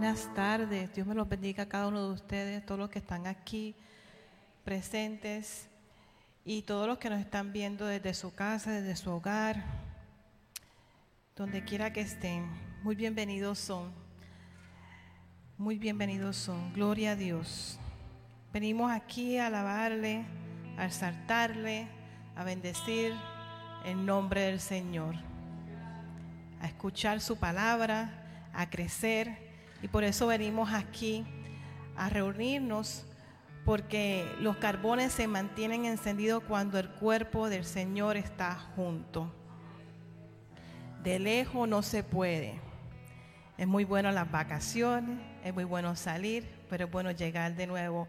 Buenas 0.00 0.32
tardes. 0.34 0.94
Dios 0.94 1.06
me 1.06 1.14
los 1.14 1.28
bendiga 1.28 1.64
a 1.64 1.68
cada 1.68 1.88
uno 1.88 2.02
de 2.08 2.14
ustedes, 2.14 2.64
todos 2.64 2.80
los 2.80 2.88
que 2.88 3.00
están 3.00 3.26
aquí 3.26 3.74
presentes 4.64 5.68
y 6.42 6.62
todos 6.62 6.86
los 6.86 6.96
que 6.96 7.10
nos 7.10 7.20
están 7.20 7.52
viendo 7.52 7.84
desde 7.84 8.14
su 8.14 8.34
casa, 8.34 8.70
desde 8.70 8.96
su 8.96 9.10
hogar, 9.10 9.62
donde 11.36 11.62
quiera 11.64 11.92
que 11.92 12.00
estén. 12.00 12.48
Muy 12.82 12.96
bienvenidos 12.96 13.58
son. 13.58 13.92
Muy 15.58 15.76
bienvenidos 15.76 16.34
son. 16.36 16.72
Gloria 16.72 17.10
a 17.10 17.16
Dios. 17.16 17.78
Venimos 18.54 18.90
aquí 18.90 19.36
a 19.36 19.48
alabarle, 19.48 20.24
a 20.78 20.86
exaltarle, 20.86 21.88
a 22.36 22.44
bendecir 22.44 23.12
el 23.84 24.06
nombre 24.06 24.44
del 24.44 24.60
Señor, 24.60 25.14
a 26.62 26.68
escuchar 26.68 27.20
su 27.20 27.36
palabra 27.36 28.16
a 28.54 28.68
crecer 28.70 29.49
y 29.82 29.88
por 29.88 30.04
eso 30.04 30.26
venimos 30.26 30.72
aquí 30.72 31.24
a 31.96 32.08
reunirnos 32.08 33.06
porque 33.64 34.26
los 34.40 34.56
carbones 34.56 35.12
se 35.12 35.26
mantienen 35.26 35.84
encendidos 35.84 36.42
cuando 36.44 36.78
el 36.78 36.88
cuerpo 36.88 37.48
del 37.48 37.64
Señor 37.64 38.16
está 38.16 38.54
junto. 38.74 39.32
De 41.02 41.18
lejos 41.18 41.68
no 41.68 41.82
se 41.82 42.02
puede. 42.02 42.58
Es 43.56 43.66
muy 43.66 43.84
bueno 43.84 44.10
las 44.10 44.30
vacaciones, 44.30 45.18
es 45.44 45.52
muy 45.52 45.64
bueno 45.64 45.94
salir, 45.94 46.48
pero 46.68 46.86
es 46.86 46.90
bueno 46.90 47.10
llegar 47.10 47.54
de 47.54 47.66
nuevo 47.66 48.08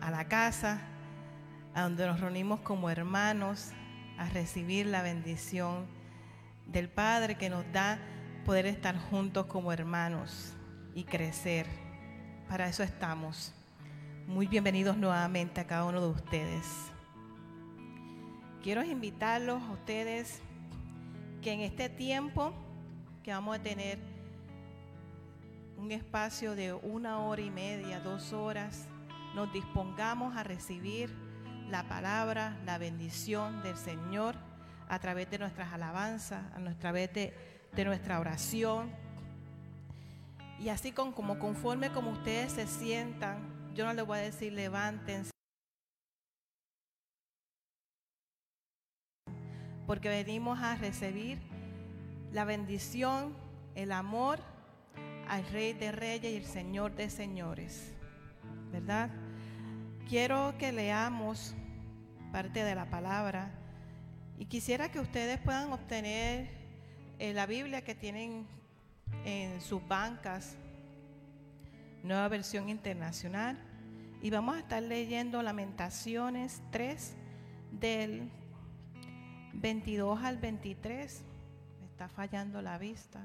a 0.00 0.10
la 0.10 0.28
casa, 0.28 0.80
a 1.74 1.82
donde 1.82 2.06
nos 2.06 2.20
reunimos 2.20 2.60
como 2.60 2.88
hermanos, 2.88 3.72
a 4.18 4.28
recibir 4.28 4.86
la 4.86 5.02
bendición 5.02 5.86
del 6.66 6.88
Padre 6.88 7.36
que 7.36 7.50
nos 7.50 7.64
da 7.72 7.98
poder 8.44 8.66
estar 8.66 8.96
juntos 8.96 9.46
como 9.46 9.72
hermanos 9.72 10.56
y 10.94 11.04
crecer. 11.04 11.66
Para 12.48 12.68
eso 12.68 12.82
estamos. 12.82 13.52
Muy 14.26 14.46
bienvenidos 14.46 14.96
nuevamente 14.96 15.60
a 15.60 15.66
cada 15.66 15.84
uno 15.84 16.00
de 16.00 16.08
ustedes. 16.08 16.66
Quiero 18.62 18.82
invitarlos 18.84 19.62
a 19.62 19.72
ustedes 19.72 20.40
que 21.40 21.52
en 21.52 21.60
este 21.60 21.88
tiempo 21.88 22.52
que 23.22 23.32
vamos 23.32 23.58
a 23.58 23.62
tener 23.62 23.98
un 25.76 25.90
espacio 25.90 26.54
de 26.54 26.72
una 26.72 27.20
hora 27.20 27.42
y 27.42 27.50
media, 27.50 28.00
dos 28.00 28.32
horas, 28.32 28.86
nos 29.34 29.52
dispongamos 29.52 30.36
a 30.36 30.44
recibir 30.44 31.12
la 31.68 31.88
palabra, 31.88 32.58
la 32.64 32.78
bendición 32.78 33.62
del 33.62 33.76
Señor 33.76 34.36
a 34.88 34.98
través 34.98 35.30
de 35.30 35.38
nuestras 35.38 35.72
alabanzas, 35.72 36.44
a 36.54 36.92
vez 36.92 37.12
de 37.12 37.52
de 37.74 37.84
nuestra 37.84 38.20
oración. 38.20 38.90
Y 40.62 40.68
así 40.68 40.92
con, 40.92 41.10
como 41.10 41.40
conforme 41.40 41.90
como 41.90 42.12
ustedes 42.12 42.52
se 42.52 42.68
sientan, 42.68 43.36
yo 43.74 43.84
no 43.84 43.94
les 43.94 44.06
voy 44.06 44.18
a 44.18 44.22
decir 44.22 44.52
levántense. 44.52 45.32
Porque 49.88 50.08
venimos 50.08 50.60
a 50.60 50.76
recibir 50.76 51.40
la 52.30 52.44
bendición, 52.44 53.34
el 53.74 53.90
amor 53.90 54.38
al 55.26 55.44
Rey 55.48 55.72
de 55.72 55.90
Reyes 55.90 56.32
y 56.32 56.36
el 56.36 56.46
Señor 56.46 56.94
de 56.94 57.10
Señores. 57.10 57.92
¿Verdad? 58.70 59.10
Quiero 60.08 60.54
que 60.58 60.70
leamos 60.70 61.56
parte 62.30 62.62
de 62.62 62.76
la 62.76 62.88
palabra 62.88 63.50
y 64.38 64.44
quisiera 64.44 64.92
que 64.92 65.00
ustedes 65.00 65.40
puedan 65.40 65.72
obtener 65.72 66.48
la 67.18 67.46
Biblia 67.46 67.82
que 67.82 67.96
tienen 67.96 68.46
en 69.24 69.60
sus 69.60 69.86
bancas, 69.86 70.56
nueva 72.02 72.28
versión 72.28 72.68
internacional, 72.68 73.58
y 74.20 74.30
vamos 74.30 74.56
a 74.56 74.60
estar 74.60 74.82
leyendo 74.82 75.42
Lamentaciones 75.42 76.62
3 76.70 77.14
del 77.72 78.30
22 79.54 80.22
al 80.22 80.38
23. 80.38 81.24
Me 81.80 81.86
está 81.86 82.08
fallando 82.08 82.62
la 82.62 82.78
vista. 82.78 83.24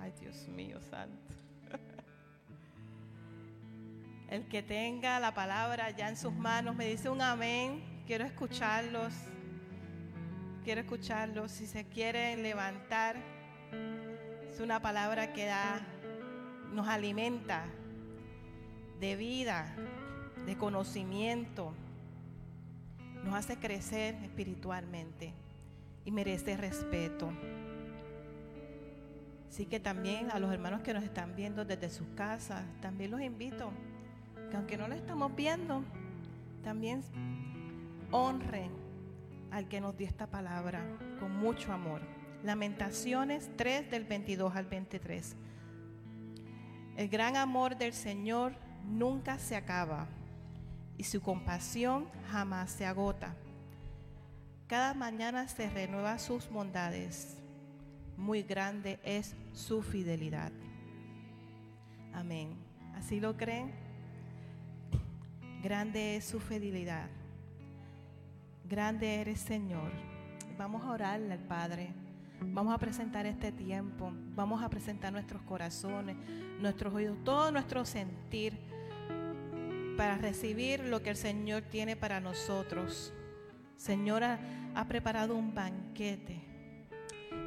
Ay, 0.00 0.12
Dios 0.20 0.46
mío, 0.48 0.80
santo. 0.80 1.34
El 4.28 4.46
que 4.48 4.62
tenga 4.62 5.18
la 5.18 5.34
palabra 5.34 5.90
ya 5.90 6.08
en 6.08 6.16
sus 6.16 6.32
manos 6.32 6.76
me 6.76 6.86
dice 6.86 7.08
un 7.08 7.20
amén. 7.20 7.82
Quiero 8.06 8.24
escucharlos 8.24 9.12
quiero 10.68 10.82
escucharlo. 10.82 11.48
Si 11.48 11.66
se 11.66 11.86
quiere 11.86 12.36
levantar, 12.36 13.16
es 14.58 14.64
una 14.64 14.82
palabra 14.82 15.32
que 15.32 15.46
da, 15.46 15.80
nos 16.72 16.88
alimenta 16.88 17.66
de 18.98 19.14
vida, 19.14 19.72
de 20.46 20.56
conocimiento, 20.56 21.72
nos 23.22 23.36
hace 23.36 23.56
crecer 23.56 24.16
espiritualmente 24.16 25.32
y 26.04 26.10
merece 26.10 26.56
respeto. 26.56 27.30
Así 29.48 29.64
que 29.64 29.78
también 29.78 30.32
a 30.32 30.40
los 30.40 30.52
hermanos 30.52 30.82
que 30.82 30.92
nos 30.92 31.04
están 31.04 31.36
viendo 31.36 31.64
desde 31.64 31.88
sus 31.88 32.08
casas, 32.16 32.64
también 32.80 33.12
los 33.12 33.20
invito 33.20 33.70
que 34.50 34.56
aunque 34.56 34.76
no 34.76 34.88
lo 34.88 34.96
estamos 34.96 35.36
viendo, 35.36 35.84
también 36.64 37.04
honren 38.10 38.72
al 39.52 39.68
que 39.68 39.80
nos 39.80 39.96
dio 39.96 40.08
esta 40.08 40.26
palabra 40.26 40.82
con 41.20 41.38
mucho 41.38 41.72
amor. 41.72 42.17
Lamentaciones 42.42 43.50
3 43.56 43.90
del 43.90 44.04
22 44.04 44.54
al 44.54 44.66
23. 44.66 45.36
El 46.96 47.08
gran 47.08 47.36
amor 47.36 47.76
del 47.76 47.92
Señor 47.92 48.54
nunca 48.84 49.38
se 49.38 49.56
acaba 49.56 50.06
y 50.96 51.04
su 51.04 51.20
compasión 51.20 52.08
jamás 52.30 52.70
se 52.70 52.86
agota. 52.86 53.34
Cada 54.68 54.94
mañana 54.94 55.48
se 55.48 55.68
renueva 55.70 56.18
sus 56.18 56.48
bondades. 56.48 57.38
Muy 58.16 58.42
grande 58.42 59.00
es 59.02 59.34
su 59.52 59.82
fidelidad. 59.82 60.52
Amén. 62.12 62.56
¿Así 62.94 63.20
lo 63.20 63.36
creen? 63.36 63.72
Grande 65.62 66.16
es 66.16 66.24
su 66.24 66.38
fidelidad. 66.38 67.08
Grande 68.68 69.20
eres, 69.20 69.40
Señor. 69.40 69.90
Vamos 70.58 70.84
a 70.84 70.90
orarle 70.90 71.32
al 71.32 71.38
Padre. 71.38 72.07
Vamos 72.40 72.74
a 72.74 72.78
presentar 72.78 73.26
este 73.26 73.52
tiempo. 73.52 74.12
Vamos 74.34 74.62
a 74.62 74.68
presentar 74.68 75.12
nuestros 75.12 75.42
corazones, 75.42 76.16
nuestros 76.60 76.94
oídos, 76.94 77.16
todo 77.24 77.50
nuestro 77.50 77.84
sentir 77.84 78.58
para 79.96 80.16
recibir 80.16 80.80
lo 80.80 81.02
que 81.02 81.10
el 81.10 81.16
Señor 81.16 81.62
tiene 81.62 81.96
para 81.96 82.20
nosotros. 82.20 83.12
Señor 83.76 84.22
ha, 84.24 84.38
ha 84.74 84.86
preparado 84.86 85.34
un 85.34 85.54
banquete. 85.54 86.44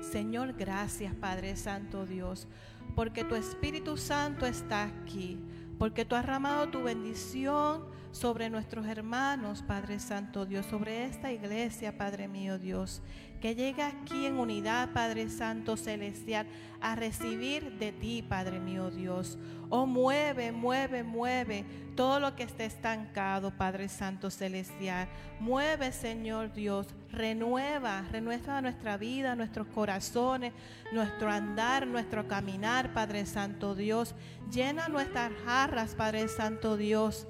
Señor, 0.02 0.54
gracias 0.54 1.14
Padre 1.16 1.56
Santo 1.56 2.06
Dios, 2.06 2.48
porque 2.96 3.24
tu 3.24 3.36
Espíritu 3.36 3.98
Santo 3.98 4.46
está 4.46 4.84
aquí, 4.84 5.40
porque 5.78 6.06
tú 6.06 6.16
has 6.16 6.26
ramado 6.26 6.70
tu 6.70 6.84
bendición 6.84 7.86
sobre 8.12 8.50
nuestros 8.50 8.86
hermanos, 8.88 9.62
Padre 9.62 10.00
Santo 10.00 10.46
Dios, 10.46 10.66
sobre 10.66 11.06
esta 11.06 11.32
iglesia, 11.32 11.98
Padre 11.98 12.28
mío 12.28 12.60
Dios, 12.60 13.02
que 13.42 13.56
llega 13.56 13.88
aquí 13.88 14.28
en 14.28 14.38
unidad, 14.38 14.90
Padre 14.94 15.28
Santo 15.30 15.76
Celestial, 15.76 16.46
a 16.80 16.96
recibir 16.96 17.72
de 17.80 17.92
ti, 17.92 18.22
Padre 18.22 18.60
mío 18.60 18.92
Dios. 18.92 19.38
Oh, 19.70 19.88
mueve, 19.88 20.52
mueve, 20.52 21.04
mueve 21.04 21.66
todo 21.96 22.20
lo 22.20 22.36
que 22.36 22.44
esté 22.44 22.66
estancado, 22.66 23.52
Padre 23.58 23.90
Santo 23.90 24.30
Celestial. 24.30 25.08
Mueve, 25.40 25.92
Señor 25.92 26.54
Dios, 26.54 26.88
renueva, 27.12 28.04
renueva 28.12 28.62
nuestra 28.62 28.98
vida, 28.98 29.36
nuestros 29.36 29.68
corazones, 29.68 30.54
nuestro 30.94 31.32
andar, 31.32 31.88
nuestro 31.88 32.28
caminar, 32.28 32.94
Padre 32.94 33.26
Santo 33.26 33.74
Dios. 33.74 34.14
Llena 34.52 34.88
nuestras 34.88 35.32
jarras, 35.46 35.96
Padre 35.96 36.28
Santo 36.28 36.78
Dios 36.78 37.28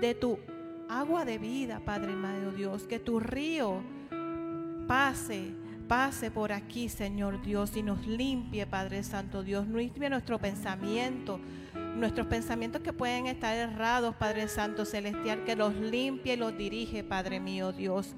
de 0.00 0.14
tu 0.14 0.40
agua 0.88 1.24
de 1.24 1.38
vida, 1.38 1.80
Padre 1.84 2.14
Madre 2.14 2.52
Dios, 2.52 2.82
que 2.82 2.98
tu 2.98 3.20
río 3.20 4.01
pase, 4.86 5.52
pase 5.88 6.30
por 6.30 6.52
aquí, 6.52 6.88
Señor 6.88 7.42
Dios, 7.42 7.76
y 7.76 7.82
nos 7.82 8.06
limpie, 8.06 8.66
Padre 8.66 9.02
Santo 9.02 9.42
Dios, 9.42 9.66
limpie 9.68 10.10
nuestro 10.10 10.38
pensamiento, 10.38 11.40
nuestros 11.96 12.26
pensamientos 12.26 12.82
que 12.82 12.92
pueden 12.92 13.26
estar 13.26 13.56
errados, 13.56 14.14
Padre 14.16 14.48
Santo 14.48 14.84
Celestial, 14.84 15.44
que 15.44 15.56
los 15.56 15.74
limpie 15.74 16.34
y 16.34 16.36
los 16.36 16.56
dirige, 16.56 17.04
Padre 17.04 17.40
mío 17.40 17.72
Dios. 17.72 18.14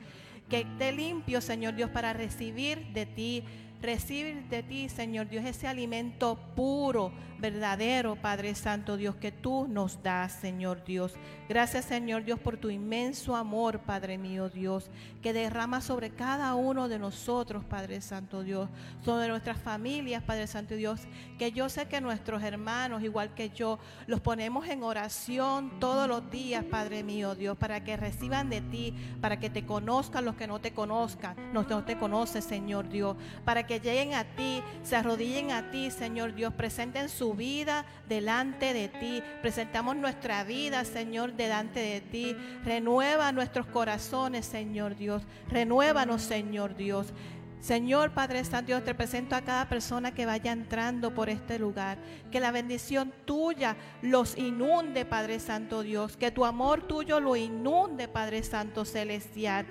Que 0.49 0.61
esté 0.61 0.93
limpio, 0.93 1.40
Señor 1.40 1.75
Dios, 1.75 1.90
para 1.90 2.12
recibir 2.12 2.93
de 2.93 3.06
ti 3.06 3.44
recibir 3.84 4.44
de 4.49 4.62
ti, 4.62 4.88
Señor 4.88 5.28
Dios, 5.28 5.44
ese 5.44 5.69
alimento 5.69 6.38
puro, 6.56 7.12
verdadero, 7.38 8.17
Padre 8.17 8.55
Santo 8.55 8.96
Dios, 8.96 9.14
que 9.17 9.31
tú 9.31 9.69
nos 9.69 10.02
das, 10.02 10.32
Señor 10.32 10.84
Dios. 10.84 11.14
Gracias, 11.46 11.85
Señor 11.85 12.25
Dios, 12.25 12.38
por 12.38 12.56
tu 12.56 12.70
inmenso 12.70 13.37
amor, 13.37 13.81
Padre 13.81 14.17
mío 14.17 14.49
Dios, 14.49 14.91
que 15.20 15.35
derrama 15.35 15.82
sobre 15.82 16.08
cada 16.08 16.55
uno 16.55 16.88
de 16.88 16.99
nosotros, 16.99 17.67
Padre 17.67 18.00
Santo 18.00 18.43
Dios, 18.43 18.70
sobre 19.05 19.29
nuestras 19.29 19.58
familias, 19.58 20.23
Padre 20.23 20.46
Santo 20.46 20.75
Dios, 20.75 21.02
que 21.38 21.52
yo 21.52 21.69
sé 21.69 21.87
que 21.87 22.00
nuestros 22.00 22.43
hermanos, 22.43 23.02
igual 23.02 23.35
que 23.35 23.50
yo, 23.50 23.79
los 24.06 24.20
ponemos 24.20 24.67
en 24.69 24.82
oración 24.82 25.79
todos 25.81 26.08
los 26.08 26.31
días, 26.31 26.64
Padre 26.64 27.02
mío 27.02 27.35
Dios, 27.35 27.58
para 27.58 27.85
que 27.85 27.99
reciban 27.99 28.49
de 28.49 28.62
ti, 28.62 28.94
para 29.20 29.38
que 29.38 29.50
te 29.50 29.67
conozcan 29.67 30.25
los 30.25 30.37
que 30.37 30.46
no 30.46 30.62
te 30.62 30.73
conozcan, 30.73 31.37
no, 31.52 31.64
no 31.64 31.85
te 31.85 31.99
conocen, 31.99 32.41
Señor 32.41 32.88
Dios, 32.88 33.19
para 33.44 33.67
que 33.67 33.81
lleguen 33.81 34.14
a 34.14 34.25
ti, 34.25 34.62
se 34.82 34.96
arrodillen 34.96 35.52
a 35.52 35.70
ti, 35.70 35.91
Señor 35.91 36.35
Dios, 36.35 36.55
presenten 36.55 37.11
su 37.11 37.35
vida 37.35 37.85
delante 38.08 38.73
de 38.73 38.88
ti, 38.88 39.23
presentamos 39.43 39.94
nuestra 39.96 40.43
vida, 40.44 40.87
Señor, 40.87 41.33
delante 41.36 41.81
de 41.81 42.00
ti, 42.00 42.36
renueva 42.64 43.32
nuestros 43.32 43.66
corazones, 43.66 44.46
Señor 44.46 44.96
Dios, 44.96 45.22
renuévanos, 45.48 46.22
Señor 46.22 46.76
Dios. 46.76 47.12
Señor 47.60 48.10
Padre 48.10 48.44
Santo, 48.44 48.66
Dios, 48.66 48.84
te 48.84 48.94
presento 48.94 49.34
a 49.34 49.40
cada 49.40 49.70
persona 49.70 50.12
que 50.12 50.26
vaya 50.26 50.52
entrando 50.52 51.14
por 51.14 51.31
este 51.31 51.58
lugar. 51.58 51.96
Que 52.31 52.38
la 52.38 52.50
bendición 52.50 53.10
tuya 53.24 53.76
los 54.03 54.36
inunde, 54.36 55.06
Padre 55.06 55.41
Santo 55.41 55.82
Dios. 55.82 56.19
Que 56.19 56.31
tu 56.31 56.44
amor 56.44 56.86
tuyo 56.86 57.20
lo 57.20 57.36
inunde, 57.36 58.06
Padre 58.06 58.43
Santo 58.43 58.84
Celestial 58.84 59.64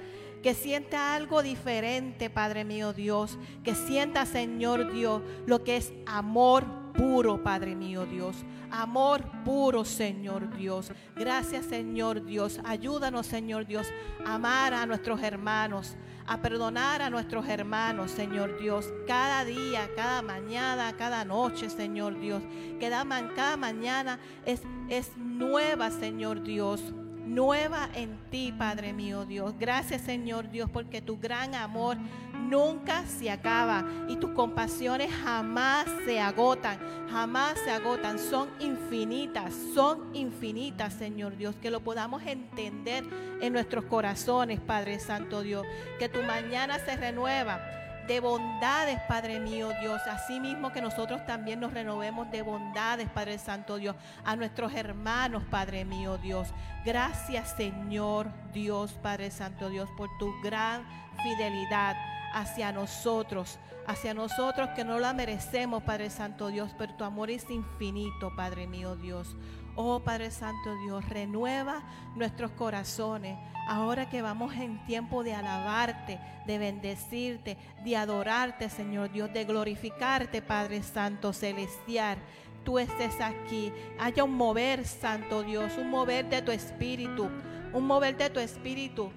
que 0.44 0.54
sienta 0.54 1.16
algo 1.16 1.42
diferente, 1.42 2.30
Padre 2.30 2.66
mío 2.66 2.92
Dios, 2.92 3.40
que 3.64 3.74
sienta, 3.74 4.26
Señor 4.26 4.92
Dios, 4.92 5.22
lo 5.48 5.64
que 5.64 5.78
es 5.78 5.94
amor 6.06 6.66
puro, 6.94 7.42
Padre 7.42 7.76
mío 7.76 8.06
Dios. 8.06 8.36
Amor 8.70 9.24
puro, 9.46 9.86
Señor 9.86 10.54
Dios. 10.56 10.92
Gracias, 11.16 11.66
Señor 11.66 12.26
Dios. 12.26 12.60
Ayúdanos, 12.66 13.26
Señor 13.26 13.66
Dios, 13.66 13.88
a 14.26 14.36
amar 14.36 14.74
a 14.74 14.86
nuestros 14.86 15.22
hermanos, 15.24 15.96
a 16.28 16.42
perdonar 16.42 17.02
a 17.02 17.10
nuestros 17.10 17.48
hermanos, 17.48 18.12
Señor 18.12 18.60
Dios, 18.60 18.92
cada 19.08 19.46
día, 19.46 19.90
cada 19.96 20.22
mañana, 20.22 20.94
cada 20.98 21.24
noche, 21.24 21.70
Señor 21.70 22.20
Dios. 22.20 22.44
Que 22.80 22.90
cada 22.90 23.56
mañana 23.56 24.20
es, 24.46 24.62
es 24.90 25.16
nueva, 25.16 25.90
Señor 25.90 26.44
Dios 26.44 26.94
nueva 27.26 27.90
en 27.94 28.18
ti, 28.30 28.54
Padre 28.58 28.94
mío 28.94 29.26
Dios. 29.26 29.54
Gracias, 29.58 30.02
Señor 30.02 30.50
Dios, 30.50 30.70
porque 30.70 31.02
tu 31.02 31.18
gran 31.18 31.56
amor 31.56 31.98
nunca 32.34 33.06
se 33.06 33.32
acaba 33.32 33.86
y 34.08 34.18
tus 34.18 34.32
compasiones 34.32 35.12
jamás 35.24 35.86
se 36.06 36.20
agotan, 36.20 36.78
jamás 37.12 37.58
se 37.64 37.72
agotan, 37.72 38.20
son 38.20 38.50
infinitas, 38.60 39.54
son 39.74 40.16
infinitas, 40.16 40.94
Señor 40.94 41.38
Dios, 41.38 41.56
que 41.56 41.72
lo 41.72 41.82
podamos 41.82 42.24
entender 42.24 43.06
en 43.42 43.54
nuestros 43.54 43.86
corazones, 43.86 44.60
Padre 44.60 45.00
Santo 45.00 45.42
Dios, 45.42 45.66
que 46.00 46.10
tu 46.10 46.22
mañana 46.24 46.80
se 46.80 46.96
renueva 46.96 47.83
de 48.08 48.20
bondades, 48.20 49.00
Padre 49.08 49.40
mío 49.40 49.72
Dios. 49.82 50.02
Así 50.08 50.40
mismo 50.40 50.72
que 50.72 50.82
nosotros 50.82 51.26
también 51.26 51.60
nos 51.60 51.74
renovemos 51.74 52.30
de 52.32 52.42
bondades, 52.42 53.10
Padre 53.10 53.38
Santo 53.38 53.78
Dios, 53.78 53.96
a 54.26 54.36
nuestros 54.36 54.74
hermanos, 54.74 55.44
Padre 55.50 55.86
mío 55.86 56.18
Dios. 56.18 56.50
Gracias, 56.86 57.56
Señor 57.56 58.28
Dios, 58.54 58.94
Padre 59.02 59.32
Santo 59.32 59.70
Dios, 59.70 59.90
por 59.98 60.10
tu 60.18 60.34
gran 60.42 60.86
fidelidad 61.22 61.96
hacia 62.34 62.72
nosotros, 62.72 63.60
hacia 63.88 64.14
nosotros 64.14 64.70
que 64.76 64.84
no 64.84 65.00
la 65.00 65.14
merecemos, 65.14 65.84
Padre 65.84 66.10
Santo 66.10 66.48
Dios, 66.48 66.72
pero 66.78 66.94
tu 66.94 67.04
amor 67.04 67.30
es 67.30 67.50
infinito, 67.50 68.34
Padre 68.36 68.68
mío 68.68 68.96
Dios. 68.96 69.36
Oh 69.76 70.00
Padre 70.00 70.30
Santo 70.30 70.76
Dios, 70.86 71.08
renueva 71.10 71.84
nuestros 72.16 72.52
corazones. 72.52 73.38
Ahora 73.68 74.10
que 74.10 74.22
vamos 74.22 74.54
en 74.54 74.86
tiempo 74.86 75.24
de 75.24 75.34
alabarte, 75.34 76.20
de 76.46 76.58
bendecirte, 76.58 77.58
de 77.84 77.98
adorarte, 77.98 78.70
Señor 78.70 79.12
Dios, 79.12 79.34
de 79.34 79.46
glorificarte, 79.46 80.42
Padre 80.42 80.84
Santo 80.84 81.34
Celestial. 81.34 82.18
Tú 82.64 82.78
estés 82.78 83.20
aquí. 83.20 83.74
Haya 84.00 84.24
un 84.24 84.36
mover, 84.36 84.86
Santo 84.86 85.44
Dios, 85.44 85.74
un 85.78 85.90
mover 85.90 86.30
de 86.30 86.42
tu 86.42 86.52
espíritu, 86.52 87.30
un 87.74 87.88
mover 87.88 88.16
de 88.16 88.30
tu 88.30 88.40
espíritu. 88.40 89.12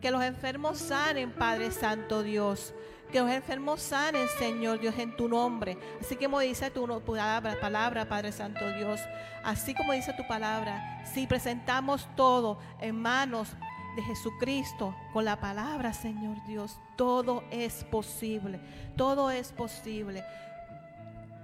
Que 0.00 0.10
los 0.10 0.22
enfermos 0.22 0.78
sanen, 0.78 1.32
Padre 1.32 1.70
Santo 1.70 2.22
Dios 2.22 2.74
que 3.06 3.20
los 3.20 3.30
enfermos 3.30 3.80
sanen, 3.80 4.26
Señor 4.38 4.80
Dios, 4.80 4.98
en 4.98 5.16
tu 5.16 5.28
nombre. 5.28 5.78
Así 6.00 6.16
como 6.16 6.40
dice 6.40 6.70
tu 6.70 6.86
palabra, 7.00 7.56
palabra, 7.60 8.08
Padre 8.08 8.32
Santo 8.32 8.68
Dios. 8.72 9.00
Así 9.42 9.74
como 9.74 9.92
dice 9.92 10.12
tu 10.14 10.26
palabra, 10.26 11.02
si 11.04 11.26
presentamos 11.26 12.08
todo 12.16 12.58
en 12.80 13.00
manos 13.00 13.50
de 13.96 14.02
Jesucristo 14.02 14.94
con 15.12 15.24
la 15.24 15.40
palabra, 15.40 15.92
Señor 15.92 16.36
Dios, 16.46 16.78
todo 16.96 17.44
es 17.50 17.84
posible. 17.84 18.60
Todo 18.96 19.30
es 19.30 19.52
posible. 19.52 20.24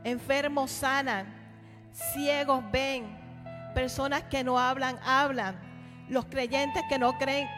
Enfermos 0.04 0.70
sanan, 0.70 1.32
ciegos 1.92 2.62
ven, 2.72 3.18
personas 3.74 4.22
que 4.24 4.42
no 4.44 4.58
hablan, 4.58 4.98
hablan. 5.04 5.56
Los 6.08 6.26
creyentes 6.26 6.82
que 6.88 6.98
no 6.98 7.16
creen, 7.18 7.48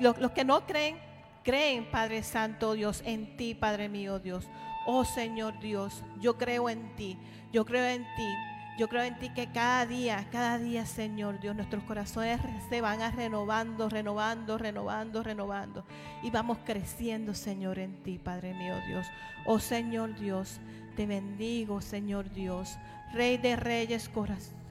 los, 0.00 0.18
los 0.18 0.32
que 0.32 0.44
no 0.44 0.66
creen 0.66 1.03
creen, 1.44 1.88
Padre 1.90 2.22
Santo 2.24 2.72
Dios, 2.72 3.02
en 3.04 3.36
ti, 3.36 3.54
Padre 3.54 3.88
mío 3.88 4.18
Dios. 4.18 4.48
Oh 4.86 5.04
Señor 5.04 5.60
Dios, 5.60 6.02
yo 6.20 6.36
creo 6.36 6.68
en 6.68 6.96
ti, 6.96 7.16
yo 7.52 7.64
creo 7.64 7.86
en 7.86 8.02
ti. 8.16 8.28
Yo 8.76 8.88
creo 8.88 9.04
en 9.04 9.16
ti 9.20 9.28
que 9.28 9.52
cada 9.52 9.86
día, 9.86 10.26
cada 10.32 10.58
día, 10.58 10.84
Señor 10.84 11.38
Dios, 11.38 11.54
nuestros 11.54 11.84
corazones 11.84 12.40
se 12.68 12.80
van 12.80 13.02
a 13.02 13.12
renovando, 13.12 13.88
renovando, 13.88 14.58
renovando, 14.58 15.22
renovando. 15.22 15.84
Y 16.24 16.30
vamos 16.30 16.58
creciendo, 16.64 17.34
Señor, 17.34 17.78
en 17.78 18.02
ti, 18.02 18.18
Padre 18.18 18.52
mío 18.52 18.74
Dios. 18.88 19.06
Oh 19.46 19.60
Señor 19.60 20.18
Dios, 20.18 20.58
te 20.96 21.06
bendigo, 21.06 21.80
Señor 21.80 22.32
Dios, 22.32 22.76
Rey 23.12 23.36
de 23.36 23.54
Reyes, 23.54 24.08
corazón. 24.08 24.63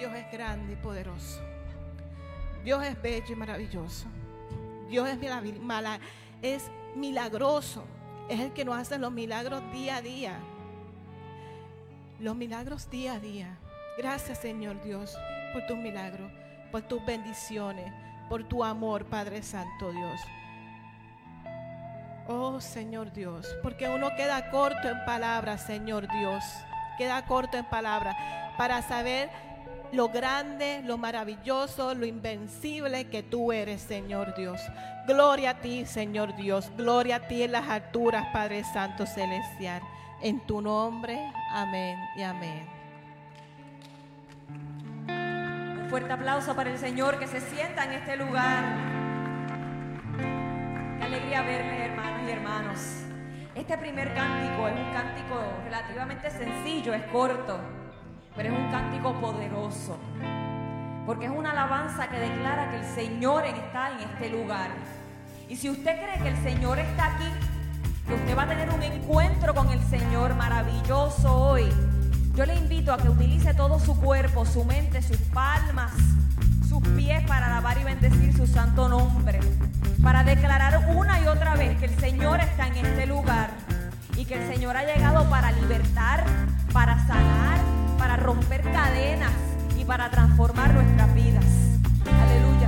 Dios 0.00 0.14
es 0.14 0.32
grande 0.32 0.72
y 0.72 0.76
poderoso. 0.76 1.42
Dios 2.64 2.82
es 2.86 3.02
bello 3.02 3.34
y 3.34 3.36
maravilloso. 3.36 4.06
Dios 4.88 5.06
es, 6.40 6.70
milagroso. 6.96 7.84
Es 8.30 8.40
el 8.40 8.54
que 8.54 8.64
nos 8.64 8.78
hace 8.78 8.96
los 8.96 9.12
milagros 9.12 9.62
día 9.72 9.96
a 9.96 10.00
día. 10.00 10.38
Los 12.18 12.34
milagros 12.34 12.88
día 12.88 13.12
a 13.12 13.18
día. 13.18 13.58
Gracias 13.98 14.38
Señor 14.38 14.82
Dios 14.82 15.18
por 15.52 15.66
tus 15.66 15.76
milagros, 15.76 16.32
por 16.72 16.80
tus 16.80 17.04
bendiciones, 17.04 17.92
por 18.30 18.44
tu 18.44 18.64
amor, 18.64 19.04
Padre 19.04 19.42
Santo 19.42 19.92
Dios. 19.92 20.20
Oh 22.26 22.58
Señor 22.58 23.12
Dios, 23.12 23.54
porque 23.62 23.86
uno 23.86 24.08
queda 24.16 24.50
corto 24.50 24.88
en 24.88 25.04
palabras, 25.04 25.66
Señor 25.66 26.08
Dios. 26.10 26.42
Queda 26.96 27.26
corto 27.26 27.58
en 27.58 27.66
palabras 27.66 28.16
para 28.56 28.80
saber 28.80 29.28
lo 29.92 30.08
grande, 30.08 30.82
lo 30.84 30.98
maravilloso, 30.98 31.94
lo 31.94 32.06
invencible 32.06 33.08
que 33.08 33.22
tú 33.22 33.52
eres, 33.52 33.80
Señor 33.80 34.34
Dios. 34.34 34.60
Gloria 35.06 35.50
a 35.50 35.60
ti, 35.60 35.84
Señor 35.86 36.36
Dios. 36.36 36.70
Gloria 36.76 37.16
a 37.16 37.28
ti 37.28 37.42
en 37.42 37.52
las 37.52 37.68
alturas, 37.68 38.26
Padre 38.32 38.62
Santo 38.72 39.06
Celestial. 39.06 39.82
En 40.22 40.40
tu 40.40 40.60
nombre, 40.60 41.18
amén 41.52 41.98
y 42.16 42.22
amén. 42.22 42.68
Un 45.82 45.86
fuerte 45.88 46.12
aplauso 46.12 46.54
para 46.54 46.70
el 46.70 46.78
Señor 46.78 47.18
que 47.18 47.26
se 47.26 47.40
sienta 47.40 47.84
en 47.84 47.92
este 47.92 48.16
lugar. 48.16 48.64
Qué 50.98 51.04
alegría 51.04 51.42
verle, 51.42 51.84
hermanos 51.86 52.28
y 52.28 52.30
hermanos. 52.30 52.80
Este 53.54 53.76
primer 53.76 54.14
cántico 54.14 54.68
es 54.68 54.74
un 54.74 54.92
cántico 54.92 55.42
relativamente 55.64 56.30
sencillo, 56.30 56.94
es 56.94 57.02
corto 57.06 57.79
pero 58.36 58.54
es 58.54 58.58
un 58.58 58.70
cántico 58.70 59.12
poderoso. 59.20 59.98
Porque 61.06 61.26
es 61.26 61.30
una 61.30 61.50
alabanza 61.50 62.08
que 62.08 62.18
declara 62.18 62.70
que 62.70 62.76
el 62.78 62.84
Señor 62.84 63.44
está 63.44 63.90
en 63.92 64.08
este 64.08 64.30
lugar. 64.30 64.70
Y 65.48 65.56
si 65.56 65.68
usted 65.70 65.96
cree 66.00 66.18
que 66.22 66.28
el 66.28 66.36
Señor 66.42 66.78
está 66.78 67.16
aquí, 67.16 67.30
que 68.06 68.14
usted 68.14 68.36
va 68.36 68.42
a 68.44 68.48
tener 68.48 68.70
un 68.70 68.82
encuentro 68.82 69.54
con 69.54 69.70
el 69.70 69.82
Señor 69.84 70.34
maravilloso 70.36 71.34
hoy, 71.34 71.68
yo 72.34 72.46
le 72.46 72.54
invito 72.54 72.92
a 72.92 72.98
que 72.98 73.08
utilice 73.08 73.54
todo 73.54 73.80
su 73.80 73.98
cuerpo, 74.00 74.46
su 74.46 74.64
mente, 74.64 75.02
sus 75.02 75.18
palmas, 75.34 75.92
sus 76.68 76.80
pies 76.90 77.24
para 77.26 77.46
alabar 77.46 77.78
y 77.78 77.84
bendecir 77.84 78.36
su 78.36 78.46
santo 78.46 78.88
nombre. 78.88 79.40
Para 80.02 80.22
declarar 80.22 80.94
una 80.94 81.20
y 81.20 81.26
otra 81.26 81.56
vez 81.56 81.78
que 81.78 81.86
el 81.86 81.98
Señor 81.98 82.40
está 82.40 82.68
en 82.68 82.76
este 82.86 83.06
lugar 83.06 83.50
y 84.16 84.24
que 84.24 84.34
el 84.34 84.54
Señor 84.54 84.76
ha 84.76 84.84
llegado 84.84 85.28
para 85.28 85.50
libertar, 85.52 86.24
para 86.72 86.96
sanar 87.06 87.79
para 88.00 88.16
romper 88.16 88.62
cadenas 88.62 89.30
y 89.78 89.84
para 89.84 90.10
transformar 90.10 90.72
nuestras 90.72 91.14
vidas. 91.14 91.44
Aleluya. 92.06 92.59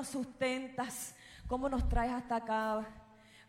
Nos 0.00 0.08
sustentas, 0.08 1.14
cómo 1.46 1.68
nos 1.68 1.86
traes 1.86 2.12
hasta 2.12 2.36
acá. 2.36 2.86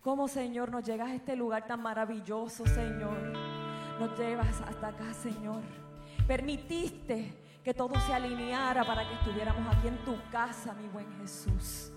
Cómo, 0.02 0.28
Señor, 0.28 0.70
nos 0.70 0.84
llegas 0.84 1.10
a 1.10 1.16
este 1.16 1.34
lugar 1.34 1.66
tan 1.66 1.82
maravilloso, 1.82 2.66
Señor. 2.66 3.18
Nos 3.98 4.20
llevas 4.20 4.60
hasta 4.68 4.90
acá, 4.90 5.14
Señor. 5.14 5.62
Permitiste 6.28 7.34
que 7.64 7.74
todo 7.74 7.98
se 8.02 8.14
alineara 8.14 8.84
para 8.84 9.08
que 9.08 9.14
estuviéramos 9.14 9.74
aquí 9.74 9.88
en 9.88 9.98
tu 10.04 10.18
casa, 10.30 10.74
mi 10.74 10.90
buen 10.90 11.08
Jesús. 11.22 11.94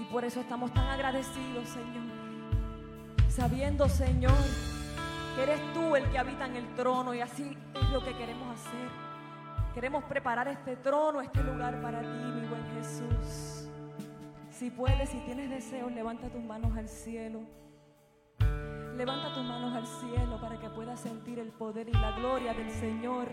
Y 0.00 0.04
por 0.06 0.24
eso 0.24 0.40
estamos 0.40 0.74
tan 0.74 0.88
agradecidos, 0.88 1.68
Señor. 1.68 2.02
Sabiendo, 3.28 3.88
Señor, 3.88 4.34
que 5.36 5.44
eres 5.44 5.60
tú 5.74 5.94
el 5.94 6.10
que 6.10 6.18
habita 6.18 6.46
en 6.46 6.56
el 6.56 6.74
trono 6.74 7.14
y 7.14 7.20
así 7.20 7.56
es 7.80 7.90
lo 7.90 8.02
que 8.02 8.16
queremos 8.16 8.58
hacer. 8.58 8.88
Queremos 9.74 10.02
preparar 10.04 10.48
este 10.48 10.74
trono, 10.74 11.20
este 11.20 11.40
lugar 11.44 11.80
para 11.80 12.00
ti, 12.00 12.08
mi 12.08 12.48
buen 12.48 12.66
Jesús. 12.74 13.61
Si 14.62 14.70
puedes, 14.70 15.08
si 15.08 15.18
tienes 15.22 15.50
deseos, 15.50 15.90
levanta 15.90 16.28
tus 16.28 16.40
manos 16.40 16.76
al 16.76 16.88
cielo. 16.88 17.40
Levanta 18.96 19.34
tus 19.34 19.42
manos 19.42 19.74
al 19.74 19.84
cielo 19.84 20.40
para 20.40 20.56
que 20.60 20.70
puedas 20.70 21.00
sentir 21.00 21.40
el 21.40 21.48
poder 21.48 21.88
y 21.88 21.92
la 21.92 22.12
gloria 22.12 22.54
del 22.54 22.70
Señor 22.70 23.26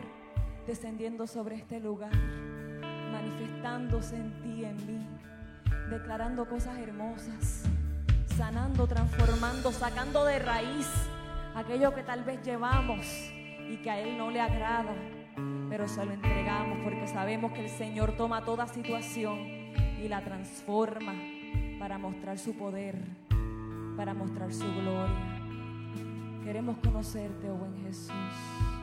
descendiendo 0.66 1.28
sobre 1.28 1.58
este 1.58 1.80
lugar, 1.80 2.16
manifestándose 3.12 4.16
en 4.16 4.42
ti, 4.42 4.66
en 4.66 4.76
mí, 4.88 5.08
declarando 5.92 6.50
cosas 6.50 6.80
hermosas, 6.80 7.64
sanando, 8.36 8.88
transformando, 8.88 9.72
sacando 9.72 10.26
de 10.26 10.40
raíz 10.40 10.90
aquello 11.54 11.94
que 11.94 12.02
tal 12.02 12.24
vez 12.24 12.42
llevamos 12.42 13.06
y 13.70 13.78
que 13.84 13.92
a 13.92 14.00
Él 14.00 14.18
no 14.18 14.32
le 14.32 14.42
agrada, 14.42 14.96
pero 15.70 15.88
se 15.88 16.04
lo 16.04 16.12
entregamos 16.12 16.80
porque 16.84 17.08
sabemos 17.08 17.52
que 17.52 17.66
el 17.66 17.70
Señor 17.70 18.18
toma 18.18 18.44
toda 18.44 18.66
situación 18.66 19.59
y 20.04 20.08
la 20.08 20.24
transforma 20.24 21.14
para 21.80 21.98
mostrar 21.98 22.38
su 22.38 22.54
poder, 22.54 22.98
para 23.98 24.14
mostrar 24.14 24.54
su 24.54 24.66
gloria. 24.66 25.42
Queremos 26.44 26.78
conocerte, 26.78 27.50
oh 27.50 27.56
buen 27.56 27.76
Jesús. 27.84 28.79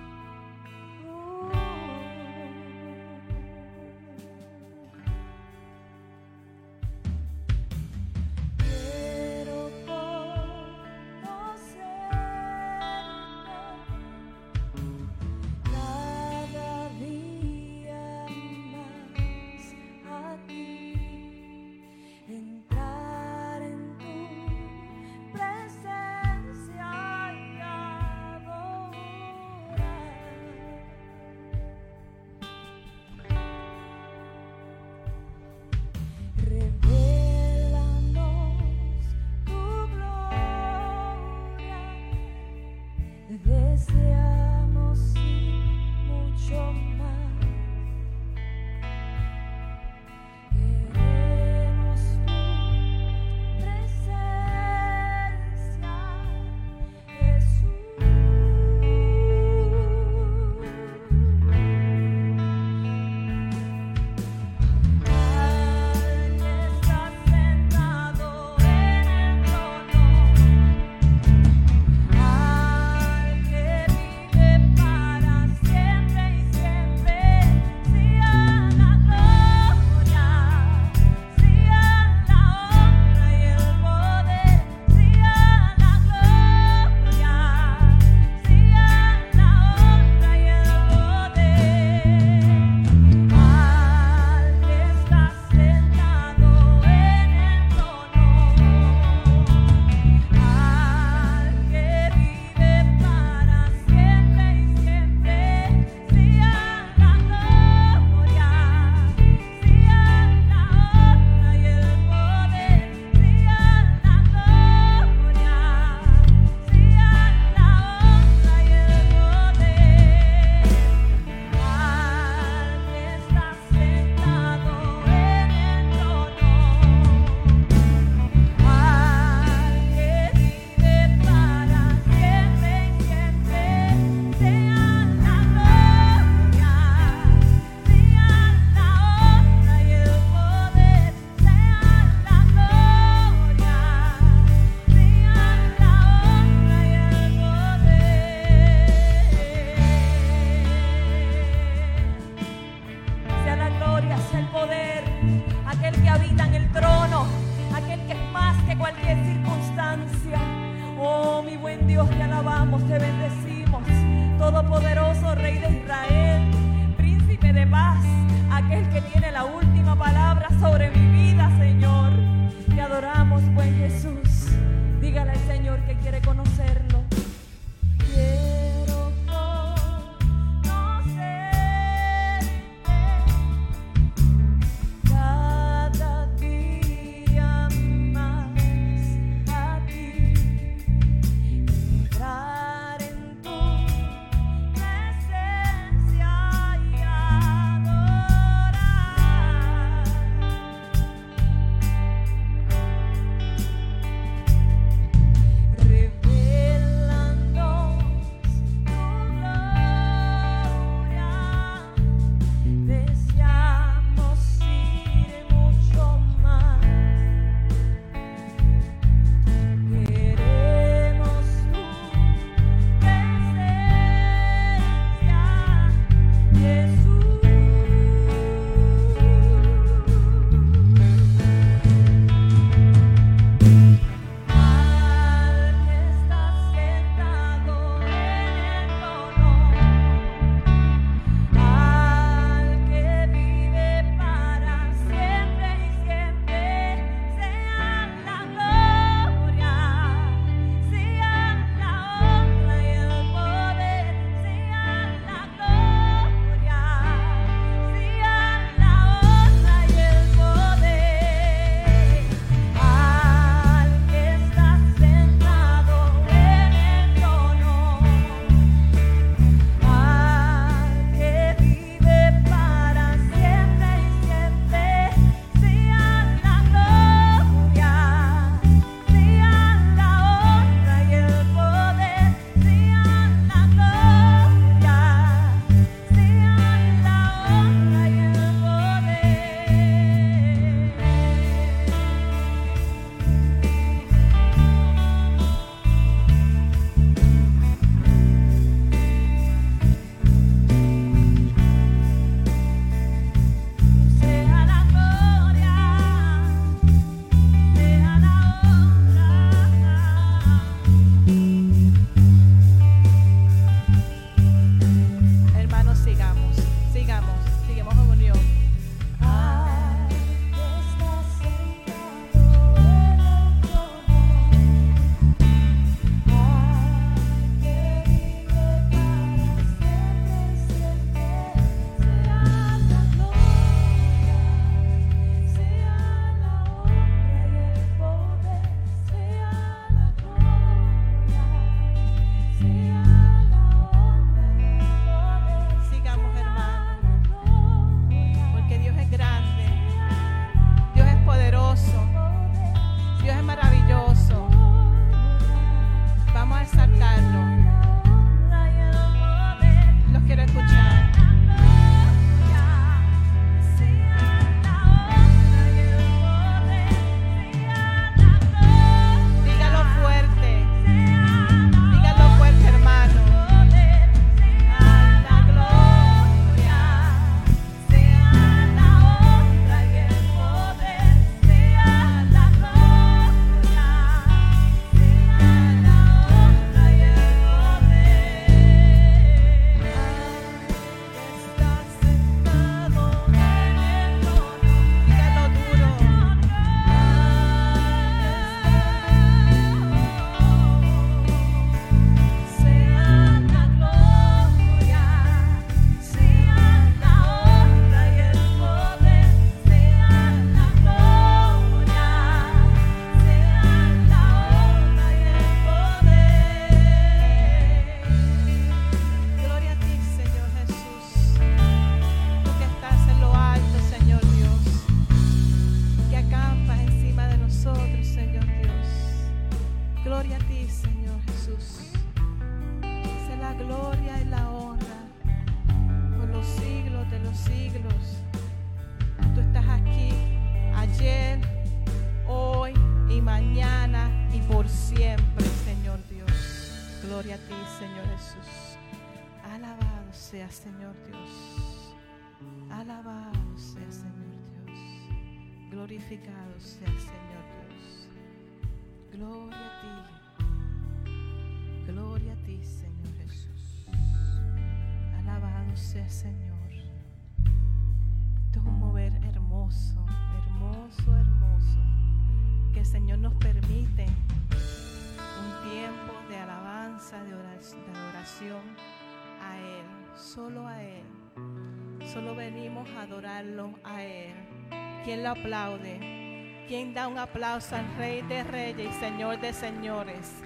Aplaude? 485.47 486.65
¿Quién 486.69 486.95
da 486.95 487.09
un 487.09 487.19
aplauso 487.19 487.77
al 487.77 487.97
Rey 487.97 488.23
de 488.23 488.43
Reyes 488.43 488.91
y 488.91 489.01
Señor 489.01 489.41
de 489.41 489.53
Señores? 489.53 490.43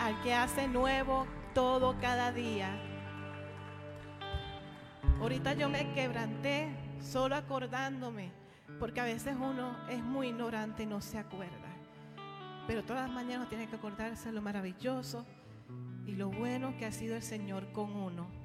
Al 0.00 0.20
que 0.22 0.32
hace 0.32 0.68
nuevo 0.68 1.26
todo 1.54 1.96
cada 2.00 2.32
día. 2.32 2.70
Ahorita 5.20 5.54
yo 5.54 5.68
me 5.68 5.92
quebranté 5.92 6.68
solo 7.00 7.34
acordándome, 7.34 8.30
porque 8.78 9.00
a 9.00 9.04
veces 9.04 9.34
uno 9.38 9.76
es 9.88 10.02
muy 10.02 10.28
ignorante 10.28 10.84
y 10.84 10.86
no 10.86 11.00
se 11.00 11.18
acuerda. 11.18 11.68
Pero 12.66 12.84
todas 12.84 13.08
las 13.08 13.14
mañanas 13.14 13.48
tiene 13.48 13.68
que 13.68 13.76
acordarse 13.76 14.32
lo 14.32 14.40
maravilloso 14.40 15.26
y 16.06 16.12
lo 16.12 16.30
bueno 16.30 16.76
que 16.78 16.86
ha 16.86 16.92
sido 16.92 17.16
el 17.16 17.22
Señor 17.22 17.72
con 17.72 17.94
uno. 17.94 18.39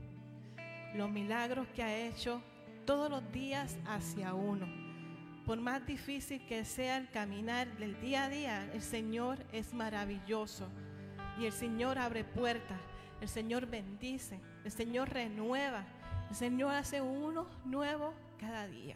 Los 0.96 1.12
milagros 1.12 1.68
que 1.76 1.84
ha 1.84 1.96
hecho 2.08 2.42
todos 2.86 3.10
los 3.10 3.32
días 3.34 3.78
hacia 3.86 4.34
uno. 4.34 4.66
Por 5.46 5.60
más 5.60 5.86
difícil 5.86 6.46
que 6.48 6.64
sea 6.64 6.98
el 6.98 7.10
caminar 7.10 7.68
del 7.78 8.00
día 8.00 8.24
a 8.24 8.30
día, 8.30 8.72
el 8.74 8.82
Señor 8.82 9.38
es 9.52 9.74
maravilloso. 9.74 10.70
Y 11.38 11.46
el 11.46 11.52
Señor 11.52 11.98
abre 11.98 12.24
puertas, 12.24 12.80
el 13.20 13.28
Señor 13.28 13.66
bendice, 13.66 14.40
el 14.64 14.72
Señor 14.72 15.10
renueva, 15.10 15.86
el 16.30 16.36
Señor 16.36 16.74
hace 16.74 17.02
uno 17.02 17.48
nuevo 17.66 18.14
cada 18.40 18.66
día. 18.68 18.96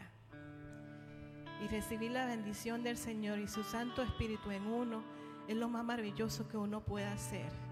Y 1.62 1.68
recibir 1.68 2.12
la 2.12 2.24
bendición 2.24 2.82
del 2.82 2.96
Señor 2.96 3.38
y 3.38 3.46
su 3.46 3.62
Santo 3.62 4.02
Espíritu 4.02 4.50
en 4.50 4.66
uno 4.66 5.02
es 5.48 5.56
lo 5.56 5.68
más 5.68 5.84
maravilloso 5.84 6.48
que 6.48 6.56
uno 6.56 6.80
puede 6.80 7.06
hacer. 7.06 7.69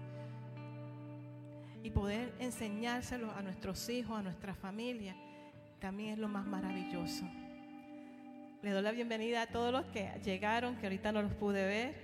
Y 1.81 1.91
poder 1.91 2.33
enseñárselo 2.39 3.31
a 3.31 3.41
nuestros 3.41 3.87
hijos, 3.89 4.19
a 4.19 4.23
nuestra 4.23 4.53
familia 4.53 5.15
también 5.79 6.13
es 6.13 6.19
lo 6.19 6.27
más 6.27 6.45
maravilloso. 6.45 7.23
Le 8.61 8.71
doy 8.71 8.81
la 8.81 8.91
bienvenida 8.91 9.43
a 9.43 9.47
todos 9.47 9.71
los 9.71 9.85
que 9.85 10.11
llegaron, 10.23 10.75
que 10.75 10.87
ahorita 10.87 11.13
no 11.13 11.21
los 11.21 11.33
pude 11.33 11.65
ver. 11.65 11.95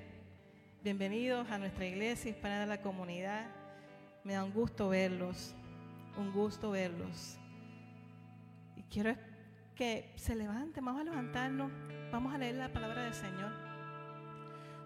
Bienvenidos 0.82 1.50
a 1.52 1.58
nuestra 1.58 1.86
iglesia 1.86 2.32
hispana 2.32 2.62
de 2.62 2.68
la 2.68 2.82
comunidad. 2.82 3.48
Me 4.24 4.34
da 4.34 4.46
un 4.46 4.54
gusto 4.54 4.88
verlos, 4.88 5.54
un 6.18 6.32
gusto 6.32 6.72
verlos. 6.72 7.38
Y 8.78 8.84
quiero 8.84 9.14
que 9.76 10.14
se 10.16 10.36
levanten, 10.36 10.86
vamos 10.86 11.02
a 11.02 11.04
levantarnos, 11.04 11.70
vamos 12.12 12.34
a 12.34 12.38
leer 12.38 12.56
la 12.56 12.72
palabra 12.72 13.04
del 13.04 13.14
Señor. 13.14 13.52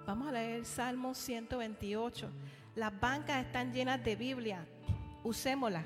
Vamos 0.08 0.28
a 0.30 0.32
leer 0.32 0.66
Salmo 0.66 1.14
128. 1.14 2.28
Las 2.74 3.00
bancas 3.00 3.46
están 3.46 3.72
llenas 3.72 4.04
de 4.04 4.16
Biblia, 4.16 4.66
usémosla. 5.24 5.84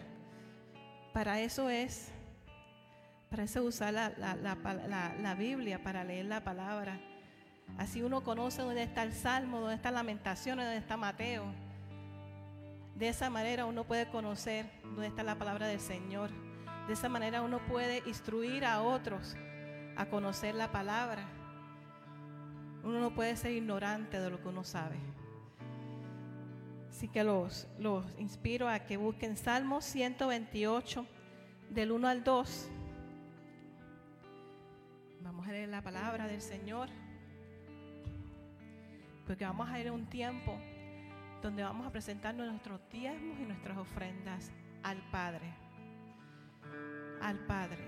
Para 1.14 1.40
eso 1.40 1.70
es 1.70 2.12
para 3.34 3.46
eso 3.46 3.64
usar 3.64 3.92
la, 3.92 5.36
Biblia, 5.36 5.82
para 5.82 6.04
leer 6.04 6.26
la 6.28 6.44
palabra. 6.44 7.00
Así 7.80 8.04
uno 8.04 8.22
conoce 8.24 8.62
dónde 8.62 8.84
está 8.84 9.02
el 9.02 9.12
Salmo, 9.12 9.60
dónde 9.60 9.74
está 9.74 9.90
Lamentaciones, 9.90 10.66
dónde 10.66 10.78
está 10.78 10.98
Mateo. 10.98 11.46
De 12.94 13.10
esa 13.10 13.32
manera 13.32 13.66
uno 13.66 13.86
puede 13.86 14.08
conocer 14.08 14.68
dónde 14.84 15.08
está 15.08 15.24
la 15.24 15.36
palabra 15.36 15.66
del 15.66 15.80
Señor. 15.80 16.30
De 16.86 16.94
esa 16.94 17.10
manera 17.10 17.42
uno 17.42 17.58
puede 17.66 18.04
instruir 18.06 18.66
a 18.66 18.84
otros 18.84 19.36
a 19.96 20.06
conocer 20.06 20.54
la 20.54 20.72
palabra. 20.72 21.28
Uno 22.84 23.00
no 23.00 23.16
puede 23.16 23.36
ser 23.36 23.54
ignorante 23.54 24.20
de 24.20 24.30
lo 24.30 24.40
que 24.44 24.50
uno 24.50 24.64
sabe. 24.64 25.00
Así 27.04 27.10
que 27.10 27.26
los, 27.26 27.68
los 27.80 28.06
inspiro 28.18 28.70
a 28.70 28.80
que 28.80 28.96
busquen 28.96 29.36
Salmo 29.36 29.82
128, 29.82 31.06
del 31.70 31.92
1 31.92 32.08
al 32.08 32.24
2. 32.24 32.70
Vamos 35.22 35.46
a 35.46 35.52
leer 35.52 35.68
la 35.68 35.82
palabra 35.82 36.28
del 36.28 36.40
Señor. 36.40 36.88
Porque 39.28 39.44
vamos 39.44 39.68
a 39.68 39.82
ir 39.82 39.90
a 39.90 39.92
un 39.92 40.06
tiempo 40.06 40.58
donde 41.42 41.62
vamos 41.62 41.86
a 41.86 41.92
presentarnos 41.92 42.48
nuestros 42.48 42.80
diezmos 42.90 43.38
y 43.38 43.44
nuestras 43.44 43.78
ofrendas 43.78 44.54
al 44.82 45.02
Padre. 45.12 45.54
al 47.20 47.38
Padre. 47.40 47.84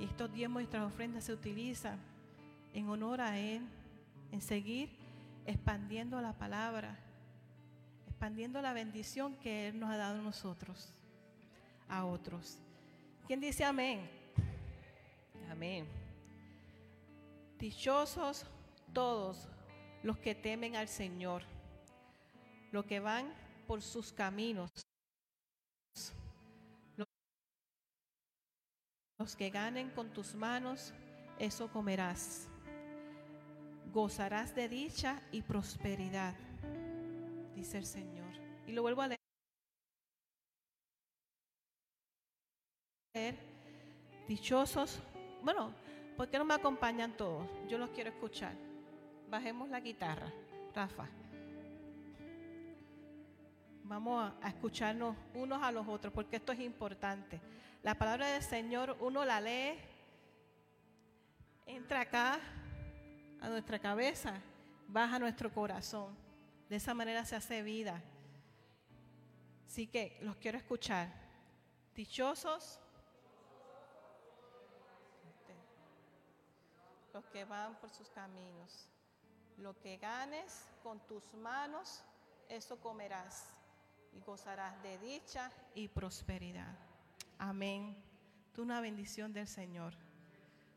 Y 0.00 0.06
estos 0.06 0.32
diezmos 0.32 0.62
y 0.62 0.64
nuestras 0.64 0.92
ofrendas 0.92 1.22
se 1.22 1.32
utilizan 1.32 2.00
en 2.74 2.88
honor 2.88 3.20
a 3.20 3.38
Él, 3.38 3.62
en 4.32 4.40
seguir 4.40 4.90
expandiendo 5.46 6.20
la 6.20 6.32
palabra, 6.32 6.98
expandiendo 8.18 8.60
la 8.60 8.72
bendición 8.72 9.36
que 9.36 9.68
Él 9.68 9.78
nos 9.78 9.90
ha 9.90 9.96
dado 9.96 10.18
a 10.18 10.22
nosotros, 10.22 10.88
a 11.88 12.04
otros. 12.04 12.58
¿Quién 13.28 13.38
dice 13.38 13.64
amén? 13.64 14.10
Amén. 15.48 15.86
Dichosos 17.60 18.44
todos 18.92 19.48
los 20.02 20.18
que 20.18 20.34
temen 20.34 20.74
al 20.74 20.88
Señor, 20.88 21.44
los 22.72 22.84
que 22.86 22.98
van 22.98 23.32
por 23.68 23.82
sus 23.82 24.12
caminos, 24.12 24.68
los 29.16 29.36
que 29.36 29.50
ganen 29.50 29.90
con 29.90 30.12
tus 30.12 30.34
manos, 30.34 30.92
eso 31.38 31.70
comerás. 31.70 32.48
Gozarás 33.92 34.56
de 34.56 34.68
dicha 34.68 35.22
y 35.30 35.42
prosperidad, 35.42 36.34
dice 37.58 37.78
el 37.78 37.86
Señor. 37.86 38.32
Y 38.66 38.72
lo 38.72 38.82
vuelvo 38.82 39.02
a 39.02 39.08
leer. 39.08 39.18
Dichosos, 44.28 45.00
bueno, 45.42 45.72
¿por 46.16 46.28
qué 46.28 46.38
no 46.38 46.44
me 46.44 46.54
acompañan 46.54 47.16
todos? 47.16 47.48
Yo 47.68 47.78
los 47.78 47.90
quiero 47.90 48.10
escuchar. 48.10 48.52
Bajemos 49.28 49.68
la 49.68 49.80
guitarra, 49.80 50.32
Rafa. 50.74 51.08
Vamos 53.82 54.32
a 54.40 54.48
escucharnos 54.48 55.16
unos 55.34 55.62
a 55.62 55.72
los 55.72 55.88
otros, 55.88 56.12
porque 56.12 56.36
esto 56.36 56.52
es 56.52 56.60
importante. 56.60 57.40
La 57.82 57.96
palabra 57.96 58.28
del 58.28 58.42
Señor, 58.42 58.96
uno 59.00 59.24
la 59.24 59.40
lee, 59.40 59.78
entra 61.66 62.02
acá 62.02 62.38
a 63.40 63.48
nuestra 63.48 63.78
cabeza, 63.78 64.34
baja 64.86 65.16
a 65.16 65.18
nuestro 65.18 65.52
corazón. 65.52 66.27
De 66.68 66.76
esa 66.76 66.94
manera 66.94 67.24
se 67.24 67.36
hace 67.36 67.62
vida. 67.62 68.02
Así 69.66 69.86
que 69.86 70.18
los 70.22 70.36
quiero 70.36 70.58
escuchar. 70.58 71.12
Dichosos 71.94 72.80
los 77.18 77.26
que 77.26 77.44
van 77.44 77.74
por 77.80 77.90
sus 77.90 78.08
caminos. 78.10 78.88
Lo 79.56 79.76
que 79.80 79.96
ganes 79.96 80.68
con 80.84 81.00
tus 81.06 81.34
manos, 81.34 82.04
eso 82.48 82.78
comerás 82.80 83.44
y 84.12 84.20
gozarás 84.20 84.80
de 84.84 84.98
dicha 84.98 85.50
y 85.74 85.88
prosperidad. 85.88 86.78
Amén. 87.38 87.96
Tú 88.52 88.62
una 88.62 88.80
bendición 88.80 89.32
del 89.32 89.48
Señor. 89.48 89.94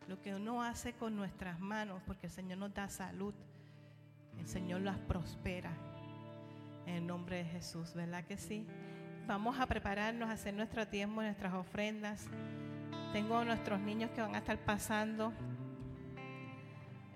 Lo 0.07 0.19
que 0.19 0.33
uno 0.33 0.63
hace 0.63 0.93
con 0.93 1.15
nuestras 1.15 1.59
manos, 1.59 2.01
porque 2.07 2.25
el 2.25 2.33
Señor 2.33 2.57
nos 2.57 2.73
da 2.73 2.89
salud, 2.89 3.35
el 4.41 4.47
Señor 4.47 4.81
las 4.81 4.97
prospera. 4.97 5.71
En 6.85 6.95
el 6.95 7.07
nombre 7.07 7.37
de 7.37 7.45
Jesús, 7.45 7.93
¿verdad 7.93 8.25
que 8.25 8.37
sí? 8.37 8.65
Vamos 9.27 9.59
a 9.59 9.67
prepararnos 9.67 10.29
a 10.29 10.33
hacer 10.33 10.53
nuestro 10.53 10.87
tiempo, 10.87 11.21
nuestras 11.21 11.53
ofrendas. 11.53 12.27
Tengo 13.13 13.37
a 13.37 13.45
nuestros 13.45 13.79
niños 13.79 14.09
que 14.11 14.21
van 14.21 14.33
a 14.33 14.39
estar 14.39 14.57
pasando 14.57 15.31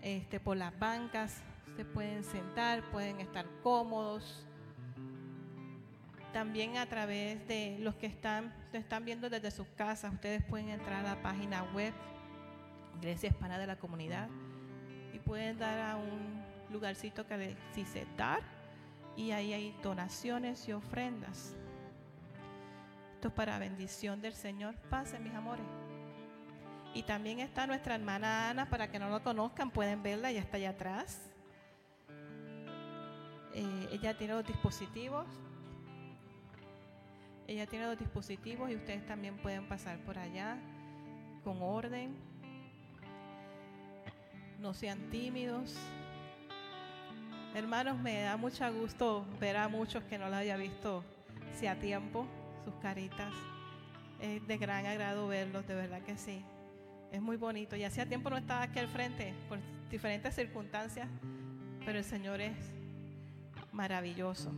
este, 0.01 0.39
por 0.39 0.55
las 0.55 0.77
bancas. 0.77 1.41
Se 1.75 1.83
pueden 1.83 2.23
sentar, 2.23 2.83
pueden 2.91 3.19
estar 3.19 3.45
cómodos 3.63 4.45
también 6.31 6.75
a 6.75 6.85
través 6.85 7.47
de 7.47 7.77
los 7.79 7.95
que 7.95 8.07
están, 8.07 8.53
están 8.73 9.05
viendo 9.05 9.29
desde 9.29 9.51
sus 9.51 9.67
casas, 9.69 10.13
ustedes 10.13 10.43
pueden 10.43 10.67
entrar 10.67 11.05
a 11.05 11.15
la 11.15 11.21
página 11.21 11.63
web 11.73 11.93
Iglesia 12.97 13.29
Hispana 13.29 13.57
de 13.57 13.65
la 13.65 13.77
Comunidad 13.77 14.27
y 15.13 15.19
pueden 15.19 15.57
dar 15.57 15.79
a 15.79 15.95
un 15.95 16.34
lugarcito 16.75 17.25
que 17.25 17.55
dice 17.75 18.05
dar 18.17 18.41
y 19.15 19.31
ahí 19.31 19.53
hay 19.53 19.75
donaciones 19.81 20.67
y 20.67 20.73
ofrendas. 20.73 21.55
Esto 23.15 23.29
es 23.29 23.33
para 23.33 23.57
bendición 23.59 24.21
del 24.21 24.33
Señor. 24.33 24.75
Pase, 24.89 25.19
mis 25.19 25.33
amores. 25.33 25.65
Y 26.93 27.03
también 27.03 27.39
está 27.39 27.67
nuestra 27.67 27.95
hermana 27.95 28.49
Ana, 28.49 28.69
para 28.69 28.89
que 28.89 28.99
no 28.99 29.09
lo 29.09 29.23
conozcan, 29.23 29.71
pueden 29.71 30.03
verla, 30.03 30.31
ya 30.31 30.41
está 30.41 30.57
allá 30.57 30.69
atrás. 30.69 31.21
Eh, 33.53 33.89
ella 33.91 34.17
tiene 34.17 34.33
los 34.33 34.45
dispositivos 34.45 35.25
ella 37.47 37.67
tiene 37.67 37.85
dos 37.85 37.99
dispositivos 37.99 38.71
y 38.71 38.75
ustedes 38.75 39.05
también 39.05 39.37
pueden 39.37 39.67
pasar 39.67 39.99
por 39.99 40.17
allá 40.17 40.57
con 41.43 41.61
orden. 41.61 42.15
No 44.59 44.73
sean 44.73 45.09
tímidos. 45.11 45.75
Hermanos, 47.55 47.97
me 47.97 48.21
da 48.21 48.35
mucho 48.35 48.69
gusto 48.73 49.25
ver 49.39 49.55
a 49.55 49.69
muchos 49.69 50.03
que 50.03 50.17
no 50.17 50.27
la 50.27 50.39
haya 50.39 50.57
visto 50.57 51.05
a 51.65 51.75
tiempo, 51.75 52.27
sus 52.65 52.73
caritas. 52.81 53.33
Es 54.19 54.45
de 54.45 54.57
gran 54.57 54.85
agrado 54.85 55.29
verlos, 55.29 55.65
de 55.65 55.73
verdad 55.73 56.01
que 56.01 56.17
sí. 56.17 56.43
Es 57.13 57.21
muy 57.21 57.37
bonito. 57.37 57.77
Y 57.77 57.85
hacía 57.85 58.05
tiempo 58.05 58.29
no 58.29 58.35
estaba 58.35 58.63
aquí 58.63 58.79
al 58.79 58.89
frente 58.89 59.33
por 59.47 59.59
diferentes 59.89 60.35
circunstancias, 60.35 61.07
pero 61.85 61.97
el 61.97 62.03
Señor 62.03 62.41
es 62.41 62.57
maravilloso. 63.71 64.51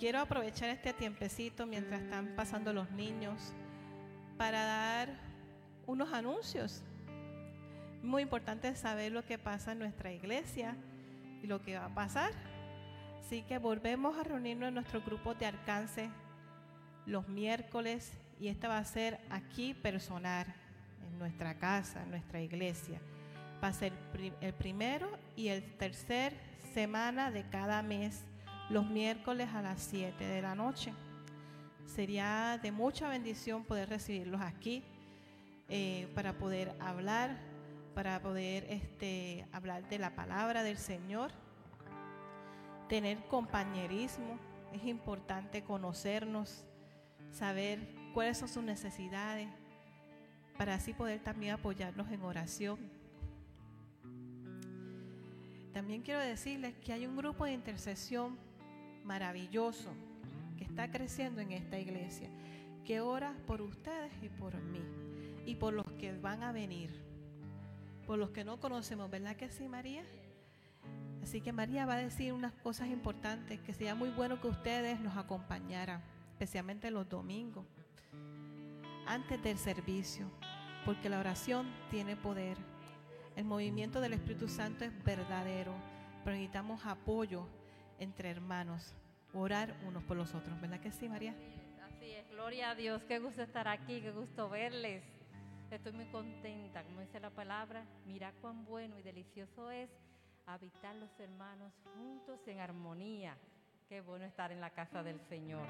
Quiero 0.00 0.18
aprovechar 0.18 0.70
este 0.70 0.92
tiempecito 0.92 1.66
mientras 1.66 2.02
están 2.02 2.34
pasando 2.34 2.72
los 2.72 2.90
niños 2.90 3.52
para 4.36 4.64
dar 4.64 5.08
unos 5.86 6.12
anuncios. 6.12 6.82
Muy 8.02 8.22
importante 8.22 8.74
saber 8.74 9.12
lo 9.12 9.24
que 9.24 9.38
pasa 9.38 9.70
en 9.70 9.78
nuestra 9.78 10.10
iglesia 10.10 10.76
y 11.42 11.46
lo 11.46 11.62
que 11.62 11.78
va 11.78 11.86
a 11.86 11.94
pasar. 11.94 12.32
Así 13.20 13.42
que 13.42 13.58
volvemos 13.58 14.18
a 14.18 14.24
reunirnos 14.24 14.68
en 14.68 14.74
nuestro 14.74 15.00
grupo 15.02 15.34
de 15.34 15.46
alcance 15.46 16.10
los 17.06 17.28
miércoles 17.28 18.12
y 18.40 18.48
esta 18.48 18.68
va 18.68 18.78
a 18.78 18.84
ser 18.84 19.20
aquí 19.30 19.74
personal, 19.74 20.46
en 21.06 21.18
nuestra 21.18 21.54
casa, 21.58 22.02
en 22.02 22.10
nuestra 22.10 22.40
iglesia. 22.40 23.00
Va 23.62 23.68
a 23.68 23.72
ser 23.72 23.92
el 24.40 24.54
primero 24.54 25.10
y 25.36 25.48
el 25.48 25.62
tercer 25.76 26.34
semana 26.72 27.30
de 27.30 27.44
cada 27.48 27.82
mes 27.82 28.24
los 28.70 28.86
miércoles 28.86 29.48
a 29.52 29.62
las 29.62 29.82
7 29.82 30.24
de 30.24 30.42
la 30.42 30.54
noche. 30.54 30.92
Sería 31.86 32.58
de 32.62 32.72
mucha 32.72 33.08
bendición 33.08 33.64
poder 33.64 33.88
recibirlos 33.88 34.40
aquí 34.40 34.82
eh, 35.68 36.08
para 36.14 36.32
poder 36.32 36.74
hablar, 36.80 37.36
para 38.00 38.22
poder 38.22 38.64
este, 38.70 39.46
hablar 39.52 39.86
de 39.90 39.98
la 39.98 40.14
palabra 40.14 40.62
del 40.62 40.78
Señor, 40.78 41.32
tener 42.88 43.18
compañerismo. 43.26 44.38
Es 44.72 44.86
importante 44.86 45.62
conocernos, 45.62 46.64
saber 47.30 47.94
cuáles 48.14 48.38
son 48.38 48.48
sus 48.48 48.64
necesidades, 48.64 49.50
para 50.56 50.76
así 50.76 50.94
poder 50.94 51.20
también 51.20 51.52
apoyarnos 51.52 52.10
en 52.10 52.22
oración. 52.22 52.78
También 55.74 56.00
quiero 56.00 56.20
decirles 56.20 56.74
que 56.82 56.94
hay 56.94 57.06
un 57.06 57.18
grupo 57.18 57.44
de 57.44 57.52
intercesión 57.52 58.38
maravilloso 59.04 59.90
que 60.56 60.64
está 60.64 60.90
creciendo 60.90 61.42
en 61.42 61.52
esta 61.52 61.78
iglesia, 61.78 62.30
que 62.82 63.02
ora 63.02 63.36
por 63.46 63.60
ustedes 63.60 64.10
y 64.22 64.30
por 64.30 64.54
mí, 64.54 64.80
y 65.44 65.56
por 65.56 65.74
los 65.74 65.84
que 65.98 66.18
van 66.18 66.42
a 66.42 66.52
venir, 66.52 67.09
por 68.10 68.18
los 68.18 68.30
que 68.30 68.42
no 68.42 68.58
conocemos, 68.58 69.08
¿verdad 69.08 69.36
que 69.36 69.50
sí, 69.50 69.68
María? 69.68 70.02
Así 71.22 71.40
que 71.40 71.52
María 71.52 71.86
va 71.86 71.94
a 71.94 71.98
decir 71.98 72.32
unas 72.32 72.52
cosas 72.54 72.88
importantes, 72.88 73.60
que 73.60 73.72
sería 73.72 73.94
muy 73.94 74.08
bueno 74.08 74.40
que 74.40 74.48
ustedes 74.48 74.98
nos 74.98 75.16
acompañaran, 75.16 76.02
especialmente 76.32 76.90
los 76.90 77.08
domingos, 77.08 77.64
antes 79.06 79.40
del 79.44 79.58
servicio, 79.58 80.28
porque 80.84 81.08
la 81.08 81.20
oración 81.20 81.72
tiene 81.88 82.16
poder. 82.16 82.56
El 83.36 83.44
movimiento 83.44 84.00
del 84.00 84.14
Espíritu 84.14 84.48
Santo 84.48 84.84
es 84.84 85.04
verdadero, 85.04 85.72
pero 86.24 86.34
necesitamos 86.34 86.84
apoyo 86.86 87.46
entre 88.00 88.28
hermanos, 88.28 88.92
orar 89.34 89.76
unos 89.86 90.02
por 90.02 90.16
los 90.16 90.34
otros, 90.34 90.60
¿verdad 90.60 90.80
que 90.80 90.90
sí, 90.90 91.08
María? 91.08 91.36
Así 91.84 92.10
es, 92.10 92.28
gloria 92.30 92.70
a 92.70 92.74
Dios, 92.74 93.04
qué 93.04 93.20
gusto 93.20 93.40
estar 93.40 93.68
aquí, 93.68 94.00
qué 94.00 94.10
gusto 94.10 94.48
verles. 94.48 95.04
Estoy 95.70 95.92
muy 95.92 96.06
contenta, 96.06 96.82
como 96.82 97.00
dice 97.00 97.20
la 97.20 97.30
palabra, 97.30 97.86
mira 98.04 98.32
cuán 98.40 98.64
bueno 98.64 98.98
y 98.98 99.02
delicioso 99.02 99.70
es 99.70 99.88
habitar 100.44 100.96
los 100.96 101.08
hermanos 101.20 101.72
juntos 101.94 102.40
en 102.48 102.58
armonía. 102.58 103.36
Qué 103.88 104.00
bueno 104.00 104.24
estar 104.24 104.50
en 104.50 104.60
la 104.60 104.70
casa 104.70 105.04
del 105.04 105.20
Señor. 105.28 105.64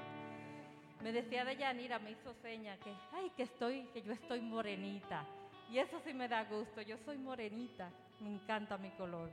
Me 1.03 1.11
decía 1.11 1.45
de 1.45 1.55
Yanira, 1.55 1.99
me 1.99 2.11
hizo 2.11 2.33
seña 2.41 2.77
que, 2.77 2.91
ay, 3.13 3.31
que 3.37 3.43
estoy, 3.43 3.83
que 3.93 4.01
yo 4.01 4.13
estoy 4.13 4.41
morenita. 4.41 5.23
Y 5.69 5.77
eso 5.77 6.01
sí 6.03 6.15
me 6.15 6.27
da 6.27 6.45
gusto, 6.45 6.81
yo 6.81 6.97
soy 7.05 7.19
morenita, 7.19 7.91
me 8.21 8.33
encanta 8.33 8.79
mi 8.79 8.89
color. 8.91 9.31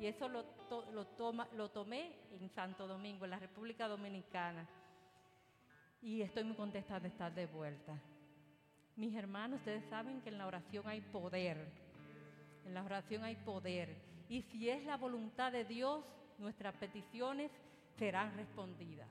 Y 0.00 0.06
eso 0.06 0.28
lo, 0.28 0.46
lo, 0.94 1.06
toma, 1.08 1.46
lo 1.56 1.70
tomé 1.70 2.12
en 2.40 2.48
Santo 2.54 2.86
Domingo, 2.86 3.26
en 3.26 3.32
la 3.32 3.38
República 3.38 3.86
Dominicana. 3.86 4.66
Y 6.00 6.22
estoy 6.22 6.44
muy 6.44 6.56
contenta 6.56 6.98
de 7.00 7.08
estar 7.08 7.34
de 7.34 7.44
vuelta. 7.44 8.00
Mis 8.96 9.14
hermanos, 9.14 9.58
ustedes 9.58 9.84
saben 9.90 10.22
que 10.22 10.30
en 10.30 10.38
la 10.38 10.46
oración 10.46 10.88
hay 10.88 11.02
poder. 11.02 11.70
En 12.64 12.72
la 12.72 12.82
oración 12.82 13.24
hay 13.24 13.36
poder. 13.36 13.94
Y 14.30 14.40
si 14.42 14.70
es 14.70 14.84
la 14.84 14.96
voluntad 14.96 15.52
de 15.52 15.66
Dios, 15.66 16.02
nuestras 16.38 16.74
peticiones 16.76 17.50
serán 17.98 18.34
respondidas. 18.34 19.08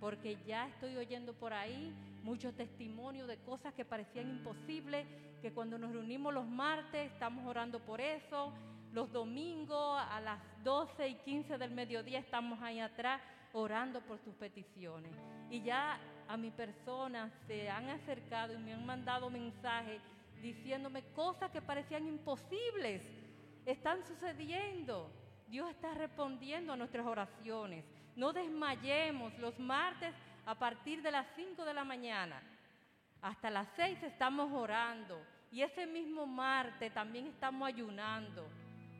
Porque 0.00 0.38
ya 0.46 0.68
estoy 0.68 0.96
oyendo 0.96 1.34
por 1.34 1.52
ahí 1.52 1.92
muchos 2.22 2.54
testimonios 2.54 3.28
de 3.28 3.36
cosas 3.38 3.74
que 3.74 3.84
parecían 3.84 4.30
imposibles, 4.30 5.06
que 5.42 5.52
cuando 5.52 5.76
nos 5.76 5.92
reunimos 5.92 6.32
los 6.32 6.46
martes 6.46 7.12
estamos 7.12 7.46
orando 7.46 7.80
por 7.80 8.00
eso, 8.00 8.54
los 8.92 9.12
domingos 9.12 10.00
a 10.10 10.18
las 10.20 10.40
12 10.64 11.08
y 11.08 11.14
15 11.16 11.58
del 11.58 11.72
mediodía 11.72 12.20
estamos 12.20 12.60
ahí 12.62 12.80
atrás 12.80 13.20
orando 13.52 14.00
por 14.00 14.18
sus 14.20 14.34
peticiones. 14.34 15.12
Y 15.50 15.62
ya 15.62 15.98
a 16.28 16.36
mi 16.36 16.50
persona 16.50 17.30
se 17.46 17.68
han 17.68 17.88
acercado 17.90 18.54
y 18.54 18.58
me 18.58 18.72
han 18.72 18.84
mandado 18.84 19.30
mensajes 19.30 20.00
diciéndome 20.40 21.02
cosas 21.14 21.50
que 21.50 21.62
parecían 21.62 22.06
imposibles. 22.06 23.02
Están 23.64 24.04
sucediendo. 24.06 25.10
Dios 25.48 25.70
está 25.70 25.94
respondiendo 25.94 26.72
a 26.72 26.76
nuestras 26.76 27.06
oraciones. 27.06 27.84
No 28.16 28.32
desmayemos 28.32 29.36
los 29.38 29.58
martes 29.58 30.14
a 30.46 30.54
partir 30.54 31.02
de 31.02 31.10
las 31.10 31.26
5 31.36 31.64
de 31.64 31.74
la 31.74 31.84
mañana. 31.84 32.42
Hasta 33.22 33.50
las 33.50 33.68
6 33.76 34.02
estamos 34.02 34.52
orando. 34.52 35.20
Y 35.50 35.62
ese 35.62 35.86
mismo 35.86 36.26
martes 36.26 36.92
también 36.92 37.26
estamos 37.26 37.66
ayunando. 37.66 38.46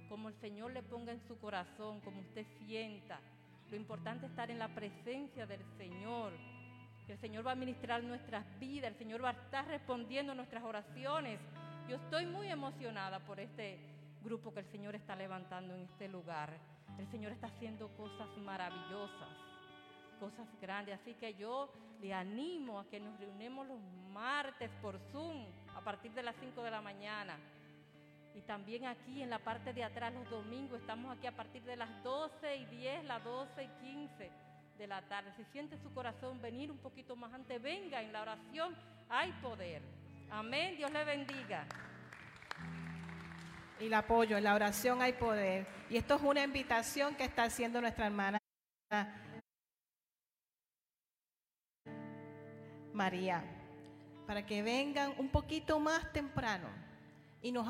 Como 0.09 0.29
el 0.29 0.35
Señor 0.41 0.72
le 0.72 0.83
ponga 0.83 1.12
en 1.12 1.20
su 1.27 1.39
corazón, 1.39 2.01
como 2.01 2.20
usted 2.20 2.47
sienta. 2.59 3.20
Lo 3.70 3.77
importante 3.77 4.27
es 4.27 4.31
estar 4.31 4.51
en 4.51 4.59
la 4.59 4.68
presencia 4.68 5.47
del 5.47 5.64
Señor 5.77 6.33
el 7.13 7.19
Señor 7.19 7.47
va 7.47 7.53
a 7.53 7.57
ministrar 7.57 8.03
nuestras 8.03 8.45
vidas, 8.59 8.91
el 8.91 8.99
Señor 8.99 9.23
va 9.23 9.31
a 9.31 9.33
estar 9.33 9.67
respondiendo 9.67 10.35
nuestras 10.35 10.63
oraciones. 10.65 11.39
Yo 11.89 11.97
estoy 11.97 12.25
muy 12.25 12.49
emocionada 12.49 13.19
por 13.21 13.39
este 13.39 13.79
grupo 14.23 14.55
que 14.55 14.61
el 14.61 14.67
Señor 14.67 14.95
está 14.95 15.15
levantando 15.15 15.75
en 15.75 15.83
este 15.83 16.09
lugar. 16.09 16.51
El 16.99 17.07
Señor 17.11 17.33
está 17.33 17.49
haciendo 17.49 17.89
cosas 17.97 18.27
maravillosas, 18.39 19.29
cosas 20.19 20.47
grandes. 20.63 20.99
Así 20.99 21.13
que 21.15 21.35
yo 21.35 21.71
le 22.01 22.15
animo 22.15 22.81
a 22.81 22.89
que 22.89 23.01
nos 23.01 23.19
reunamos 23.21 23.67
los 23.67 23.81
martes 24.11 24.71
por 24.81 24.99
Zoom 25.13 25.45
a 25.77 25.83
partir 25.83 26.13
de 26.13 26.23
las 26.23 26.35
5 26.41 26.63
de 26.63 26.71
la 26.71 26.81
mañana. 26.81 27.37
Y 28.35 28.41
también 28.41 28.87
aquí 28.87 29.23
en 29.23 29.29
la 29.29 29.39
parte 29.39 29.75
de 29.75 29.85
atrás 29.85 30.13
los 30.15 30.29
domingos 30.31 30.81
estamos 30.81 31.15
aquí 31.17 31.27
a 31.27 31.37
partir 31.37 31.63
de 31.65 31.77
las 31.77 32.03
12 32.03 32.57
y 32.57 32.65
10, 32.65 33.05
las 33.05 33.23
12 33.23 33.63
y 33.63 33.69
15 34.01 34.54
de 34.79 34.87
la 34.87 35.03
tarde. 35.03 35.33
Si 35.37 35.45
siente 35.45 35.79
su 35.79 35.93
corazón 35.93 36.41
venir 36.41 36.70
un 36.70 36.79
poquito 36.79 37.16
más 37.16 37.33
antes, 37.33 37.61
venga 37.61 38.03
en 38.03 38.12
la 38.12 38.22
oración, 38.22 38.75
hay 39.09 39.33
poder. 39.43 39.83
Amén, 40.31 40.77
Dios 40.77 40.91
le 40.91 41.05
bendiga. 41.05 41.66
Y 43.81 43.87
el 43.87 43.95
apoyo, 43.95 44.37
en 44.37 44.45
la 44.45 44.55
oración 44.55 45.03
hay 45.03 45.12
poder. 45.12 45.66
Y 45.91 45.97
esto 45.97 46.16
es 46.16 46.22
una 46.22 46.43
invitación 46.43 47.14
que 47.16 47.25
está 47.25 47.45
haciendo 47.45 47.81
nuestra 47.81 48.07
hermana 48.07 48.39
María, 52.93 53.43
para 54.27 54.47
que 54.47 54.62
vengan 54.62 55.14
un 55.18 55.29
poquito 55.29 55.81
más 55.81 56.12
temprano 56.12 56.68
y 57.43 57.51
nos 57.51 57.66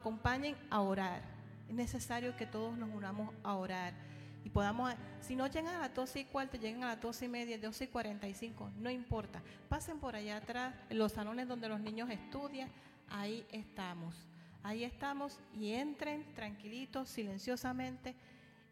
acompañen 0.00 0.56
a 0.70 0.80
orar 0.80 1.37
es 1.68 1.74
necesario 1.74 2.36
que 2.36 2.46
todos 2.46 2.76
nos 2.76 2.90
unamos 2.94 3.34
a 3.42 3.54
orar 3.54 3.94
y 4.44 4.50
podamos, 4.50 4.94
si 5.20 5.36
no 5.36 5.46
llegan 5.46 5.74
a 5.74 5.80
las 5.80 5.94
12 5.94 6.20
y 6.20 6.24
cuarto, 6.24 6.56
llegan 6.56 6.82
a 6.84 6.88
las 6.88 7.00
12 7.00 7.26
y 7.26 7.28
media, 7.28 7.58
12 7.58 7.84
y 7.84 7.88
45, 7.88 8.70
no 8.78 8.90
importa. 8.90 9.42
Pasen 9.68 9.98
por 9.98 10.16
allá 10.16 10.38
atrás, 10.38 10.74
en 10.88 10.98
los 10.98 11.12
salones 11.12 11.48
donde 11.48 11.68
los 11.68 11.80
niños 11.80 12.08
estudian, 12.10 12.70
ahí 13.10 13.46
estamos. 13.52 14.14
Ahí 14.62 14.84
estamos 14.84 15.38
y 15.54 15.72
entren 15.72 16.24
tranquilitos, 16.34 17.08
silenciosamente 17.08 18.14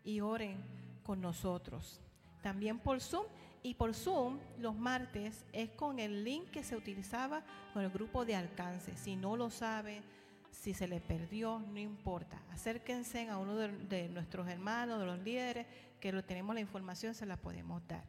y 0.04 0.20
oren 0.20 0.56
con 1.04 1.20
nosotros. 1.20 2.00
También 2.42 2.78
por 2.78 3.00
Zoom 3.00 3.26
y 3.62 3.74
por 3.74 3.94
Zoom 3.94 4.38
los 4.58 4.76
martes 4.76 5.44
es 5.52 5.70
con 5.70 5.98
el 5.98 6.24
link 6.24 6.50
que 6.50 6.64
se 6.64 6.76
utilizaba 6.76 7.42
con 7.72 7.82
el 7.82 7.90
grupo 7.90 8.24
de 8.24 8.34
alcance. 8.34 8.96
Si 8.96 9.16
no 9.16 9.36
lo 9.36 9.50
saben, 9.50 10.02
si 10.50 10.74
se 10.74 10.88
le 10.88 11.00
perdió, 11.00 11.58
no 11.60 11.78
importa. 11.78 12.42
Acérquense 12.50 13.28
a 13.28 13.38
uno 13.38 13.54
de, 13.56 14.08
nuestros 14.08 14.48
hermanos, 14.48 14.98
de 14.98 15.06
los 15.06 15.18
líderes, 15.20 15.66
que 16.00 16.12
lo 16.12 16.24
tenemos 16.24 16.54
la 16.54 16.60
información, 16.60 17.14
se 17.14 17.26
la 17.26 17.36
podemos 17.36 17.86
dar. 17.86 18.04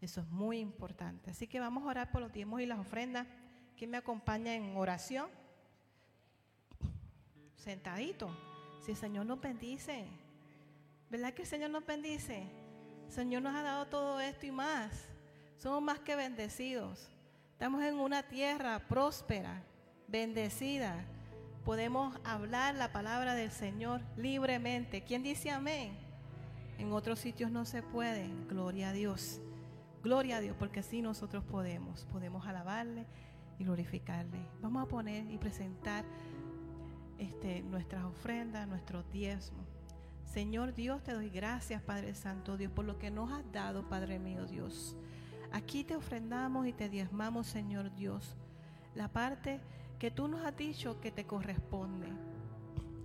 Eso 0.00 0.20
es 0.20 0.26
muy 0.28 0.58
importante. 0.58 1.30
Así 1.30 1.46
que 1.46 1.60
vamos 1.60 1.84
a 1.84 1.86
orar 1.86 2.10
por 2.10 2.20
los 2.20 2.32
diezmos 2.32 2.60
y 2.60 2.66
las 2.66 2.78
ofrendas. 2.78 3.26
¿Quién 3.76 3.90
me 3.90 3.96
acompaña 3.96 4.54
en 4.54 4.76
oración? 4.76 5.28
Sentadito. 7.54 8.36
Si 8.84 8.90
el 8.90 8.96
Señor 8.96 9.26
nos 9.26 9.40
bendice. 9.40 10.06
¿Verdad 11.08 11.32
que 11.34 11.42
el 11.42 11.48
Señor 11.48 11.70
nos 11.70 11.86
bendice? 11.86 12.42
El 13.06 13.12
Señor 13.12 13.42
nos 13.42 13.54
ha 13.54 13.62
dado 13.62 13.86
todo 13.86 14.20
esto 14.20 14.46
y 14.46 14.50
más. 14.50 15.08
Somos 15.56 15.80
más 15.80 16.00
que 16.00 16.16
bendecidos. 16.16 17.08
Estamos 17.52 17.84
en 17.84 17.94
una 18.00 18.24
tierra 18.24 18.80
próspera, 18.88 19.62
bendecida 20.08 21.06
podemos 21.64 22.16
hablar 22.24 22.74
la 22.74 22.92
palabra 22.92 23.34
del 23.34 23.50
Señor 23.50 24.00
libremente. 24.16 25.02
¿Quién 25.02 25.22
dice 25.22 25.50
amén? 25.50 25.96
En 26.78 26.92
otros 26.92 27.18
sitios 27.18 27.50
no 27.50 27.64
se 27.64 27.82
puede. 27.82 28.28
Gloria 28.48 28.90
a 28.90 28.92
Dios. 28.92 29.40
Gloria 30.02 30.38
a 30.38 30.40
Dios, 30.40 30.56
porque 30.58 30.80
así 30.80 31.02
nosotros 31.02 31.44
podemos. 31.44 32.06
Podemos 32.06 32.46
alabarle 32.46 33.06
y 33.58 33.64
glorificarle. 33.64 34.38
Vamos 34.60 34.82
a 34.82 34.88
poner 34.88 35.30
y 35.30 35.38
presentar 35.38 36.04
este, 37.18 37.62
nuestras 37.62 38.04
ofrendas, 38.04 38.66
nuestros 38.66 39.08
diezmos. 39.12 39.64
Señor 40.24 40.74
Dios, 40.74 41.02
te 41.02 41.12
doy 41.12 41.28
gracias, 41.28 41.82
Padre 41.82 42.14
Santo 42.14 42.56
Dios, 42.56 42.72
por 42.72 42.84
lo 42.84 42.98
que 42.98 43.10
nos 43.10 43.30
has 43.30 43.50
dado, 43.52 43.88
Padre 43.88 44.18
mío 44.18 44.46
Dios. 44.46 44.96
Aquí 45.52 45.84
te 45.84 45.94
ofrendamos 45.94 46.66
y 46.66 46.72
te 46.72 46.88
diezmamos, 46.88 47.46
Señor 47.46 47.94
Dios. 47.94 48.36
La 48.94 49.08
parte 49.08 49.60
que 50.02 50.10
tú 50.10 50.26
nos 50.26 50.44
has 50.44 50.56
dicho 50.56 51.00
que 51.00 51.12
te 51.12 51.26
corresponde. 51.26 52.08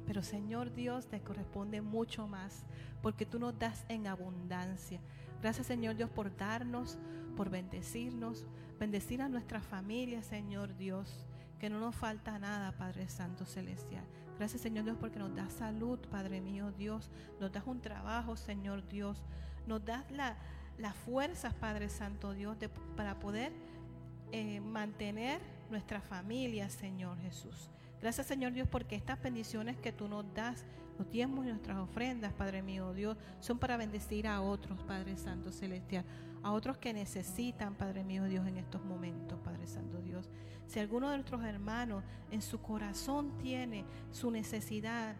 Pero 0.08 0.24
Señor 0.24 0.74
Dios, 0.74 1.06
te 1.06 1.22
corresponde 1.22 1.80
mucho 1.80 2.28
más, 2.28 2.66
porque 3.04 3.24
tú 3.24 3.38
nos 3.38 3.60
das 3.60 3.86
en 3.88 4.08
abundancia. 4.08 5.00
Gracias 5.40 5.68
Señor 5.68 5.96
Dios 5.96 6.10
por 6.10 6.36
darnos, 6.36 6.98
por 7.36 7.52
bendecirnos, 7.52 8.48
bendecir 8.80 9.22
a 9.22 9.30
nuestra 9.30 9.62
familia, 9.62 10.24
Señor 10.24 10.76
Dios, 10.76 11.28
que 11.60 11.70
no 11.70 11.80
nos 11.80 11.96
falta 11.96 12.40
nada, 12.40 12.72
Padre 12.72 13.08
Santo 13.10 13.46
Celestial. 13.46 14.04
Gracias 14.40 14.64
Señor 14.64 14.86
Dios 14.86 14.98
porque 15.00 15.20
nos 15.20 15.36
das 15.36 15.54
salud, 15.54 16.00
Padre 16.10 16.42
mío 16.42 16.72
Dios, 16.72 17.12
nos 17.40 17.52
das 17.52 17.68
un 17.68 17.80
trabajo, 17.80 18.36
Señor 18.36 18.88
Dios, 18.88 19.24
nos 19.68 19.86
das 19.86 20.04
las 20.10 20.96
fuerzas, 21.06 21.54
Padre 21.54 21.90
Santo 21.90 22.34
Dios, 22.34 22.58
para 22.96 23.20
poder 23.20 23.52
eh, 24.32 24.60
mantener 24.62 25.57
nuestra 25.70 26.02
familia, 26.02 26.70
Señor 26.70 27.18
Jesús. 27.20 27.70
Gracias, 28.02 28.28
Señor 28.28 28.54
Dios, 28.54 28.68
porque 28.68 28.96
estas 28.96 29.22
bendiciones 29.22 29.78
que 29.78 29.92
tú 29.92 30.08
nos 30.08 30.26
das, 30.34 30.66
los 30.98 31.10
diezmos 31.10 31.46
y 31.46 31.50
nuestras 31.50 31.78
ofrendas, 31.78 32.34
Padre 32.34 32.62
mío, 32.62 32.94
Dios, 32.94 33.18
son 33.40 33.60
para 33.60 33.78
bendecir 33.78 34.28
a 34.28 34.42
otros, 34.42 34.82
Padre 34.84 35.18
Santo 35.18 35.52
Celestial, 35.52 36.06
a 36.44 36.52
otros 36.52 36.78
que 36.78 36.94
necesitan, 36.94 37.76
Padre 37.76 38.04
mío, 38.04 38.26
Dios, 38.26 38.48
en 38.48 38.58
estos 38.58 38.84
momentos, 38.84 39.40
Padre 39.44 39.68
Santo 39.68 40.02
Dios. 40.02 40.30
Si 40.68 40.80
alguno 40.80 41.10
de 41.10 41.18
nuestros 41.18 41.44
hermanos 41.44 42.04
en 42.30 42.42
su 42.42 42.62
corazón 42.62 43.38
tiene 43.38 43.86
su 44.12 44.32
necesidad, 44.32 45.16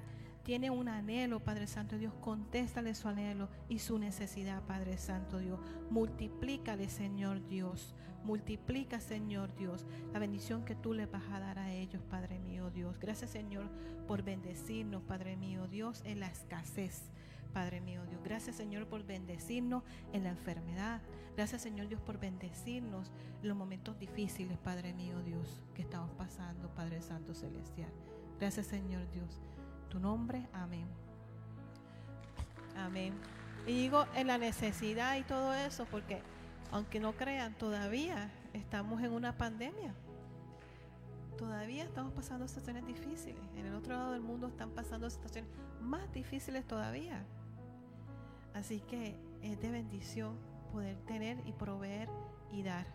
tiene 0.48 0.70
un 0.72 0.88
anhelo, 0.88 1.42
Padre 1.42 1.68
Santo 1.68 1.98
Dios, 1.98 2.14
contéstale 2.22 2.96
su 2.96 3.10
anhelo 3.10 3.50
y 3.68 3.80
su 3.80 4.00
necesidad, 4.00 4.64
Padre 4.64 4.98
Santo 4.98 5.40
Dios. 5.40 5.60
Multiplícale, 5.90 6.88
Señor 6.88 7.46
Dios. 7.50 7.94
Multiplica, 8.24 9.02
Señor 9.02 9.54
Dios, 9.58 9.86
la 10.14 10.20
bendición 10.20 10.64
que 10.64 10.74
tú 10.74 10.94
le 10.94 11.06
vas 11.06 11.26
a 11.34 11.42
dar 11.42 11.60
a 11.60 11.74
ellos, 11.74 12.02
Padre 12.10 12.40
mío 12.40 12.70
Dios. 12.70 12.98
Gracias, 12.98 13.32
Señor, 13.32 13.70
por 14.08 14.24
bendecirnos, 14.24 15.04
Padre 15.04 15.36
mío 15.36 15.68
Dios, 15.68 16.02
en 16.06 16.22
la 16.22 16.28
escasez. 16.28 17.12
Padre 17.52 17.82
mío 17.82 18.06
Dios. 18.06 18.22
Gracias 18.24 18.56
Señor 18.56 18.88
por 18.88 19.04
bendecirnos 19.04 19.84
en 20.14 20.24
la 20.24 20.30
enfermedad. 20.30 21.02
Gracias 21.36 21.62
Señor 21.62 21.90
Dios 21.90 22.00
por 22.02 22.20
bendecirnos 22.20 23.12
en 23.42 23.48
los 23.50 23.58
momentos 23.58 23.98
difíciles, 24.00 24.58
Padre 24.60 24.94
mío 24.94 25.22
Dios, 25.24 25.62
que 25.74 25.82
estamos 25.82 26.12
pasando, 26.12 26.70
Padre 26.76 27.02
Santo 27.02 27.34
Celestial. 27.34 27.92
Gracias 28.40 28.68
Señor 28.68 29.10
Dios 29.12 29.42
tu 29.88 30.00
nombre. 30.00 30.48
Amén. 30.54 30.86
Amén. 32.76 33.14
Y 33.66 33.74
digo 33.74 34.06
en 34.16 34.28
la 34.28 34.38
necesidad 34.38 35.18
y 35.18 35.24
todo 35.24 35.54
eso, 35.54 35.86
porque 35.86 36.22
aunque 36.72 37.00
no 37.00 37.14
crean, 37.14 37.54
todavía 37.56 38.30
estamos 38.54 39.02
en 39.02 39.12
una 39.12 39.38
pandemia. 39.38 39.94
Todavía 41.38 41.84
estamos 41.84 42.14
pasando 42.14 42.48
situaciones 42.48 42.86
difíciles. 42.86 43.42
En 43.56 43.66
el 43.66 43.76
otro 43.76 43.94
lado 43.94 44.12
del 44.14 44.22
mundo 44.22 44.48
están 44.48 44.72
pasando 44.72 45.10
situaciones 45.10 45.50
más 45.82 46.12
difíciles 46.12 46.66
todavía. 46.66 47.24
Así 48.54 48.80
que 48.82 49.16
es 49.42 49.60
de 49.62 49.70
bendición 49.70 50.36
poder 50.72 50.98
tener 51.06 51.38
y 51.46 51.52
proveer 51.52 52.10
y 52.52 52.64
dar. 52.64 52.88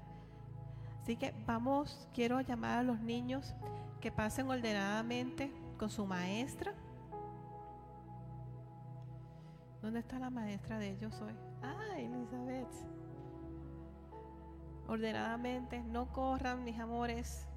Así 1.03 1.17
que 1.17 1.35
vamos, 1.47 2.09
quiero 2.15 2.41
llamar 2.41 2.79
a 2.79 2.83
los 2.83 3.01
niños 3.01 3.55
que 4.01 4.11
pasen 4.11 4.49
ordenadamente 4.49 5.53
con 5.79 5.91
su 5.91 6.07
maestra. 6.07 6.75
¿Dónde 9.83 9.99
está 9.99 10.17
la 10.21 10.31
maestra 10.31 10.79
de 10.79 10.91
ellos 10.91 11.21
hoy? 11.21 11.35
Ah, 11.61 11.99
Elizabeth. 11.99 12.69
Ordenadamente, 14.87 15.83
no 15.83 16.07
corran, 16.13 16.63
mis 16.63 16.79
amores. 16.79 17.49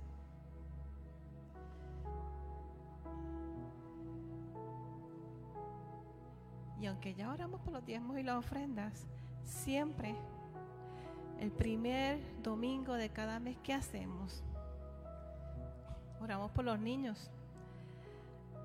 Y 6.82 6.88
aunque 6.88 7.13
ya 7.13 7.32
oramos 7.32 7.61
por 7.61 7.73
los 7.73 7.86
diezmos 7.86 8.17
y 8.17 8.23
las 8.23 8.38
ofrendas, 8.38 9.05
siempre 9.43 10.15
el 11.39 11.51
primer 11.51 12.19
domingo 12.41 12.93
de 12.93 13.09
cada 13.09 13.39
mes, 13.39 13.57
¿qué 13.61 13.73
hacemos? 13.73 14.43
Oramos 16.19 16.49
por 16.51 16.65
los 16.65 16.80
niños. 16.80 17.30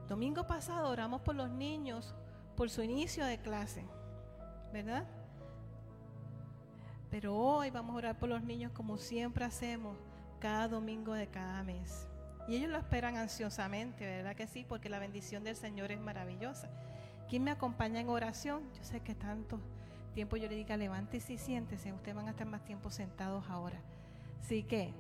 Domingo 0.09 0.47
pasado 0.47 0.89
oramos 0.89 1.21
por 1.21 1.35
los 1.35 1.51
niños 1.51 2.15
por 2.61 2.69
su 2.69 2.83
inicio 2.83 3.25
de 3.25 3.39
clase, 3.39 3.83
¿verdad? 4.71 5.07
Pero 7.11 7.35
hoy 7.35 7.71
vamos 7.71 7.95
a 7.95 7.97
orar 7.97 8.19
por 8.19 8.29
los 8.29 8.43
niños 8.43 8.71
como 8.73 8.99
siempre 8.99 9.47
hacemos 9.47 9.97
cada 10.41 10.69
domingo 10.69 11.15
de 11.15 11.27
cada 11.27 11.63
mes. 11.63 12.07
Y 12.47 12.57
ellos 12.57 12.71
lo 12.71 12.77
esperan 12.77 13.17
ansiosamente, 13.17 14.05
¿verdad 14.05 14.37
que 14.37 14.47
sí? 14.47 14.67
Porque 14.69 14.91
la 14.91 14.99
bendición 14.99 15.43
del 15.43 15.57
Señor 15.57 15.91
es 15.91 15.99
maravillosa. 16.01 16.69
¿Quién 17.31 17.45
me 17.45 17.51
acompaña 17.51 17.99
en 17.99 18.11
oración? 18.11 18.63
Yo 18.75 18.85
sé 18.85 19.01
que 19.01 19.15
tanto 19.15 19.59
tiempo 20.13 20.37
yo 20.37 20.47
le 20.47 20.55
diga, 20.55 20.77
levántese 20.77 21.33
y 21.33 21.39
siéntese, 21.39 21.95
ustedes 21.95 22.15
van 22.15 22.29
a 22.29 22.33
estar 22.33 22.47
más 22.47 22.63
tiempo 22.63 22.91
sentados 22.91 23.49
ahora. 23.49 23.81
Así 24.39 24.65
que 24.65 24.93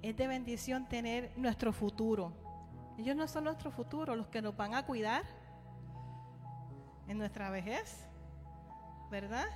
es 0.00 0.16
de 0.16 0.26
bendición 0.26 0.88
tener 0.88 1.32
nuestro 1.36 1.74
futuro. 1.74 2.32
Ellos 2.96 3.14
no 3.14 3.28
son 3.28 3.44
nuestro 3.44 3.70
futuro, 3.70 4.16
los 4.16 4.28
que 4.28 4.40
nos 4.40 4.56
van 4.56 4.72
a 4.72 4.86
cuidar 4.86 5.38
en 7.10 7.18
nuestra 7.18 7.50
vejez, 7.50 8.06
¿verdad? 9.10 9.46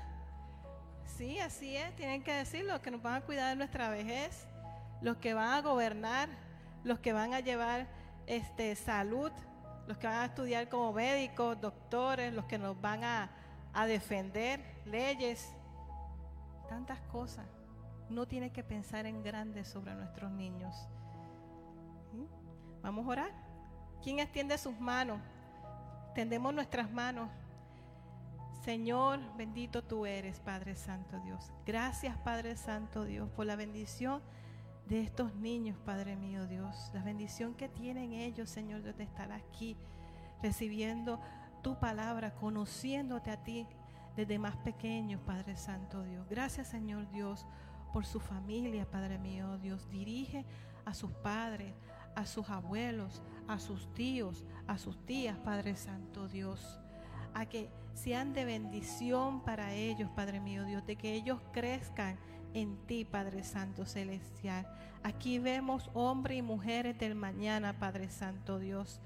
Sí, 1.05 1.38
así 1.38 1.76
es, 1.76 1.94
tienen 1.96 2.22
que 2.22 2.32
decir 2.32 2.64
los 2.64 2.80
que 2.80 2.90
nos 2.90 3.00
van 3.00 3.14
a 3.14 3.20
cuidar 3.22 3.52
en 3.52 3.59
nuestra 3.59 3.88
vejez, 3.88 4.46
los 5.00 5.16
que 5.18 5.34
van 5.34 5.48
a 5.55 5.61
gobernar, 5.62 6.28
los 6.82 6.98
que 6.98 7.12
van 7.12 7.32
a 7.32 7.40
llevar 7.40 7.86
este, 8.26 8.74
salud, 8.76 9.32
los 9.86 9.96
que 9.98 10.07
van 10.07 10.16
a 10.16 10.24
estudiar 10.26 10.68
como 10.68 10.92
médicos, 10.92 11.61
doctores, 11.61 12.32
los 12.32 12.44
que 12.46 12.59
nos 12.59 12.80
van 12.80 13.05
a 13.05 13.30
a 13.74 13.86
defender 13.86 14.61
leyes, 14.86 15.52
tantas 16.68 17.00
cosas. 17.02 17.46
No 18.09 18.26
tiene 18.26 18.52
que 18.52 18.62
pensar 18.62 19.05
en 19.07 19.22
grande 19.22 19.64
sobre 19.64 19.94
nuestros 19.94 20.30
niños. 20.30 20.74
Vamos 22.82 23.05
a 23.07 23.09
orar. 23.09 23.30
¿Quién 24.02 24.20
extiende 24.20 24.57
sus 24.59 24.78
manos? 24.78 25.20
Tendemos 26.14 26.55
nuestras 26.55 26.90
manos. 26.90 27.28
Señor, 28.64 29.20
bendito 29.36 29.84
tú 29.84 30.06
eres, 30.06 30.40
Padre 30.40 30.74
Santo 30.74 31.20
Dios. 31.20 31.52
Gracias, 31.66 32.16
Padre 32.16 32.56
Santo 32.56 33.04
Dios, 33.04 33.28
por 33.28 33.44
la 33.44 33.56
bendición 33.56 34.22
de 34.88 35.02
estos 35.02 35.34
niños, 35.34 35.76
Padre 35.84 36.16
mío 36.16 36.46
Dios. 36.46 36.90
La 36.94 37.02
bendición 37.02 37.52
que 37.52 37.68
tienen 37.68 38.14
ellos, 38.14 38.48
Señor, 38.48 38.80
de 38.80 39.04
estar 39.04 39.32
aquí 39.32 39.76
recibiendo 40.42 41.20
tu 41.62 41.78
palabra, 41.78 42.34
conociéndote 42.36 43.30
a 43.30 43.44
ti 43.44 43.66
desde 44.16 44.38
más 44.38 44.56
pequeños, 44.56 45.20
Padre 45.20 45.58
Santo 45.58 46.02
Dios. 46.02 46.26
Gracias, 46.30 46.68
Señor 46.68 47.10
Dios, 47.10 47.46
por 47.92 48.06
su 48.06 48.18
familia, 48.18 48.90
Padre 48.90 49.18
mío 49.18 49.58
Dios. 49.58 49.90
Dirige 49.90 50.46
a 50.86 50.94
sus 50.94 51.10
padres, 51.12 51.74
a 52.16 52.24
sus 52.24 52.48
abuelos, 52.48 53.22
a 53.46 53.58
sus 53.58 53.92
tíos, 53.92 54.46
a 54.66 54.78
sus 54.78 55.04
tías, 55.04 55.36
Padre 55.36 55.76
Santo 55.76 56.28
Dios. 56.28 56.80
A 57.35 57.47
que 57.47 57.68
sean 57.95 58.32
de 58.32 58.45
bendición 58.45 59.43
para 59.43 59.74
ellos, 59.74 60.11
Padre 60.14 60.41
mío 60.41 60.64
Dios, 60.64 60.87
de 60.87 60.97
que 60.97 61.14
ellos 61.14 61.41
crezcan 61.53 62.16
en 62.55 62.76
ti, 62.87 63.05
Padre 63.05 63.45
Santo 63.45 63.85
Celestial. 63.87 64.66
Aquí 65.03 65.39
vemos 65.39 65.91
hombres 65.95 66.39
y 66.39 66.43
mujeres 66.43 66.99
del 66.99 67.14
mañana, 67.14 67.78
Padre 67.78 68.11
Santo 68.11 68.59
Dios. 68.59 69.01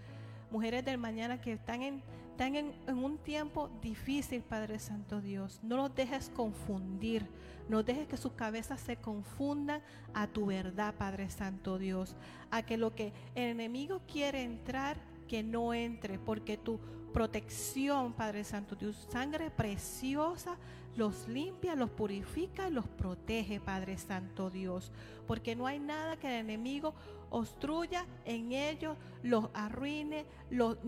Mujeres 0.51 0.85
del 0.85 0.99
mañana 0.99 1.41
que 1.41 1.53
están 1.53 1.83
en 1.83 2.03
están 2.39 2.55
en, 2.55 2.73
un 2.97 3.19
tiempo 3.19 3.69
difícil, 3.83 4.43
Padre 4.43 4.79
Santo 4.79 5.21
Dios. 5.21 5.59
No 5.65 5.77
los 5.77 5.93
dejes 5.93 6.31
confundir. 6.31 7.27
No 7.69 7.83
dejes 7.83 8.07
que 8.07 8.17
sus 8.17 8.31
cabezas 8.35 8.79
se 8.81 8.95
confundan 8.95 9.83
a 10.15 10.29
tu 10.29 10.47
verdad, 10.47 10.95
Padre 10.97 11.31
Santo 11.31 11.79
Dios. 11.79 12.15
A 12.53 12.63
que 12.63 12.77
lo 12.77 12.95
que 12.95 13.13
el 13.35 13.51
enemigo 13.51 14.03
quiere 14.07 14.45
entrar, 14.45 14.99
que 15.27 15.43
no 15.43 15.75
entre. 15.75 16.21
Porque 16.21 16.57
tu 16.57 16.79
protección, 17.09 18.13
Padre 18.13 18.45
Santo 18.45 18.77
Dios, 18.77 19.07
sangre 19.11 19.51
preciosa, 19.51 20.57
los 20.97 21.29
limpia, 21.29 21.75
los 21.75 21.91
purifica, 21.91 22.71
los 22.71 22.87
protege, 22.87 23.61
Padre 23.61 23.97
Santo 23.99 24.51
Dios. 24.51 24.93
Porque 25.27 25.55
no 25.55 25.67
hay 25.67 25.79
nada 25.79 26.17
que 26.17 26.27
el 26.27 26.45
enemigo 26.45 26.95
obstruya 27.31 28.07
en 28.25 28.53
ellos, 28.53 28.97
los 29.23 29.49
arruine, 29.55 30.27
los, 30.51 30.79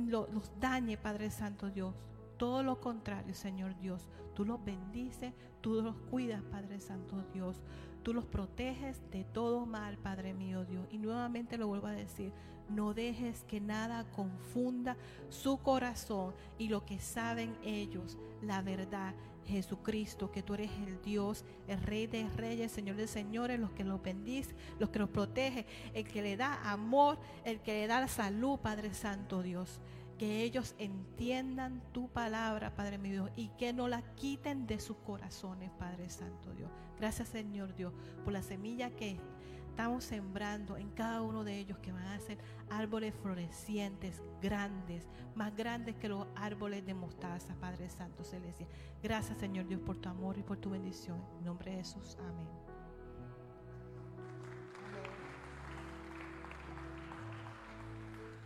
dañe, 0.61 0.97
Padre 0.97 1.31
Santo 1.31 1.71
Dios. 1.71 1.95
Todo 2.37 2.63
lo 2.63 2.81
contrario, 2.81 3.35
Señor 3.35 3.79
Dios. 3.79 4.09
Tú 4.35 4.45
los 4.45 4.65
bendices, 4.65 5.33
tú 5.61 5.83
los 5.83 5.95
cuidas, 6.11 6.43
Padre 6.43 6.81
Santo 6.81 7.23
Dios. 7.33 7.61
Tú 8.03 8.15
los 8.15 8.25
proteges 8.25 9.01
de 9.11 9.25
todo 9.25 9.67
mal, 9.67 9.99
Padre 9.99 10.35
mío 10.35 10.65
Dios. 10.65 10.87
Y 10.91 10.99
nuevamente 10.99 11.59
lo 11.59 11.69
vuelvo 11.69 11.87
a 11.87 11.93
decir, 11.93 12.33
no 12.69 12.95
dejes 12.95 13.45
que 13.45 13.61
nada 13.61 14.05
confunda 14.11 14.97
su 15.29 15.59
corazón 15.59 16.35
y 16.59 16.69
lo 16.69 16.85
que 16.85 16.99
saben 16.99 17.57
ellos, 17.65 18.17
la 18.43 18.63
verdad 18.63 19.15
Jesucristo, 19.51 20.31
que 20.31 20.43
tú 20.43 20.55
eres 20.55 20.71
el 20.87 21.03
Dios, 21.03 21.45
el 21.67 21.83
Rey 21.83 22.07
de 22.07 22.29
Reyes, 22.29 22.71
Señor 22.73 22.97
de 22.97 23.07
Señores, 23.07 23.59
los 23.59 23.73
que 23.73 23.85
los 23.85 24.01
bendice, 24.01 24.55
los 24.79 24.91
que 24.91 24.99
los 24.99 25.09
protege, 25.09 25.67
el 25.93 26.07
que 26.07 26.23
le 26.23 26.37
da 26.37 26.71
amor, 26.71 27.19
el 27.45 27.61
que 27.61 27.73
le 27.73 27.87
da 27.87 28.07
salud, 28.09 28.59
Padre 28.61 28.95
Santo 28.95 29.43
Dios. 29.43 29.81
Que 30.21 30.43
ellos 30.43 30.75
entiendan 30.77 31.81
tu 31.93 32.11
palabra, 32.11 32.77
Padre 32.77 32.99
mío, 32.99 33.31
y 33.37 33.49
que 33.57 33.73
no 33.73 33.89
la 33.89 34.03
quiten 34.17 34.67
de 34.67 34.79
sus 34.79 34.99
corazones, 34.99 35.71
Padre 35.79 36.11
Santo 36.11 36.53
Dios. 36.53 36.71
Gracias, 36.99 37.31
Señor 37.31 37.75
Dios, 37.75 37.95
por 38.23 38.35
la 38.35 38.43
semilla 38.43 38.91
que 38.91 39.19
estamos 39.71 40.05
sembrando 40.05 40.77
en 40.77 40.91
cada 40.91 41.23
uno 41.23 41.43
de 41.43 41.59
ellos 41.59 41.79
que 41.79 41.91
van 41.91 42.07
a 42.07 42.21
ser 42.21 42.37
árboles 42.69 43.15
florecientes, 43.15 44.21
grandes, 44.43 45.09
más 45.35 45.57
grandes 45.57 45.97
que 45.97 46.11
los 46.11 46.27
árboles 46.37 46.85
de 46.85 46.93
mostaza, 46.93 47.55
Padre 47.55 47.89
Santo 47.89 48.23
Celestial. 48.23 48.69
Gracias, 49.03 49.39
Señor 49.39 49.69
Dios, 49.69 49.81
por 49.81 49.97
tu 49.97 50.11
amor 50.11 50.37
y 50.37 50.43
por 50.43 50.59
tu 50.59 50.69
bendición. 50.69 51.25
En 51.39 51.47
nombre 51.47 51.71
de 51.71 51.79
Jesús, 51.79 52.19
amén. 52.21 52.47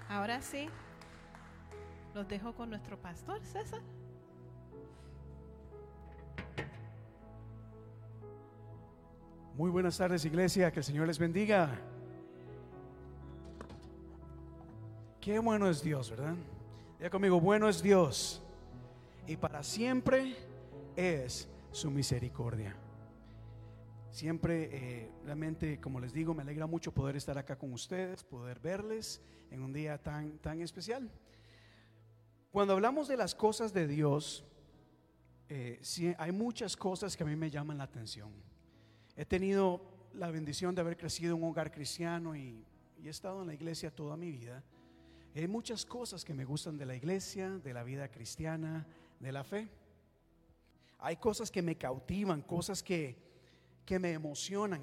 Ahora 0.09 0.41
sí, 0.41 0.69
los 2.15 2.29
dejo 2.29 2.55
con 2.55 2.71
nuestro 2.71 2.97
pastor 2.97 3.43
César. 3.45 3.81
Muy 9.57 9.71
buenas 9.71 9.99
tardes, 9.99 10.25
iglesia. 10.25 10.71
Que 10.71 10.81
el 10.81 10.85
Señor 10.85 11.07
les 11.09 11.19
bendiga. 11.19 11.77
Qué 15.21 15.39
bueno 15.41 15.69
es 15.69 15.83
Dios, 15.83 16.11
¿verdad? 16.11 16.35
Ya 17.01 17.11
conmigo, 17.11 17.41
bueno 17.41 17.69
es 17.69 17.83
Dios. 17.83 18.43
Y 19.27 19.37
para 19.37 19.63
siempre 19.63 20.37
es 20.97 21.49
su 21.73 21.91
misericordia. 21.91 22.77
Siempre, 24.11 24.69
eh, 24.71 25.11
realmente, 25.25 25.81
como 25.81 25.99
les 25.99 26.13
digo, 26.13 26.35
me 26.35 26.43
alegra 26.43 26.67
mucho 26.67 26.93
poder 26.93 27.17
estar 27.17 27.37
acá 27.39 27.57
con 27.57 27.73
ustedes, 27.73 28.23
poder 28.23 28.61
verles 28.61 29.21
en 29.51 29.63
un 29.63 29.73
día 29.73 29.99
tan, 29.99 30.39
tan 30.39 30.61
especial. 30.61 31.11
Cuando 32.55 32.75
hablamos 32.75 33.09
de 33.09 33.17
las 33.17 33.35
cosas 33.35 33.73
de 33.73 33.89
Dios, 33.89 34.45
eh, 35.49 35.81
hay 36.19 36.31
muchas 36.31 36.77
cosas 36.77 37.17
que 37.17 37.25
a 37.25 37.27
mí 37.27 37.35
me 37.35 37.51
llaman 37.51 37.79
la 37.79 37.83
atención. 37.83 38.31
He 39.17 39.25
tenido 39.25 39.81
la 40.13 40.31
bendición 40.31 40.73
de 40.73 40.81
haber 40.81 40.97
crecido 40.97 41.35
en 41.35 41.43
un 41.43 41.51
hogar 41.51 41.73
cristiano 41.73 42.37
y, 42.37 42.65
he 43.03 43.09
estado 43.09 43.41
en 43.41 43.49
la 43.49 43.55
iglesia 43.55 43.93
toda 43.93 44.17
mi 44.17 44.31
vida. 44.31 44.63
Hay 45.35 45.49
muchas 45.49 45.85
cosas 45.85 46.25
que 46.25 46.33
me 46.33 46.45
gustan 46.45 46.79
de 46.79 46.87
la 46.87 46.95
iglesia, 46.95 47.51
de 47.59 47.75
la 47.75 47.83
vida 47.83 48.07
cristiana, 48.07 48.87
de 49.19 49.33
la 49.33 49.43
fe. 49.43 49.69
Hay 51.01 51.17
cosas 51.17 51.51
que 51.51 51.61
me 51.61 51.75
cautivan, 51.75 52.41
cosas 52.41 52.85
que, 52.85 53.17
que 53.85 53.99
me 53.99 54.13
emocionan, 54.13 54.81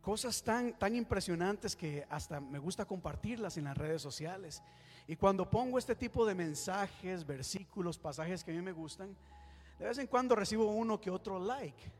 cosas 0.00 0.40
tan, 0.44 0.78
tan 0.78 0.94
impresionantes 0.94 1.74
que 1.74 2.06
hasta 2.08 2.38
me 2.38 2.60
gusta 2.60 2.84
compartirlas 2.84 3.56
en 3.56 3.64
las 3.64 3.76
redes 3.76 4.00
sociales. 4.00 4.62
Y 5.08 5.16
cuando 5.16 5.48
pongo 5.48 5.78
este 5.78 5.96
tipo 5.96 6.26
de 6.26 6.34
mensajes, 6.34 7.26
versículos, 7.26 7.98
pasajes 7.98 8.44
que 8.44 8.50
a 8.50 8.54
mí 8.54 8.60
me 8.60 8.72
gustan, 8.72 9.16
De 9.78 9.86
vez 9.86 9.96
en 9.98 10.06
cuando 10.06 10.34
recibo 10.34 10.66
uno 10.66 11.00
que 11.00 11.08
otro 11.08 11.38
like, 11.38 11.90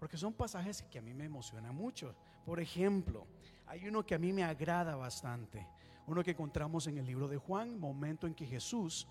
porque 0.00 0.16
son 0.16 0.32
pasajes 0.32 0.82
que 0.82 0.98
a 0.98 1.02
mí 1.02 1.14
me 1.14 1.26
emocionan 1.26 1.74
mucho. 1.74 2.14
Por 2.44 2.60
ejemplo, 2.60 3.26
hay 3.66 3.86
uno 3.86 4.04
que 4.04 4.14
a 4.14 4.18
mí 4.18 4.32
me 4.32 4.42
agrada 4.42 4.96
bastante, 4.96 5.66
uno 6.06 6.24
que 6.24 6.32
encontramos 6.32 6.86
en 6.86 6.98
el 6.98 7.06
libro 7.06 7.28
de 7.28 7.36
Juan, 7.36 7.78
momento 7.78 8.26
en 8.26 8.34
que 8.34 8.46
Jesús 8.46 9.06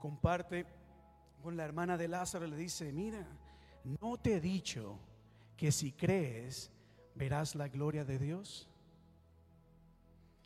comparte 0.00 0.66
con 1.42 1.56
la 1.56 1.64
hermana 1.64 1.96
de 1.96 2.08
Lázaro, 2.08 2.46
le 2.46 2.56
dice, 2.56 2.92
mira, 2.92 3.26
no 4.00 4.16
te 4.16 4.36
he 4.36 4.40
dicho 4.40 4.98
que 5.56 5.70
si 5.70 5.92
crees 5.92 6.70
verás 7.14 7.54
la 7.54 7.68
gloria 7.68 8.04
de 8.04 8.18
Dios. 8.18 8.68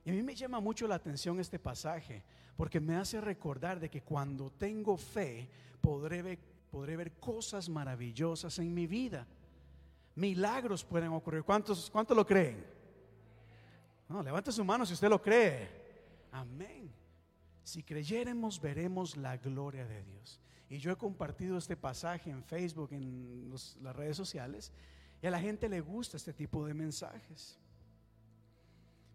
Y 0.08 0.10
a 0.10 0.14
mí 0.14 0.22
me 0.22 0.34
llama 0.34 0.58
mucho 0.58 0.88
la 0.88 0.94
atención 0.94 1.38
este 1.38 1.58
pasaje, 1.58 2.22
porque 2.56 2.80
me 2.80 2.96
hace 2.96 3.20
recordar 3.20 3.78
de 3.78 3.90
que 3.90 4.00
cuando 4.00 4.50
tengo 4.50 4.96
fe 4.96 5.46
podré 5.82 6.22
ver, 6.22 6.38
podré 6.70 6.96
ver 6.96 7.12
cosas 7.20 7.68
maravillosas 7.68 8.58
en 8.58 8.72
mi 8.72 8.86
vida. 8.86 9.26
Milagros 10.14 10.82
pueden 10.82 11.12
ocurrir. 11.12 11.42
¿Cuántos, 11.42 11.90
cuántos 11.90 12.16
lo 12.16 12.26
creen? 12.26 12.64
No, 14.08 14.22
levante 14.22 14.50
su 14.50 14.64
mano 14.64 14.86
si 14.86 14.94
usted 14.94 15.10
lo 15.10 15.20
cree. 15.20 15.68
Amén. 16.32 16.90
Si 17.62 17.82
creyéremos, 17.82 18.58
veremos 18.58 19.14
la 19.14 19.36
gloria 19.36 19.86
de 19.86 20.02
Dios. 20.04 20.40
Y 20.70 20.78
yo 20.78 20.90
he 20.90 20.96
compartido 20.96 21.58
este 21.58 21.76
pasaje 21.76 22.30
en 22.30 22.42
Facebook, 22.42 22.92
en 22.92 23.50
las 23.50 23.94
redes 23.94 24.16
sociales, 24.16 24.72
y 25.20 25.26
a 25.26 25.30
la 25.30 25.38
gente 25.38 25.68
le 25.68 25.82
gusta 25.82 26.16
este 26.16 26.32
tipo 26.32 26.64
de 26.64 26.72
mensajes. 26.72 27.58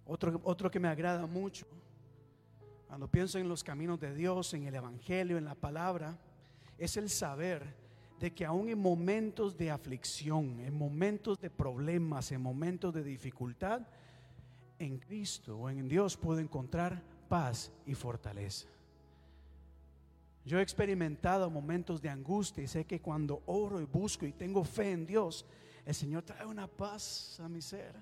Otro, 0.06 0.42
otro 0.44 0.70
que 0.70 0.80
me 0.80 0.88
agrada 0.88 1.26
mucho, 1.26 1.66
cuando 2.88 3.08
pienso 3.08 3.40
en 3.40 3.48
los 3.50 3.64
caminos 3.64 4.00
de 4.00 4.14
Dios, 4.14 4.54
en 4.54 4.66
el 4.66 4.76
Evangelio, 4.76 5.38
en 5.38 5.46
la 5.46 5.56
palabra, 5.56 6.18
es 6.78 6.98
el 6.98 7.10
saber 7.10 7.76
de 8.20 8.34
que 8.34 8.46
aún 8.46 8.70
en 8.70 8.80
momentos 8.80 9.58
de 9.58 9.72
aflicción, 9.72 10.60
en 10.60 10.78
momentos 10.78 11.40
de 11.40 11.50
problemas, 11.50 12.32
en 12.32 12.42
momentos 12.42 12.94
de 12.94 13.04
dificultad, 13.04 13.82
en 14.80 14.98
Cristo 15.00 15.58
o 15.58 15.70
en 15.70 15.88
Dios 15.88 16.18
puedo 16.18 16.40
encontrar 16.40 17.02
paz 17.28 17.72
y 17.86 17.96
fortaleza. 17.96 18.68
Yo 20.46 20.60
he 20.60 20.62
experimentado 20.62 21.50
momentos 21.50 22.02
de 22.02 22.10
angustia 22.10 22.64
y 22.64 22.68
sé 22.68 22.86
que 22.86 23.02
cuando 23.02 23.42
oro 23.46 23.80
y 23.80 23.86
busco 23.86 24.26
y 24.26 24.34
tengo 24.34 24.64
fe 24.64 24.92
en 24.92 25.06
Dios, 25.06 25.46
el 25.86 25.96
Señor 25.96 26.24
trae 26.24 26.46
una 26.46 26.68
paz 26.68 27.40
a 27.40 27.48
mi 27.48 27.62
ser. 27.62 27.96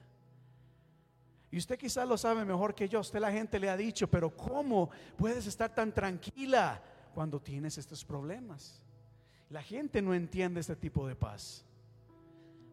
Y 1.51 1.57
usted 1.57 1.77
quizás 1.77 2.07
lo 2.07 2.17
sabe 2.17 2.45
mejor 2.45 2.73
que 2.73 2.87
yo. 2.87 3.01
Usted 3.01 3.19
la 3.19 3.31
gente 3.31 3.59
le 3.59 3.69
ha 3.69 3.75
dicho, 3.75 4.09
pero 4.09 4.35
¿cómo 4.35 4.89
puedes 5.17 5.45
estar 5.45 5.75
tan 5.75 5.93
tranquila 5.93 6.81
cuando 7.13 7.41
tienes 7.41 7.77
estos 7.77 8.05
problemas? 8.05 8.81
La 9.49 9.61
gente 9.61 10.01
no 10.01 10.13
entiende 10.13 10.61
este 10.61 10.77
tipo 10.77 11.05
de 11.05 11.15
paz. 11.15 11.65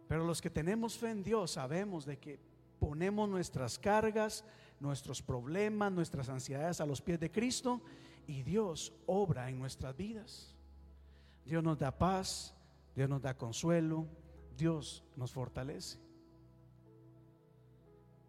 Pero 0.06 0.24
los 0.24 0.40
que 0.40 0.48
tenemos 0.48 0.96
fe 0.96 1.10
en 1.10 1.24
Dios 1.24 1.50
sabemos 1.52 2.06
de 2.06 2.18
que 2.18 2.38
ponemos 2.78 3.28
nuestras 3.28 3.78
cargas, 3.80 4.44
nuestros 4.78 5.20
problemas, 5.20 5.90
nuestras 5.90 6.28
ansiedades 6.28 6.80
a 6.80 6.86
los 6.86 7.02
pies 7.02 7.18
de 7.18 7.32
Cristo 7.32 7.82
y 8.28 8.42
Dios 8.44 8.92
obra 9.06 9.50
en 9.50 9.58
nuestras 9.58 9.96
vidas. 9.96 10.54
Dios 11.44 11.64
nos 11.64 11.78
da 11.78 11.90
paz, 11.90 12.54
Dios 12.94 13.08
nos 13.08 13.22
da 13.22 13.36
consuelo, 13.36 14.06
Dios 14.56 15.02
nos 15.16 15.32
fortalece. 15.32 15.98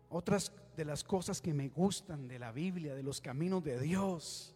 Otras 0.10 0.52
de 0.76 0.86
las 0.86 1.04
cosas 1.04 1.42
que 1.42 1.54
me 1.54 1.70
gustan 1.70 2.28
de 2.28 2.40
la 2.40 2.52
Biblia, 2.52 2.96
de 2.96 3.04
los 3.04 3.22
caminos 3.22 3.64
de 3.64 3.80
Dios, 3.80 4.56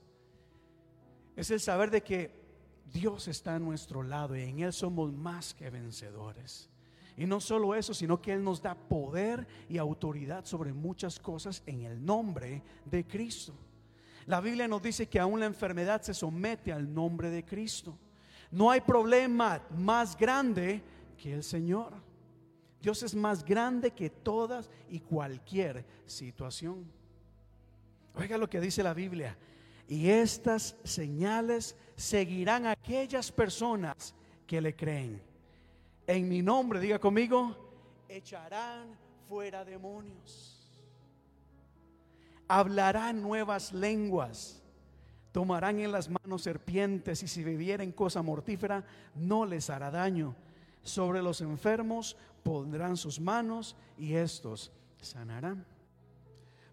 es 1.36 1.52
el 1.52 1.60
saber 1.60 1.92
de 1.92 2.02
que 2.02 2.44
Dios 2.92 3.28
está 3.28 3.56
a 3.56 3.60
nuestro 3.60 4.04
lado 4.04 4.36
y 4.36 4.42
en 4.42 4.60
Él 4.60 4.74
somos 4.74 5.12
más 5.12 5.54
que 5.54 5.70
vencedores. 5.70 6.70
Y 7.16 7.26
no 7.26 7.40
solo 7.40 7.76
eso, 7.76 7.94
sino 7.94 8.22
que 8.22 8.34
Él 8.34 8.44
nos 8.44 8.62
da 8.62 8.76
poder 8.76 9.48
y 9.70 9.78
autoridad 9.78 10.46
sobre 10.46 10.74
muchas 10.74 11.20
cosas 11.20 11.62
en 11.66 11.82
el 11.82 12.04
nombre 12.04 12.64
de 12.86 13.06
Cristo. 13.06 13.54
La 14.26 14.42
Biblia 14.42 14.68
nos 14.68 14.82
dice 14.82 15.08
que 15.08 15.20
aún 15.20 15.40
la 15.40 15.46
enfermedad 15.46 16.02
se 16.02 16.14
somete 16.14 16.72
al 16.72 16.92
nombre 16.92 17.30
de 17.30 17.44
Cristo. 17.44 17.98
No 18.52 18.72
hay 18.72 18.82
problema 18.82 19.62
más 19.76 20.18
grande 20.18 20.82
que 21.18 21.34
el 21.34 21.44
Señor. 21.44 21.94
Dios 22.84 23.02
es 23.02 23.16
más 23.16 23.44
grande 23.44 23.90
que 23.90 24.12
todas 24.12 24.70
y 24.90 25.00
cualquier 25.00 25.84
situación. 26.06 26.86
Oiga 28.14 28.38
lo 28.38 28.48
que 28.48 28.62
dice 28.62 28.84
la 28.84 28.94
Biblia. 28.94 29.36
Y 29.88 30.10
estas 30.10 30.76
señales 30.84 31.76
seguirán 31.96 32.68
a 32.68 32.72
aquellas 32.72 33.32
personas 33.32 34.14
que 34.46 34.62
le 34.62 34.76
creen. 34.76 35.20
En 36.06 36.30
mi 36.30 36.44
nombre, 36.44 36.80
diga 36.80 37.00
conmigo, 37.00 37.56
echarán 38.08 38.96
fuera 39.28 39.66
demonios 39.66 40.54
hablarán 42.48 43.22
nuevas 43.22 43.74
lenguas, 43.74 44.62
tomarán 45.32 45.80
en 45.80 45.92
las 45.92 46.10
manos 46.10 46.44
serpientes 46.44 47.24
y 47.24 47.28
si 47.28 47.44
bebieren 47.44 47.92
cosa 47.92 48.22
mortífera 48.22 48.86
no 49.16 49.46
les 49.46 49.72
hará 49.72 49.90
daño. 49.90 50.36
Sobre 50.84 51.22
los 51.22 51.42
enfermos 51.42 52.16
pondrán 52.44 52.98
sus 52.98 53.20
manos 53.20 53.76
y 53.98 54.16
estos 54.16 54.72
sanarán. 55.02 55.66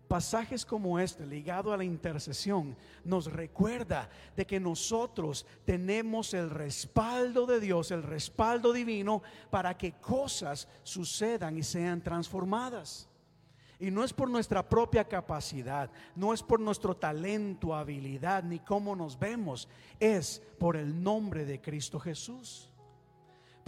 Pasajes 0.08 0.66
como 0.66 0.98
este, 0.98 1.24
ligado 1.24 1.72
a 1.72 1.76
la 1.76 1.84
intercesión, 1.84 2.76
nos 3.04 3.26
recuerda 3.26 4.11
de 4.34 4.44
que 4.44 4.58
nosotros 4.58 5.46
tenemos 5.64 6.34
el 6.34 6.50
respaldo 6.50 7.46
de 7.46 7.61
Dios, 7.61 7.92
el 7.92 8.02
respaldo 8.02 8.72
divino, 8.72 9.22
para 9.50 9.78
que 9.78 9.92
cosas 9.92 10.66
sucedan 10.82 11.56
y 11.56 11.62
sean 11.62 12.02
transformadas. 12.02 13.08
Y 13.78 13.92
no 13.92 14.02
es 14.02 14.12
por 14.12 14.28
nuestra 14.28 14.68
propia 14.68 15.04
capacidad, 15.04 15.88
no 16.16 16.34
es 16.34 16.42
por 16.42 16.58
nuestro 16.58 16.96
talento, 16.96 17.72
habilidad, 17.72 18.42
ni 18.42 18.58
cómo 18.58 18.96
nos 18.96 19.16
vemos, 19.16 19.68
es 20.00 20.42
por 20.58 20.76
el 20.76 21.00
nombre 21.00 21.44
de 21.44 21.61
Cristo 21.61 22.00
Jesús. 22.00 22.69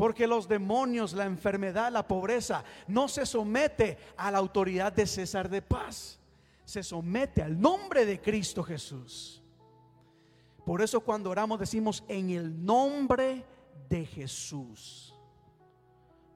Porque 0.03 0.27
los 0.27 0.49
demonios, 0.49 1.13
la 1.13 1.27
enfermedad, 1.27 1.93
la 1.93 2.09
pobreza, 2.09 2.65
no 2.89 3.07
se 3.07 3.25
somete 3.25 3.99
a 4.17 4.33
la 4.33 4.39
autoridad 4.39 4.93
de 4.93 5.07
César 5.07 5.49
de 5.49 5.63
paz, 5.63 6.19
se 6.65 6.83
somete 6.83 7.41
al 7.41 7.61
nombre 7.61 8.05
de 8.05 8.21
Cristo 8.21 8.65
Jesús. 8.65 9.41
Por 10.67 10.83
eso 10.83 11.03
cuando 11.03 11.31
oramos 11.31 11.61
decimos 11.61 12.03
en 12.09 12.31
el 12.31 12.65
nombre 12.67 13.45
de 13.89 14.05
Jesús. 14.05 15.15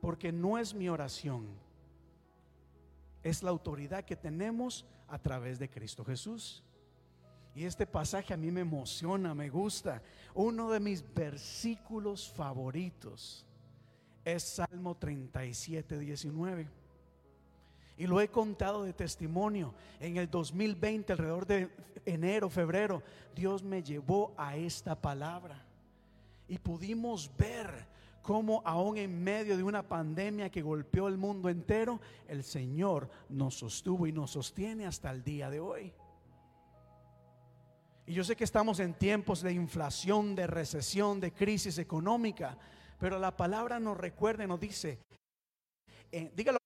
Porque 0.01 0.31
no 0.31 0.59
es 0.59 0.73
mi 0.73 0.89
oración 0.89 1.49
es 3.25 3.43
la 3.43 3.51
autoridad 3.51 4.05
que 4.05 4.15
tenemos 4.15 4.87
a 5.09 5.19
través 5.19 5.59
de 5.59 5.69
Cristo 5.69 6.05
Jesús. 6.05 6.63
Y 7.53 7.65
este 7.65 7.85
pasaje 7.85 8.33
a 8.33 8.37
mí 8.37 8.53
me 8.53 8.61
emociona, 8.61 9.35
me 9.35 9.49
gusta. 9.49 10.05
Uno 10.35 10.71
de 10.71 10.79
mis 10.79 11.03
versículos 11.13 12.31
favoritos 12.31 13.45
es 14.27 14.43
Salmo 14.43 14.97
37, 14.97 16.01
19. 16.01 16.69
Y 17.97 18.07
lo 18.07 18.21
he 18.21 18.29
contado 18.29 18.83
de 18.83 18.93
testimonio. 18.93 19.73
En 20.01 20.17
el 20.17 20.29
2020, 20.29 21.13
alrededor 21.13 21.47
de 21.47 21.71
enero, 22.05 22.51
febrero, 22.51 23.03
Dios 23.35 23.63
me 23.63 23.85
llevó 23.85 24.35
a 24.37 24.57
esta 24.57 25.01
palabra. 25.01 25.65
Y 26.49 26.59
pudimos 26.59 27.31
ver 27.39 27.87
cómo 28.21 28.63
aún 28.65 28.99
en 28.99 29.23
medio 29.23 29.57
de 29.57 29.63
una 29.63 29.85
pandemia 29.85 30.51
que 30.51 30.61
golpeó 30.61 31.07
el 31.07 31.17
mundo 31.17 31.49
entero, 31.49 32.01
el 32.27 32.43
Señor 32.43 33.09
nos 33.29 33.55
sostuvo 33.55 34.09
y 34.09 34.13
nos 34.13 34.33
sostiene 34.33 34.87
hasta 34.87 35.13
el 35.13 35.23
día 35.23 35.49
de 35.51 35.61
hoy. 35.61 35.93
Y 38.07 38.13
yo 38.13 38.25
sé 38.25 38.35
que 38.35 38.45
estamos 38.45 38.81
en 38.81 38.95
tiempos 38.95 39.41
de 39.41 39.53
inflación, 39.53 40.35
de 40.35 40.49
recesión, 40.49 41.21
de 41.21 41.33
crisis 41.33 41.79
económica, 41.79 42.59
pero 42.99 43.19
la 43.19 43.37
palabra 43.37 43.79
nos 43.79 43.97
recuerda 43.97 44.45
y 44.45 44.47
nos 44.47 44.61
dice, 44.61 44.99
eh, 46.13 46.31
dígalo 46.35 46.59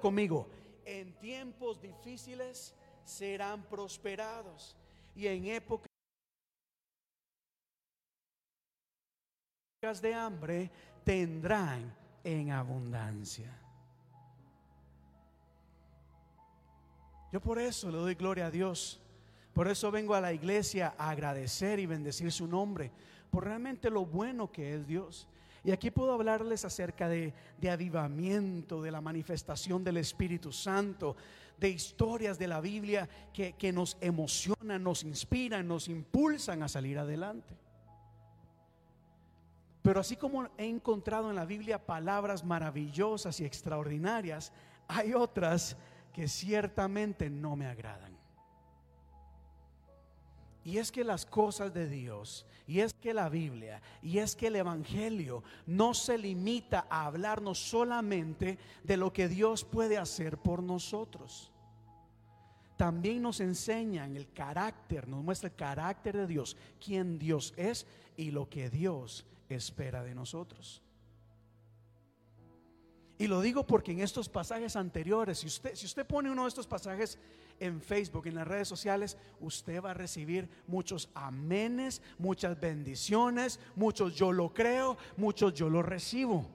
conmigo, 0.00 0.48
en 0.84 1.18
tiempos 1.18 1.80
difíciles 1.80 2.74
serán 3.04 3.62
prosperados 3.64 4.76
y 5.14 5.26
en 5.26 5.46
época 5.46 5.86
de 10.00 10.14
hambre 10.14 10.70
tendrán 11.04 11.94
en 12.24 12.50
abundancia. 12.50 13.56
Yo 17.32 17.40
por 17.40 17.58
eso 17.58 17.90
le 17.90 17.98
doy 17.98 18.14
gloria 18.14 18.46
a 18.46 18.50
Dios. 18.50 19.00
Por 19.52 19.68
eso 19.68 19.90
vengo 19.90 20.14
a 20.14 20.20
la 20.20 20.32
iglesia 20.32 20.94
a 20.98 21.10
agradecer 21.10 21.78
y 21.78 21.86
bendecir 21.86 22.30
su 22.32 22.46
nombre, 22.46 22.90
por 23.36 23.44
realmente 23.44 23.90
lo 23.90 24.06
bueno 24.06 24.50
que 24.50 24.72
es 24.72 24.86
Dios. 24.86 25.28
Y 25.62 25.70
aquí 25.70 25.90
puedo 25.90 26.14
hablarles 26.14 26.64
acerca 26.64 27.06
de, 27.06 27.34
de, 27.60 27.68
avivamiento, 27.68 28.80
de 28.80 28.90
la 28.90 29.02
manifestación 29.02 29.84
del 29.84 29.98
Espíritu 29.98 30.52
Santo, 30.52 31.16
de 31.60 31.68
historias 31.68 32.38
de 32.38 32.48
la 32.48 32.62
Biblia 32.62 33.06
que, 33.34 33.52
que 33.52 33.74
nos 33.74 33.98
emocionan, 34.00 34.82
nos 34.82 35.04
inspiran, 35.04 35.68
nos 35.68 35.88
impulsan 35.88 36.62
a 36.62 36.68
salir 36.68 36.98
adelante. 36.98 37.54
Pero 39.82 40.00
así 40.00 40.16
como 40.16 40.48
he 40.56 40.64
encontrado 40.64 41.28
en 41.28 41.36
la 41.36 41.44
Biblia 41.44 41.84
palabras 41.84 42.42
maravillosas 42.42 43.38
y 43.40 43.44
extraordinarias, 43.44 44.50
hay 44.88 45.12
otras 45.12 45.76
que 46.14 46.26
ciertamente 46.26 47.28
no 47.28 47.54
me 47.54 47.66
agradan. 47.66 48.15
Y 50.66 50.78
es 50.78 50.90
que 50.90 51.04
las 51.04 51.24
cosas 51.24 51.72
de 51.72 51.88
Dios, 51.88 52.44
y 52.66 52.80
es 52.80 52.92
que 52.92 53.14
la 53.14 53.28
Biblia, 53.28 53.80
y 54.02 54.18
es 54.18 54.34
que 54.34 54.48
el 54.48 54.56
Evangelio 54.56 55.44
no 55.64 55.94
se 55.94 56.18
limita 56.18 56.88
a 56.90 57.06
hablarnos 57.06 57.56
solamente 57.70 58.58
de 58.82 58.96
lo 58.96 59.12
que 59.12 59.28
Dios 59.28 59.62
puede 59.62 59.96
hacer 59.96 60.38
por 60.38 60.64
nosotros. 60.64 61.52
También 62.76 63.22
nos 63.22 63.38
enseñan 63.38 64.16
el 64.16 64.32
carácter, 64.32 65.06
nos 65.06 65.22
muestra 65.22 65.50
el 65.50 65.54
carácter 65.54 66.16
de 66.16 66.26
Dios, 66.26 66.56
quién 66.84 67.16
Dios 67.16 67.54
es 67.56 67.86
y 68.16 68.32
lo 68.32 68.48
que 68.48 68.68
Dios 68.68 69.24
espera 69.48 70.02
de 70.02 70.16
nosotros. 70.16 70.82
Y 73.18 73.28
lo 73.28 73.40
digo 73.40 73.64
porque 73.64 73.92
en 73.92 74.00
estos 74.00 74.28
pasajes 74.28 74.74
anteriores, 74.74 75.38
si 75.38 75.46
usted, 75.46 75.76
si 75.76 75.86
usted 75.86 76.04
pone 76.04 76.28
uno 76.28 76.42
de 76.42 76.48
estos 76.48 76.66
pasajes 76.66 77.20
en 77.60 77.80
Facebook, 77.80 78.26
en 78.26 78.34
las 78.34 78.46
redes 78.46 78.68
sociales, 78.68 79.16
usted 79.40 79.82
va 79.82 79.92
a 79.92 79.94
recibir 79.94 80.48
muchos 80.66 81.08
amenes, 81.14 82.02
muchas 82.18 82.58
bendiciones, 82.58 83.60
muchos 83.74 84.14
yo 84.14 84.32
lo 84.32 84.52
creo, 84.52 84.96
muchos 85.16 85.54
yo 85.54 85.70
lo 85.70 85.82
recibo. 85.82 86.46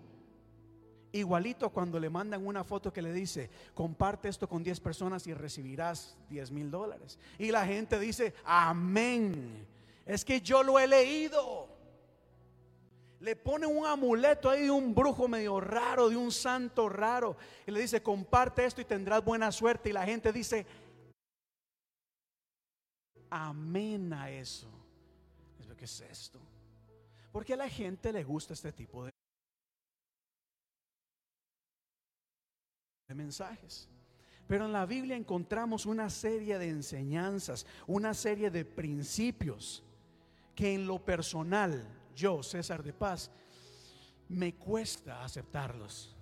Igualito 1.13 1.69
cuando 1.71 1.99
le 1.99 2.09
mandan 2.09 2.45
una 2.45 2.63
foto 2.63 2.93
que 2.93 3.01
le 3.01 3.11
dice, 3.11 3.49
comparte 3.73 4.29
esto 4.29 4.47
con 4.47 4.63
10 4.63 4.79
personas 4.79 5.27
y 5.27 5.33
recibirás 5.33 6.15
10 6.29 6.51
mil 6.51 6.71
dólares. 6.71 7.19
Y 7.37 7.51
la 7.51 7.65
gente 7.65 7.99
dice, 7.99 8.33
amén. 8.45 9.67
Es 10.05 10.23
que 10.23 10.39
yo 10.39 10.63
lo 10.63 10.79
he 10.79 10.87
leído. 10.87 11.67
Le 13.19 13.35
pone 13.35 13.67
un 13.67 13.85
amuleto 13.85 14.49
ahí 14.49 14.63
de 14.63 14.71
un 14.71 14.95
brujo 14.95 15.27
medio 15.27 15.59
raro, 15.59 16.09
de 16.09 16.15
un 16.15 16.31
santo 16.31 16.87
raro. 16.87 17.35
Y 17.67 17.71
le 17.71 17.81
dice, 17.81 18.01
comparte 18.01 18.65
esto 18.65 18.79
y 18.79 18.85
tendrás 18.85 19.23
buena 19.23 19.51
suerte. 19.51 19.89
Y 19.89 19.93
la 19.93 20.05
gente 20.05 20.31
dice, 20.31 20.65
amén 23.31 24.13
a 24.13 24.29
eso. 24.29 24.69
¿Qué 25.81 25.85
es 25.85 26.01
esto? 26.01 26.39
Porque 27.31 27.53
a 27.53 27.57
la 27.57 27.67
gente 27.67 28.13
le 28.13 28.23
gusta 28.23 28.53
este 28.53 28.71
tipo 28.71 29.05
de, 29.05 29.11
mensajes. 33.15 33.89
Pero 34.47 34.65
en 34.65 34.73
la 34.73 34.85
Biblia 34.85 35.15
encontramos 35.15 35.87
una 35.87 36.11
serie 36.11 36.59
de 36.59 36.69
enseñanzas, 36.69 37.65
una 37.87 38.13
serie 38.13 38.51
de 38.51 38.63
principios 38.63 39.83
que 40.53 40.75
en 40.75 40.85
lo 40.85 41.03
personal, 41.03 41.83
yo, 42.15 42.43
César 42.43 42.83
de 42.83 42.93
Paz, 42.93 43.31
me 44.29 44.53
cuesta 44.53 45.23
aceptarlos. 45.23 46.15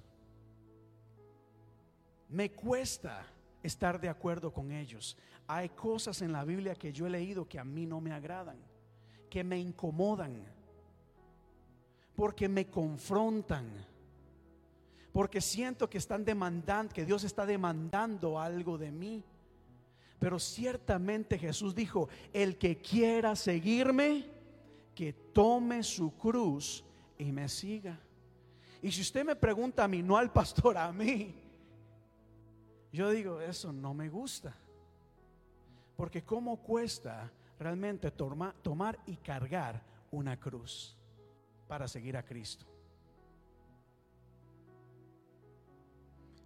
Me 2.29 2.53
cuesta 2.53 3.25
estar 3.61 3.99
de 3.99 4.07
acuerdo 4.07 4.53
con 4.53 4.71
ellos. 4.71 5.17
Hay 5.51 5.69
cosas 5.69 6.21
en 6.21 6.31
la 6.31 6.45
Biblia 6.45 6.75
que 6.75 6.93
yo 6.93 7.07
he 7.07 7.09
leído 7.09 7.49
que 7.49 7.57
a 7.57 7.63
mí 7.63 7.87
no 7.87 7.99
me 7.99 8.13
agradan, 8.13 8.57
que 9.31 9.43
me 9.43 9.57
incomodan, 9.57 10.43
porque 12.15 12.47
me 12.47 12.67
confrontan, 12.67 13.67
porque 15.11 15.41
siento 15.41 15.89
que 15.89 15.97
están 15.97 16.23
demandando, 16.23 16.93
que 16.93 17.03
Dios 17.03 17.23
está 17.23 17.47
demandando 17.47 18.39
algo 18.39 18.77
de 18.77 18.91
mí. 18.91 19.23
Pero 20.19 20.37
ciertamente 20.37 21.39
Jesús 21.39 21.73
dijo, 21.73 22.09
el 22.31 22.59
que 22.59 22.77
quiera 22.77 23.35
seguirme, 23.35 24.25
que 24.93 25.13
tome 25.13 25.81
su 25.81 26.15
cruz 26.15 26.85
y 27.17 27.31
me 27.31 27.49
siga. 27.49 27.99
Y 28.83 28.91
si 28.91 29.01
usted 29.01 29.25
me 29.25 29.35
pregunta 29.35 29.83
a 29.83 29.87
mí, 29.87 30.03
no 30.03 30.15
al 30.15 30.31
pastor, 30.31 30.77
a 30.77 30.91
mí, 30.91 31.33
yo 32.93 33.09
digo, 33.09 33.41
eso 33.41 33.73
no 33.73 33.95
me 33.95 34.09
gusta. 34.09 34.55
Porque 35.99 36.23
cómo 36.23 36.61
cuesta 36.61 37.29
realmente 37.59 38.09
tomar 38.09 38.97
y 39.05 39.17
cargar 39.17 39.83
una 40.11 40.39
cruz 40.39 40.95
para 41.67 41.89
seguir 41.89 42.15
a 42.15 42.23
Cristo. 42.23 42.65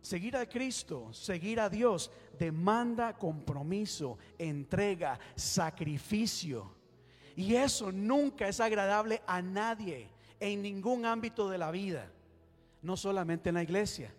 Seguir 0.01 0.37
a 0.37 0.49
Cristo, 0.49 1.13
seguir 1.13 1.59
a 1.59 1.69
Dios, 1.69 2.09
demanda 2.39 3.15
compromiso, 3.15 4.17
entrega, 4.39 5.19
sacrificio. 5.35 6.73
Y 7.35 7.53
eso 7.53 7.91
nunca 7.91 8.47
es 8.47 8.59
agradable 8.59 9.21
a 9.27 9.39
nadie 9.43 10.09
en 10.39 10.63
ningún 10.63 11.05
ámbito 11.05 11.47
de 11.47 11.59
la 11.59 11.69
vida, 11.69 12.11
no 12.81 12.97
solamente 12.97 13.49
en 13.49 13.55
la 13.55 13.61
iglesia. 13.61 14.11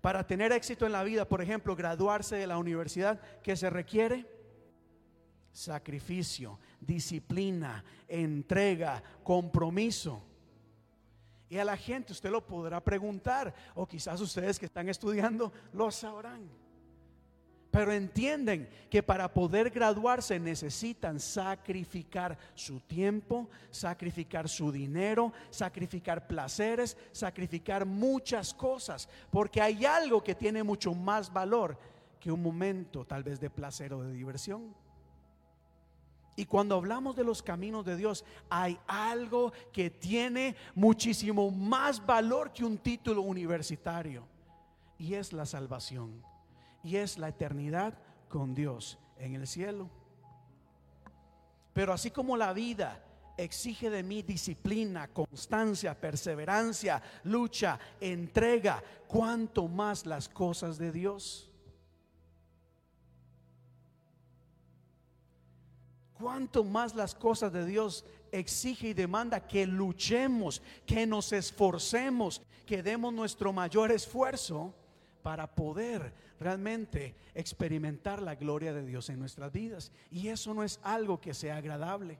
Para 0.00 0.26
tener 0.26 0.52
éxito 0.52 0.86
en 0.86 0.92
la 0.92 1.04
vida, 1.04 1.28
por 1.28 1.42
ejemplo, 1.42 1.76
graduarse 1.76 2.36
de 2.36 2.46
la 2.46 2.56
universidad, 2.56 3.20
¿qué 3.42 3.56
se 3.56 3.68
requiere? 3.68 4.39
Sacrificio, 5.52 6.58
disciplina, 6.80 7.84
entrega, 8.08 9.02
compromiso. 9.22 10.22
Y 11.48 11.58
a 11.58 11.64
la 11.64 11.76
gente 11.76 12.12
usted 12.12 12.30
lo 12.30 12.46
podrá 12.46 12.82
preguntar, 12.82 13.52
o 13.74 13.86
quizás 13.86 14.20
ustedes 14.20 14.58
que 14.58 14.66
están 14.66 14.88
estudiando 14.88 15.52
lo 15.72 15.90
sabrán. 15.90 16.48
Pero 17.70 17.92
entienden 17.92 18.68
que 18.88 19.02
para 19.02 19.32
poder 19.32 19.70
graduarse 19.70 20.40
necesitan 20.40 21.20
sacrificar 21.20 22.36
su 22.54 22.80
tiempo, 22.80 23.48
sacrificar 23.70 24.48
su 24.48 24.72
dinero, 24.72 25.32
sacrificar 25.50 26.26
placeres, 26.26 26.96
sacrificar 27.12 27.86
muchas 27.86 28.52
cosas, 28.52 29.08
porque 29.30 29.60
hay 29.60 29.84
algo 29.84 30.22
que 30.22 30.34
tiene 30.34 30.64
mucho 30.64 30.94
más 30.94 31.32
valor 31.32 31.78
que 32.18 32.32
un 32.32 32.42
momento 32.42 33.04
tal 33.04 33.22
vez 33.22 33.38
de 33.38 33.50
placer 33.50 33.92
o 33.92 34.02
de 34.02 34.12
diversión. 34.12 34.74
Y 36.36 36.46
cuando 36.46 36.76
hablamos 36.76 37.16
de 37.16 37.24
los 37.24 37.42
caminos 37.42 37.84
de 37.84 37.96
Dios, 37.96 38.24
hay 38.48 38.78
algo 38.86 39.52
que 39.72 39.90
tiene 39.90 40.56
muchísimo 40.74 41.50
más 41.50 42.04
valor 42.04 42.52
que 42.52 42.64
un 42.64 42.78
título 42.78 43.22
universitario. 43.22 44.26
Y 44.98 45.14
es 45.14 45.32
la 45.32 45.44
salvación. 45.44 46.22
Y 46.82 46.96
es 46.96 47.18
la 47.18 47.28
eternidad 47.28 47.98
con 48.28 48.54
Dios 48.54 48.98
en 49.18 49.34
el 49.34 49.46
cielo. 49.46 49.90
Pero 51.72 51.92
así 51.92 52.10
como 52.10 52.36
la 52.36 52.52
vida 52.52 53.04
exige 53.36 53.90
de 53.90 54.02
mí 54.02 54.22
disciplina, 54.22 55.08
constancia, 55.08 55.98
perseverancia, 55.98 57.02
lucha, 57.24 57.78
entrega, 58.00 58.82
cuanto 59.06 59.68
más 59.68 60.06
las 60.06 60.28
cosas 60.28 60.78
de 60.78 60.92
Dios. 60.92 61.49
Cuánto 66.20 66.62
más 66.62 66.94
las 66.94 67.14
cosas 67.14 67.52
de 67.52 67.64
Dios 67.64 68.04
exige 68.30 68.88
y 68.88 68.94
demanda 68.94 69.46
que 69.46 69.66
luchemos, 69.66 70.62
que 70.86 71.06
nos 71.06 71.32
esforcemos, 71.32 72.42
que 72.66 72.82
demos 72.82 73.12
nuestro 73.12 73.52
mayor 73.52 73.90
esfuerzo 73.90 74.74
para 75.22 75.52
poder 75.54 76.12
realmente 76.38 77.16
experimentar 77.34 78.22
la 78.22 78.34
gloria 78.34 78.72
de 78.72 78.84
Dios 78.84 79.08
en 79.08 79.18
nuestras 79.18 79.50
vidas. 79.50 79.92
Y 80.10 80.28
eso 80.28 80.54
no 80.54 80.62
es 80.62 80.78
algo 80.82 81.20
que 81.20 81.34
sea 81.34 81.56
agradable. 81.56 82.18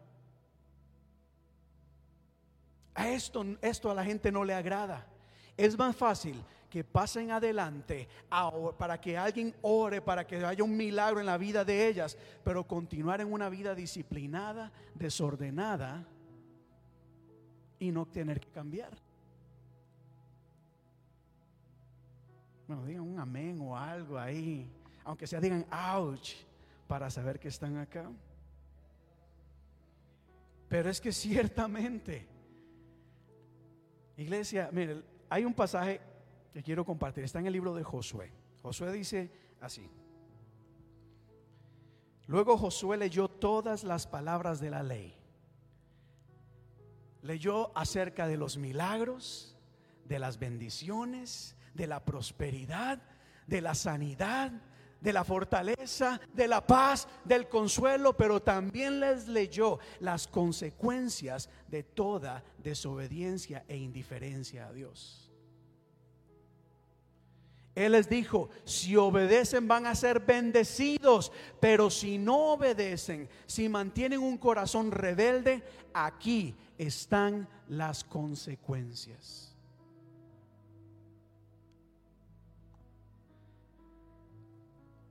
A 2.94 3.08
esto, 3.10 3.44
esto 3.62 3.90
a 3.90 3.94
la 3.94 4.04
gente 4.04 4.32
no 4.32 4.44
le 4.44 4.54
agrada. 4.54 5.06
Es 5.56 5.78
más 5.78 5.94
fácil 5.94 6.42
que 6.70 6.84
pasen 6.84 7.32
adelante 7.32 8.08
para 8.78 9.00
que 9.00 9.18
alguien 9.18 9.54
ore, 9.60 10.00
para 10.00 10.26
que 10.26 10.36
haya 10.44 10.62
un 10.62 10.76
milagro 10.76 11.20
en 11.20 11.26
la 11.26 11.36
vida 11.36 11.64
de 11.64 11.88
ellas, 11.88 12.16
pero 12.44 12.66
continuar 12.66 13.20
en 13.20 13.32
una 13.32 13.48
vida 13.48 13.74
disciplinada, 13.74 14.72
desordenada 14.94 16.06
y 17.80 17.90
no 17.90 18.06
tener 18.06 18.40
que 18.40 18.48
cambiar. 18.50 18.96
Bueno, 22.68 22.86
digan 22.86 23.02
un 23.02 23.18
amén 23.18 23.58
o 23.60 23.76
algo 23.76 24.16
ahí, 24.16 24.70
aunque 25.04 25.26
sea 25.26 25.40
digan 25.40 25.66
ouch, 25.72 26.34
para 26.86 27.10
saber 27.10 27.40
que 27.40 27.48
están 27.48 27.76
acá. 27.78 28.08
Pero 30.68 30.88
es 30.88 31.00
que 31.00 31.10
ciertamente, 31.10 32.28
iglesia, 34.16 34.70
mire, 34.72 35.02
hay 35.28 35.44
un 35.44 35.52
pasaje 35.52 36.00
que 36.52 36.62
quiero 36.62 36.84
compartir. 36.84 37.24
Está 37.24 37.38
en 37.38 37.46
el 37.46 37.52
libro 37.52 37.74
de 37.74 37.84
Josué. 37.84 38.32
Josué 38.62 38.92
dice 38.92 39.30
así. 39.60 39.88
Luego 42.26 42.56
Josué 42.56 42.96
leyó 42.96 43.28
todas 43.28 43.82
las 43.84 44.06
palabras 44.06 44.60
de 44.60 44.70
la 44.70 44.82
ley. 44.82 45.14
Leyó 47.22 47.76
acerca 47.76 48.26
de 48.26 48.36
los 48.36 48.56
milagros, 48.56 49.56
de 50.04 50.18
las 50.18 50.38
bendiciones, 50.38 51.56
de 51.74 51.86
la 51.86 52.04
prosperidad, 52.04 53.02
de 53.46 53.60
la 53.60 53.74
sanidad, 53.74 54.52
de 55.00 55.12
la 55.12 55.24
fortaleza, 55.24 56.20
de 56.32 56.46
la 56.46 56.66
paz, 56.66 57.08
del 57.24 57.48
consuelo, 57.48 58.16
pero 58.16 58.40
también 58.40 59.00
les 59.00 59.28
leyó 59.28 59.78
las 59.98 60.26
consecuencias 60.26 61.48
de 61.68 61.82
toda 61.82 62.44
desobediencia 62.58 63.64
e 63.66 63.76
indiferencia 63.76 64.66
a 64.66 64.72
Dios. 64.72 65.29
Él 67.74 67.92
les 67.92 68.08
dijo, 68.08 68.50
si 68.64 68.96
obedecen 68.96 69.68
van 69.68 69.86
a 69.86 69.94
ser 69.94 70.20
bendecidos, 70.20 71.30
pero 71.60 71.88
si 71.88 72.18
no 72.18 72.54
obedecen, 72.54 73.28
si 73.46 73.68
mantienen 73.68 74.20
un 74.20 74.38
corazón 74.38 74.90
rebelde, 74.90 75.62
aquí 75.94 76.56
están 76.76 77.48
las 77.68 78.02
consecuencias. 78.02 79.50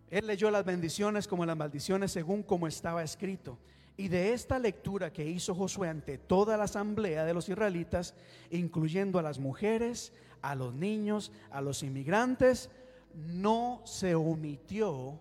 Él 0.09 0.25
leyó 0.25 0.49
las 0.49 0.65
bendiciones 0.65 1.27
como 1.27 1.45
las 1.45 1.55
maldiciones 1.55 2.11
según 2.11 2.43
como 2.43 2.67
estaba 2.67 3.03
escrito. 3.03 3.57
Y 3.95 4.07
de 4.07 4.33
esta 4.33 4.57
lectura 4.57 5.11
que 5.11 5.25
hizo 5.25 5.53
Josué 5.53 5.89
ante 5.89 6.17
toda 6.17 6.57
la 6.57 6.63
asamblea 6.63 7.25
de 7.25 7.33
los 7.33 7.49
israelitas, 7.49 8.15
incluyendo 8.49 9.19
a 9.19 9.21
las 9.21 9.39
mujeres, 9.39 10.13
a 10.41 10.55
los 10.55 10.73
niños, 10.73 11.31
a 11.51 11.61
los 11.61 11.83
inmigrantes, 11.83 12.69
no 13.13 13.81
se 13.85 14.15
omitió 14.15 15.19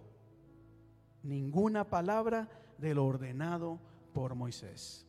ninguna 1.22 1.84
palabra 1.84 2.48
de 2.78 2.94
lo 2.94 3.06
ordenado 3.06 3.78
por 4.12 4.34
Moisés. 4.34 5.06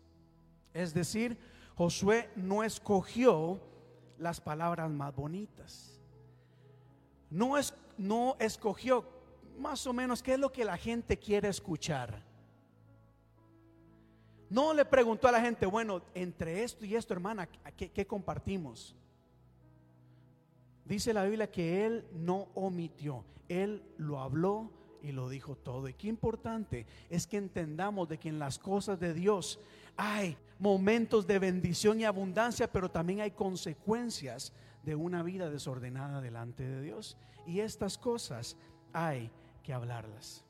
Es 0.74 0.94
decir, 0.94 1.38
Josué 1.76 2.30
no 2.36 2.64
escogió 2.64 3.62
las 4.18 4.42
palabras 4.42 4.90
más 4.90 5.16
bonitas. 5.16 6.00
No, 7.30 7.58
es, 7.58 7.74
no 7.98 8.36
escogió 8.40 9.06
más 9.58 9.86
o 9.88 9.94
menos 9.94 10.22
qué 10.24 10.34
es 10.34 10.40
lo 10.40 10.52
que 10.52 10.66
la 10.66 10.78
gente 10.78 11.18
quiere 11.18 11.48
escuchar. 11.48 12.24
No 14.50 14.74
le 14.74 14.84
preguntó 14.84 15.28
a 15.28 15.32
la 15.32 15.42
gente, 15.42 15.66
bueno, 15.66 16.02
entre 16.16 16.64
esto 16.64 16.84
y 16.84 16.96
esto, 16.96 17.14
hermana, 17.14 17.48
¿qué, 17.78 17.92
qué 17.92 18.08
compartimos? 18.08 18.96
Dice 20.90 21.14
la 21.14 21.24
Biblia 21.24 21.52
que 21.52 21.86
Él 21.86 22.04
no 22.12 22.48
omitió, 22.56 23.24
Él 23.48 23.84
lo 23.98 24.20
habló 24.20 24.72
y 25.04 25.12
lo 25.12 25.30
dijo 25.30 25.56
todo. 25.56 25.88
Y 25.88 25.94
qué 25.94 26.08
importante 26.08 26.88
es 27.12 27.28
que 27.28 27.38
entendamos 27.38 28.10
de 28.10 28.18
que 28.18 28.28
en 28.28 28.40
las 28.40 28.58
cosas 28.58 29.00
de 29.00 29.14
Dios 29.14 29.60
hay 29.96 30.36
momentos 30.58 31.28
de 31.28 31.38
bendición 31.38 32.00
y 32.00 32.06
abundancia, 32.06 32.72
pero 32.72 32.90
también 32.90 33.22
hay 33.22 33.30
consecuencias 33.30 34.52
de 34.84 34.96
una 34.96 35.22
vida 35.22 35.52
desordenada 35.52 36.22
delante 36.22 36.68
de 36.68 36.82
Dios. 36.82 37.18
Y 37.46 37.60
estas 37.60 37.96
cosas 37.96 38.58
hay 38.92 39.30
que 39.62 39.74
hablarlas. 39.74 40.44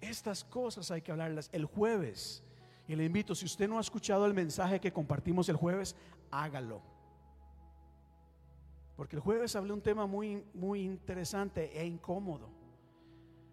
Estas 0.00 0.44
cosas 0.44 0.88
hay 0.92 1.02
que 1.02 1.10
hablarlas 1.10 1.50
el 1.52 1.64
jueves. 1.64 2.44
Y 2.86 2.94
le 2.94 3.06
invito, 3.06 3.34
si 3.34 3.44
usted 3.44 3.68
no 3.68 3.78
ha 3.78 3.80
escuchado 3.80 4.24
el 4.24 4.34
mensaje 4.34 4.78
que 4.78 4.92
compartimos 4.92 5.48
el 5.48 5.56
jueves, 5.56 5.96
hágalo. 6.30 6.91
Porque 8.96 9.16
el 9.16 9.22
jueves 9.22 9.56
hablé 9.56 9.72
un 9.72 9.82
tema 9.82 10.06
muy, 10.06 10.44
muy 10.54 10.82
interesante 10.82 11.78
e 11.78 11.86
incómodo. 11.86 12.62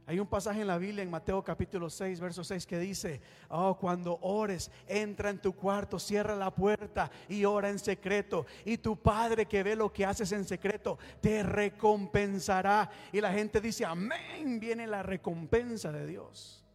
Hay 0.09 0.19
un 0.19 0.25
pasaje 0.25 0.61
en 0.61 0.65
la 0.65 0.79
Biblia, 0.79 1.03
en 1.03 1.11
Mateo 1.11 1.43
capítulo 1.43 1.87
6, 1.87 2.19
verso 2.19 2.43
6, 2.43 2.65
que 2.65 2.79
dice, 2.79 3.21
oh, 3.47 3.77
cuando 3.77 4.17
ores, 4.23 4.71
entra 4.87 5.29
en 5.29 5.39
tu 5.39 5.53
cuarto, 5.53 5.99
cierra 5.99 6.35
la 6.35 6.49
puerta 6.49 7.11
y 7.27 7.45
ora 7.45 7.69
en 7.69 7.77
secreto. 7.77 8.47
Y 8.65 8.79
tu 8.79 8.99
Padre 8.99 9.45
que 9.45 9.61
ve 9.61 9.75
lo 9.75 9.93
que 9.93 10.07
haces 10.07 10.31
en 10.31 10.45
secreto, 10.45 10.97
te 11.21 11.43
recompensará. 11.43 12.89
Y 13.13 13.21
la 13.21 13.31
gente 13.31 13.61
dice, 13.61 13.85
amén, 13.85 14.59
viene 14.59 14.87
la 14.87 15.03
recompensa 15.03 15.91
de 15.91 16.07
Dios. 16.07 16.65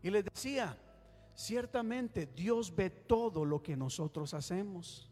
Y 0.00 0.10
les 0.10 0.24
decía, 0.24 0.78
ciertamente 1.34 2.26
Dios 2.26 2.72
ve 2.72 2.88
todo 2.88 3.44
lo 3.44 3.64
que 3.64 3.76
nosotros 3.76 4.32
hacemos. 4.32 5.10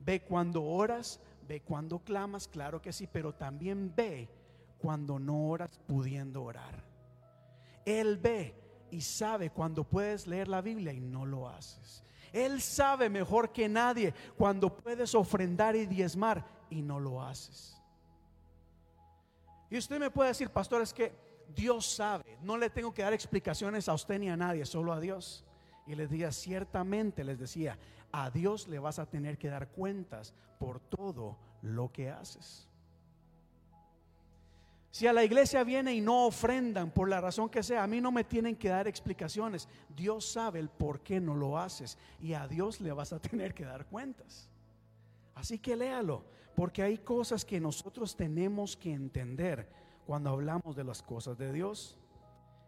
Ve 0.00 0.24
cuando 0.24 0.64
oras, 0.64 1.20
ve 1.46 1.60
cuando 1.60 1.98
clamas, 1.98 2.48
claro 2.48 2.80
que 2.80 2.92
sí, 2.92 3.08
pero 3.10 3.34
también 3.34 3.92
ve 3.94 4.28
cuando 4.78 5.18
no 5.18 5.48
oras 5.48 5.80
pudiendo 5.86 6.42
orar. 6.42 6.84
Él 7.84 8.18
ve 8.18 8.54
y 8.90 9.00
sabe 9.00 9.50
cuando 9.50 9.84
puedes 9.84 10.26
leer 10.26 10.48
la 10.48 10.60
Biblia 10.60 10.92
y 10.92 11.00
no 11.00 11.26
lo 11.26 11.48
haces. 11.48 12.02
Él 12.32 12.60
sabe 12.60 13.08
mejor 13.08 13.52
que 13.52 13.68
nadie 13.68 14.12
cuando 14.36 14.76
puedes 14.76 15.14
ofrendar 15.14 15.76
y 15.76 15.86
diezmar 15.86 16.44
y 16.68 16.82
no 16.82 16.98
lo 16.98 17.22
haces. 17.22 17.80
Y 19.70 19.78
usted 19.78 19.98
me 19.98 20.10
puede 20.10 20.30
decir, 20.30 20.50
pastor, 20.50 20.82
es 20.82 20.92
que 20.92 21.12
Dios 21.54 21.86
sabe, 21.86 22.38
no 22.42 22.56
le 22.56 22.70
tengo 22.70 22.92
que 22.92 23.02
dar 23.02 23.12
explicaciones 23.12 23.88
a 23.88 23.94
usted 23.94 24.18
ni 24.18 24.28
a 24.28 24.36
nadie, 24.36 24.66
solo 24.66 24.92
a 24.92 25.00
Dios. 25.00 25.44
Y 25.86 25.94
les 25.94 26.10
decía, 26.10 26.32
ciertamente 26.32 27.24
les 27.24 27.38
decía, 27.38 27.78
a 28.16 28.30
Dios 28.30 28.68
le 28.68 28.78
vas 28.78 29.00
a 29.00 29.06
tener 29.06 29.38
que 29.38 29.48
dar 29.48 29.70
cuentas 29.72 30.32
por 30.60 30.78
todo 30.78 31.36
lo 31.62 31.90
que 31.90 32.10
haces. 32.10 32.68
Si 34.92 35.08
a 35.08 35.12
la 35.12 35.24
iglesia 35.24 35.64
viene 35.64 35.92
y 35.92 36.00
no 36.00 36.26
ofrendan 36.26 36.92
por 36.92 37.08
la 37.08 37.20
razón 37.20 37.48
que 37.48 37.64
sea, 37.64 37.82
a 37.82 37.88
mí 37.88 38.00
no 38.00 38.12
me 38.12 38.22
tienen 38.22 38.54
que 38.54 38.68
dar 38.68 38.86
explicaciones. 38.86 39.68
Dios 39.88 40.30
sabe 40.30 40.60
el 40.60 40.68
por 40.68 41.00
qué 41.00 41.18
no 41.18 41.34
lo 41.34 41.58
haces 41.58 41.98
y 42.20 42.34
a 42.34 42.46
Dios 42.46 42.80
le 42.80 42.92
vas 42.92 43.12
a 43.12 43.18
tener 43.18 43.52
que 43.52 43.64
dar 43.64 43.86
cuentas. 43.86 44.48
Así 45.34 45.58
que 45.58 45.74
léalo, 45.74 46.24
porque 46.54 46.84
hay 46.84 46.98
cosas 46.98 47.44
que 47.44 47.58
nosotros 47.58 48.14
tenemos 48.14 48.76
que 48.76 48.92
entender 48.92 49.68
cuando 50.06 50.30
hablamos 50.30 50.76
de 50.76 50.84
las 50.84 51.02
cosas 51.02 51.36
de 51.36 51.52
Dios. 51.52 51.98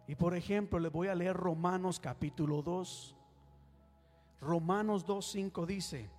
Y 0.08 0.16
por 0.16 0.34
ejemplo, 0.34 0.80
les 0.80 0.90
voy 0.90 1.06
a 1.06 1.14
leer 1.14 1.36
Romanos 1.36 2.00
capítulo 2.00 2.62
2. 2.62 3.15
Romanos 4.40 5.06
2.5 5.06 5.66
dice, 5.66 6.10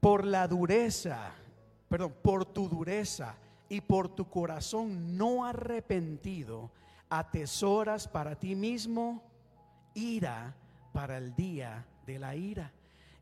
por 0.00 0.24
la 0.24 0.46
dureza, 0.48 1.32
perdón, 1.88 2.14
por 2.22 2.44
tu 2.44 2.68
dureza 2.68 3.36
y 3.68 3.80
por 3.80 4.08
tu 4.08 4.28
corazón 4.28 5.16
no 5.16 5.44
arrepentido, 5.44 6.70
atesoras 7.10 8.08
para 8.08 8.36
ti 8.36 8.54
mismo 8.54 9.22
ira 9.94 10.54
para 10.92 11.18
el 11.18 11.34
día 11.34 11.86
de 12.06 12.18
la 12.18 12.36
ira 12.36 12.72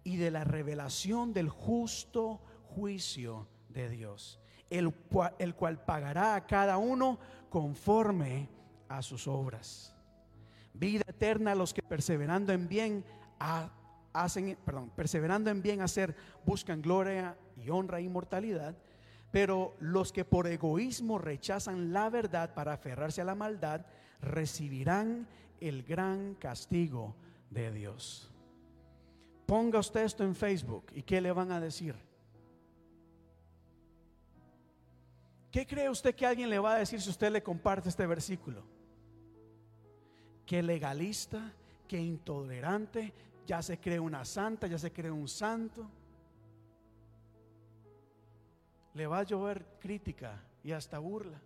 y 0.04 0.16
de 0.16 0.30
la 0.30 0.44
revelación 0.44 1.32
del 1.32 1.48
justo 1.48 2.40
juicio 2.74 3.48
de 3.68 3.88
Dios, 3.88 4.38
el 4.70 4.92
cual, 4.92 5.34
el 5.38 5.54
cual 5.54 5.84
pagará 5.84 6.34
a 6.34 6.46
cada 6.46 6.78
uno 6.78 7.18
conforme 7.50 8.48
a 8.88 9.02
sus 9.02 9.26
obras. 9.26 9.92
Vida 10.74 11.04
eterna 11.06 11.52
a 11.52 11.54
los 11.54 11.72
que 11.72 11.82
perseverando 11.82 12.52
en 12.52 12.68
bien 12.68 13.04
hacen, 13.38 14.58
perdón, 14.64 14.90
perseverando 14.90 15.50
en 15.50 15.62
bien 15.62 15.80
hacer, 15.80 16.14
buscan 16.44 16.82
gloria 16.82 17.36
y 17.56 17.70
honra 17.70 17.98
e 17.98 18.02
inmortalidad 18.02 18.76
pero 19.36 19.74
los 19.80 20.12
que 20.12 20.24
por 20.24 20.46
egoísmo 20.46 21.18
rechazan 21.18 21.92
la 21.92 22.08
verdad 22.08 22.54
para 22.54 22.72
aferrarse 22.72 23.20
a 23.20 23.24
la 23.24 23.34
maldad, 23.34 23.84
recibirán 24.22 25.26
el 25.60 25.82
gran 25.82 26.36
castigo 26.36 27.14
de 27.50 27.70
Dios. 27.70 28.30
Ponga 29.44 29.78
usted 29.78 30.04
esto 30.04 30.24
en 30.24 30.34
Facebook 30.34 30.86
y 30.94 31.02
¿qué 31.02 31.20
le 31.20 31.32
van 31.32 31.52
a 31.52 31.60
decir? 31.60 31.94
¿Qué 35.50 35.66
cree 35.66 35.90
usted 35.90 36.14
que 36.14 36.24
alguien 36.24 36.50
le 36.50 36.58
va 36.58 36.74
a 36.74 36.78
decir 36.78 37.00
si 37.00 37.10
usted 37.10 37.30
le 37.30 37.42
comparte 37.42 37.90
este 37.90 38.06
versículo? 38.06 38.64
Que 40.44 40.62
legalista, 40.62 41.52
que 41.86 41.98
intolerante, 41.98 43.12
ya 43.46 43.62
se 43.62 43.78
cree 43.78 44.00
una 44.00 44.24
santa, 44.24 44.66
ya 44.66 44.78
se 44.78 44.92
cree 44.92 45.10
un 45.10 45.28
santo 45.28 45.88
le 48.96 49.06
va 49.06 49.18
a 49.18 49.22
llover 49.22 49.64
crítica 49.78 50.42
y 50.64 50.72
hasta 50.72 50.98
burla. 50.98 51.40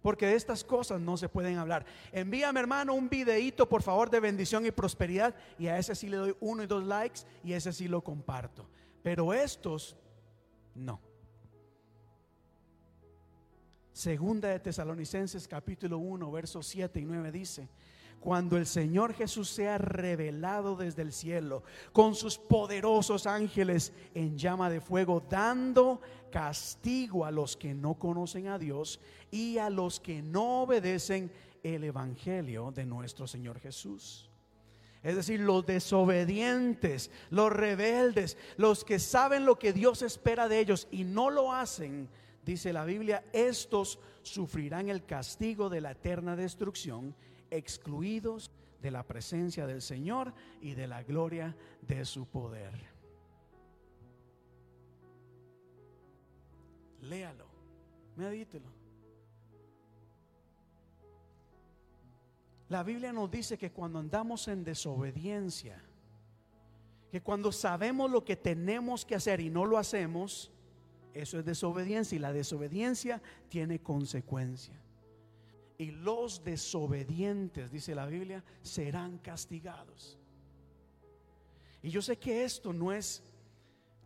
Porque 0.00 0.26
de 0.26 0.34
estas 0.34 0.64
cosas 0.64 1.00
no 1.00 1.16
se 1.16 1.28
pueden 1.28 1.56
hablar. 1.56 1.84
Envíame, 2.10 2.60
hermano, 2.60 2.94
un 2.94 3.08
videíto, 3.08 3.68
por 3.68 3.82
favor, 3.82 4.10
de 4.10 4.20
bendición 4.20 4.66
y 4.66 4.70
prosperidad. 4.70 5.34
Y 5.58 5.66
a 5.66 5.78
ese 5.78 5.94
sí 5.94 6.08
le 6.08 6.16
doy 6.16 6.36
uno 6.40 6.62
y 6.62 6.66
dos 6.66 6.84
likes 6.84 7.20
y 7.42 7.52
ese 7.52 7.72
sí 7.72 7.86
lo 7.86 8.02
comparto. 8.02 8.66
Pero 9.02 9.32
estos, 9.32 9.96
no. 10.74 11.00
Segunda 13.92 14.48
de 14.48 14.60
Tesalonicenses 14.60 15.46
capítulo 15.46 15.98
1, 15.98 16.30
versos 16.30 16.66
7 16.66 17.00
y 17.00 17.04
9 17.04 17.30
dice, 17.30 17.68
cuando 18.20 18.56
el 18.56 18.66
Señor 18.66 19.12
Jesús 19.12 19.48
sea 19.48 19.78
revelado 19.78 20.76
desde 20.76 21.02
el 21.02 21.12
cielo 21.12 21.62
con 21.92 22.14
sus 22.14 22.38
poderosos 22.38 23.26
ángeles 23.26 23.92
en 24.14 24.38
llama 24.38 24.70
de 24.70 24.80
fuego, 24.80 25.22
dando 25.28 26.00
castigo 26.30 27.24
a 27.24 27.30
los 27.30 27.56
que 27.56 27.74
no 27.74 27.94
conocen 27.94 28.48
a 28.48 28.58
Dios 28.58 29.00
y 29.30 29.58
a 29.58 29.70
los 29.70 30.00
que 30.00 30.22
no 30.22 30.62
obedecen 30.62 31.30
el 31.62 31.84
Evangelio 31.84 32.72
de 32.72 32.84
nuestro 32.84 33.26
Señor 33.26 33.58
Jesús. 33.60 34.30
Es 35.04 35.16
decir, 35.16 35.40
los 35.40 35.66
desobedientes, 35.66 37.10
los 37.28 37.52
rebeldes, 37.52 38.38
los 38.56 38.84
que 38.84 38.98
saben 38.98 39.44
lo 39.44 39.58
que 39.58 39.74
Dios 39.74 40.00
espera 40.00 40.48
de 40.48 40.60
ellos 40.60 40.88
y 40.90 41.04
no 41.04 41.28
lo 41.28 41.52
hacen, 41.52 42.08
dice 42.44 42.72
la 42.72 42.86
Biblia, 42.86 43.22
estos 43.32 43.98
sufrirán 44.22 44.88
el 44.88 45.04
castigo 45.04 45.68
de 45.68 45.82
la 45.82 45.90
eterna 45.90 46.36
destrucción, 46.36 47.14
excluidos 47.56 48.50
de 48.82 48.90
la 48.90 49.02
presencia 49.02 49.66
del 49.66 49.80
Señor 49.80 50.34
y 50.60 50.74
de 50.74 50.86
la 50.86 51.02
gloria 51.02 51.56
de 51.82 52.04
su 52.04 52.26
poder. 52.26 52.72
Léalo, 57.00 57.46
medítelo. 58.16 58.70
La 62.68 62.82
Biblia 62.82 63.12
nos 63.12 63.30
dice 63.30 63.58
que 63.58 63.72
cuando 63.72 63.98
andamos 63.98 64.48
en 64.48 64.64
desobediencia, 64.64 65.82
que 67.10 67.22
cuando 67.22 67.52
sabemos 67.52 68.10
lo 68.10 68.24
que 68.24 68.36
tenemos 68.36 69.04
que 69.04 69.14
hacer 69.14 69.40
y 69.40 69.48
no 69.48 69.64
lo 69.64 69.78
hacemos, 69.78 70.50
eso 71.12 71.38
es 71.38 71.44
desobediencia 71.44 72.16
y 72.16 72.18
la 72.18 72.32
desobediencia 72.32 73.22
tiene 73.48 73.78
consecuencia. 73.80 74.74
Y 75.76 75.90
los 75.90 76.44
desobedientes, 76.44 77.70
dice 77.70 77.94
la 77.94 78.06
Biblia, 78.06 78.44
serán 78.62 79.18
castigados. 79.18 80.18
Y 81.82 81.90
yo 81.90 82.00
sé 82.00 82.16
que 82.16 82.44
esto 82.44 82.72
no 82.72 82.92
es 82.92 83.22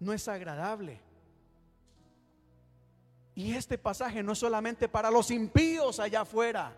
no 0.00 0.12
es 0.12 0.28
agradable. 0.28 1.00
Y 3.34 3.52
este 3.52 3.78
pasaje 3.78 4.22
no 4.22 4.32
es 4.32 4.38
solamente 4.38 4.88
para 4.88 5.10
los 5.10 5.30
impíos 5.30 6.00
allá 6.00 6.22
afuera. 6.22 6.76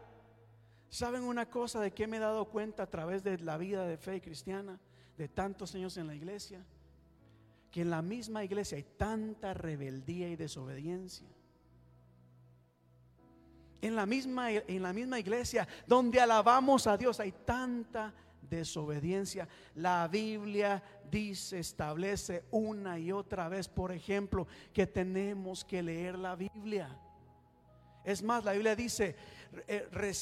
¿Saben 0.89 1.23
una 1.23 1.49
cosa 1.49 1.81
de 1.81 1.93
que 1.93 2.07
me 2.07 2.17
he 2.17 2.21
dado 2.21 2.47
cuenta 2.47 2.83
a 2.83 2.91
través 2.91 3.23
de 3.23 3.39
la 3.39 3.57
vida 3.57 3.87
de 3.87 3.97
fe 3.97 4.21
cristiana, 4.21 4.79
de 5.17 5.29
tantos 5.29 5.75
años 5.75 5.97
en 5.97 6.07
la 6.07 6.15
iglesia? 6.15 6.65
Que 7.71 7.83
en 7.83 7.91
la 7.91 8.03
misma 8.03 8.45
iglesia 8.45 8.77
hay 8.77 8.83
tanta 8.83 9.55
rebeldía 9.55 10.29
y 10.29 10.37
desobediencia. 10.37 11.29
En 13.83 13.97
la 13.97 14.07
misma, 14.07 14.53
en 14.53 14.83
la 14.83 14.93
misma 14.93 15.19
iglesia 15.19 15.67
donde 15.87 16.21
alabamos 16.21 16.87
a 16.87 16.97
Dios 16.97 17.19
hay 17.21 17.33
tanta 17.33 18.13
desobediencia. 18.51 19.49
La 19.77 20.09
Biblia 20.09 20.83
dice, 21.11 21.61
establece 21.61 22.45
una 22.51 22.99
y 22.99 23.13
otra 23.13 23.49
vez, 23.49 23.69
por 23.69 23.93
ejemplo, 23.93 24.47
que 24.73 24.87
tenemos 24.87 25.65
que 25.65 25.83
leer 25.83 26.19
la 26.19 26.37
Biblia. 26.37 26.99
Es 28.05 28.23
más, 28.23 28.45
la 28.45 28.53
Biblia 28.53 28.75
dice, 28.75 29.17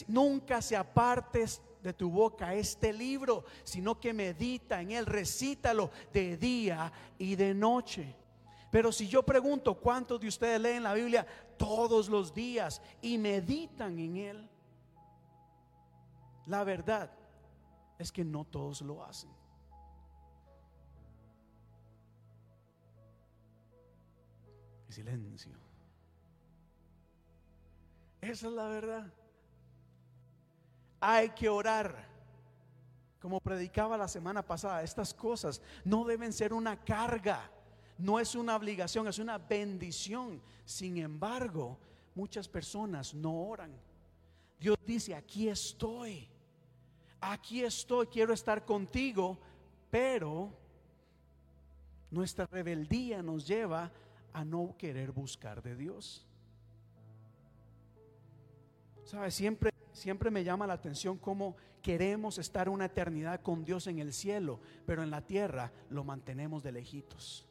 nunca 0.09 0.61
se 0.61 0.77
apartes 0.77 1.63
de 1.83 1.93
tu 1.93 2.11
boca 2.11 2.55
este 2.55 2.93
libro, 2.93 3.45
sino 3.65 3.99
que 3.99 4.13
medita 4.13 4.81
en 4.81 4.91
él, 4.91 5.07
recítalo 5.07 5.91
de 6.13 6.37
día 6.37 6.93
y 7.19 7.37
de 7.37 7.55
noche. 7.55 8.15
Pero 8.71 8.93
si 8.93 9.09
yo 9.09 9.23
pregunto 9.23 9.75
cuántos 9.75 10.21
de 10.21 10.29
ustedes 10.29 10.61
leen 10.61 10.83
la 10.83 10.95
Biblia 10.95 11.27
todos 11.57 12.09
los 12.09 12.35
días 12.35 12.83
y 13.01 13.17
meditan 13.17 13.99
en 13.99 14.17
él, 14.17 14.51
la 16.47 16.65
verdad 16.65 17.11
es 17.99 18.13
que 18.13 18.25
no 18.25 18.45
todos 18.45 18.83
lo 18.83 19.05
hacen. 19.05 19.31
Silencio. 24.89 25.57
Esa 28.21 28.47
es 28.49 28.53
la 28.53 28.69
verdad. 28.69 29.13
Hay 31.01 31.31
que 31.31 31.49
orar. 31.49 32.09
Como 33.21 33.41
predicaba 33.41 33.97
la 33.97 34.09
semana 34.09 34.43
pasada, 34.43 34.83
estas 34.83 35.13
cosas 35.13 35.61
no 35.85 36.05
deben 36.05 36.33
ser 36.33 36.53
una 36.53 36.77
carga, 36.85 37.51
no 37.99 38.21
es 38.21 38.35
una 38.35 38.57
obligación, 38.57 39.09
es 39.09 39.19
una 39.19 39.39
bendición. 39.39 40.41
Sin 40.65 40.97
embargo, 40.99 41.79
muchas 42.15 42.49
personas 42.49 43.13
no 43.13 43.33
oran. 43.33 43.73
Dios 44.59 44.77
dice, 44.87 45.15
aquí 45.15 45.49
estoy, 45.49 46.29
aquí 47.21 47.63
estoy, 47.63 48.07
quiero 48.07 48.33
estar 48.33 48.65
contigo, 48.65 49.39
pero 49.91 50.53
nuestra 52.11 52.47
rebeldía 52.47 53.23
nos 53.23 53.47
lleva 53.47 53.91
a 54.33 54.45
no 54.45 54.77
querer 54.79 55.13
buscar 55.13 55.63
de 55.63 55.77
Dios. 55.77 56.25
¿Sabe? 59.05 59.31
Siempre, 59.31 59.73
siempre 59.93 60.31
me 60.31 60.45
llama 60.45 60.67
la 60.67 60.75
atención 60.75 61.19
cómo 61.19 61.57
queremos 61.83 62.39
estar 62.39 62.69
una 62.69 62.85
eternidad 62.85 63.41
con 63.41 63.65
Dios 63.65 63.87
en 63.87 63.99
el 63.99 64.13
cielo, 64.13 64.61
pero 64.87 65.03
en 65.03 65.11
la 65.11 65.23
tierra 65.23 65.73
lo 65.89 66.05
mantenemos 66.05 66.63
de 66.63 66.73
lejitos. 66.73 67.48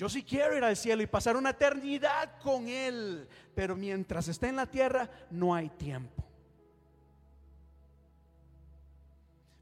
Yo 0.00 0.08
sí 0.08 0.22
quiero 0.22 0.56
ir 0.56 0.64
al 0.64 0.78
cielo 0.78 1.02
y 1.02 1.06
pasar 1.06 1.36
una 1.36 1.50
eternidad 1.50 2.38
con 2.40 2.68
Él, 2.68 3.28
pero 3.54 3.76
mientras 3.76 4.28
esté 4.28 4.48
en 4.48 4.56
la 4.56 4.64
tierra 4.64 5.10
no 5.30 5.54
hay 5.54 5.68
tiempo. 5.68 6.24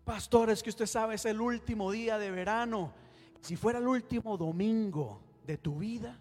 Pastores, 0.05 0.63
que 0.63 0.71
usted 0.71 0.87
sabe 0.87 1.17
es 1.17 1.25
el 1.25 1.41
último 1.41 1.91
día 1.91 2.19
de 2.19 2.31
verano. 2.31 2.93
Si 3.41 3.57
fuera 3.57 3.81
el 3.81 3.89
último 3.89 4.37
domingo 4.37 5.21
de 5.45 5.59
tu 5.59 5.81
vida, 5.81 6.17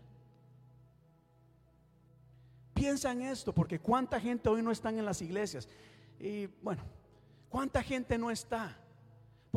Piensa 2.74 3.12
en 3.12 3.22
esto, 3.22 3.54
porque 3.54 3.80
cuánta 3.80 4.20
gente 4.20 4.50
hoy 4.50 4.64
no 4.64 4.72
están 4.72 4.98
en 4.98 5.06
las 5.06 5.22
iglesias. 5.22 5.68
Y 6.20 6.48
bueno, 6.64 6.84
cuánta 7.50 7.84
gente 7.84 8.18
no 8.18 8.32
está. 8.32 8.78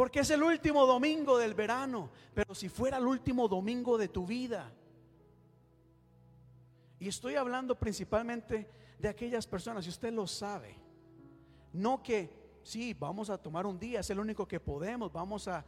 Porque 0.01 0.20
es 0.20 0.31
el 0.31 0.43
último 0.43 0.86
domingo 0.86 1.36
del 1.36 1.52
verano, 1.52 2.09
pero 2.32 2.55
si 2.55 2.70
fuera 2.70 2.97
el 2.97 3.06
último 3.06 3.47
domingo 3.48 3.98
de 3.98 4.09
tu 4.09 4.24
vida. 4.24 4.72
Y 6.98 7.06
estoy 7.06 7.35
hablando 7.35 7.78
principalmente 7.78 8.66
de 8.98 9.09
aquellas 9.10 9.47
personas, 9.47 9.85
y 9.85 9.90
usted 9.90 10.10
lo 10.10 10.27
sabe. 10.27 10.74
No 11.74 12.02
que, 12.02 12.31
sí, 12.62 12.97
vamos 12.98 13.28
a 13.28 13.36
tomar 13.36 13.66
un 13.66 13.78
día, 13.78 14.01
es 14.01 14.09
el 14.09 14.18
único 14.18 14.48
que 14.48 14.59
podemos, 14.59 15.12
vamos 15.12 15.47
a 15.48 15.66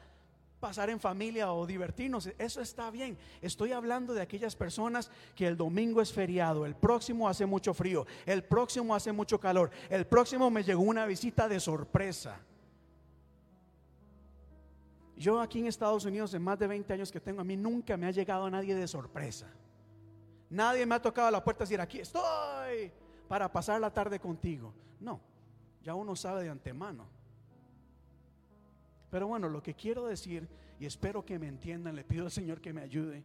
pasar 0.61 0.89
en 0.89 0.99
familia 0.99 1.53
o 1.53 1.67
divertirnos, 1.67 2.31
eso 2.39 2.63
está 2.63 2.91
bien. 2.91 3.19
Estoy 3.43 3.73
hablando 3.73 4.15
de 4.15 4.23
aquellas 4.23 4.57
personas 4.57 5.11
que 5.35 5.47
el 5.47 5.59
domingo 5.59 6.01
es 6.01 6.11
feriado, 6.11 6.65
el 6.65 6.75
próximo 6.75 7.29
hace 7.29 7.45
mucho 7.45 7.75
frío, 7.75 8.07
el 8.25 8.43
próximo 8.45 8.95
hace 8.95 9.13
mucho 9.13 9.39
calor, 9.39 9.71
el 9.91 10.07
próximo 10.07 10.51
me 10.51 10.65
llegó 10.65 10.81
una 10.81 11.05
visita 11.05 11.51
de 11.51 11.61
sorpresa. 11.61 12.41
Yo 15.23 15.41
aquí 15.41 15.61
en 15.61 15.69
Estados 15.69 16.05
Unidos, 16.05 16.35
en 16.35 16.43
más 16.43 16.59
de 16.59 16.67
20 16.67 16.93
años 16.93 17.13
que 17.13 17.21
tengo, 17.21 17.41
a 17.41 17.45
mí 17.45 17.57
nunca 17.57 17.97
me 17.97 18.07
ha 18.07 18.11
llegado 18.11 18.51
nadie 18.51 18.75
de 18.75 18.89
sorpresa. 18.89 19.47
Nadie 20.51 20.85
me 20.85 20.97
ha 20.97 21.01
tocado 21.01 21.31
la 21.31 21.45
puerta 21.45 21.63
y 21.63 21.67
decir, 21.67 21.81
aquí 21.81 22.01
estoy 22.01 22.91
para 23.29 23.51
pasar 23.53 23.81
la 23.81 23.93
tarde 23.93 24.19
contigo. 24.19 24.75
No, 24.99 25.21
ya 25.81 25.95
uno 25.95 26.17
sabe 26.17 26.43
de 26.43 26.51
antemano. 26.51 27.07
Pero 29.11 29.29
bueno, 29.29 29.49
lo 29.49 29.63
que 29.63 29.75
quiero 29.75 30.07
decir, 30.07 30.49
y 30.81 30.87
espero 30.87 31.25
que 31.25 31.39
me 31.39 31.47
entiendan, 31.47 31.95
le 31.95 32.03
pido 32.03 32.25
al 32.25 32.33
Señor 32.33 32.61
que 32.61 32.73
me 32.73 32.81
ayude, 32.81 33.23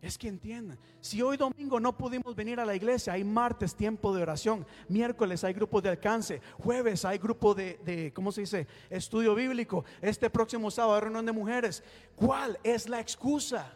es 0.00 0.16
que 0.16 0.28
entiendan, 0.28 0.78
si 1.00 1.20
hoy 1.22 1.36
domingo 1.36 1.80
no 1.80 1.96
pudimos 1.96 2.36
venir 2.36 2.60
a 2.60 2.66
la 2.66 2.76
iglesia, 2.76 3.14
hay 3.14 3.24
martes 3.24 3.74
tiempo 3.74 4.14
de 4.14 4.22
oración, 4.22 4.64
miércoles 4.88 5.42
hay 5.42 5.52
grupo 5.52 5.80
de 5.80 5.88
alcance, 5.88 6.40
jueves 6.58 7.04
hay 7.04 7.18
grupo 7.18 7.52
de, 7.52 7.80
de, 7.84 8.12
¿cómo 8.12 8.30
se 8.30 8.42
dice? 8.42 8.68
Estudio 8.90 9.34
bíblico, 9.34 9.84
este 10.00 10.30
próximo 10.30 10.70
sábado 10.70 10.94
hay 10.94 11.00
reunión 11.00 11.26
de 11.26 11.32
mujeres. 11.32 11.82
¿Cuál 12.14 12.58
es 12.62 12.88
la 12.88 13.00
excusa? 13.00 13.72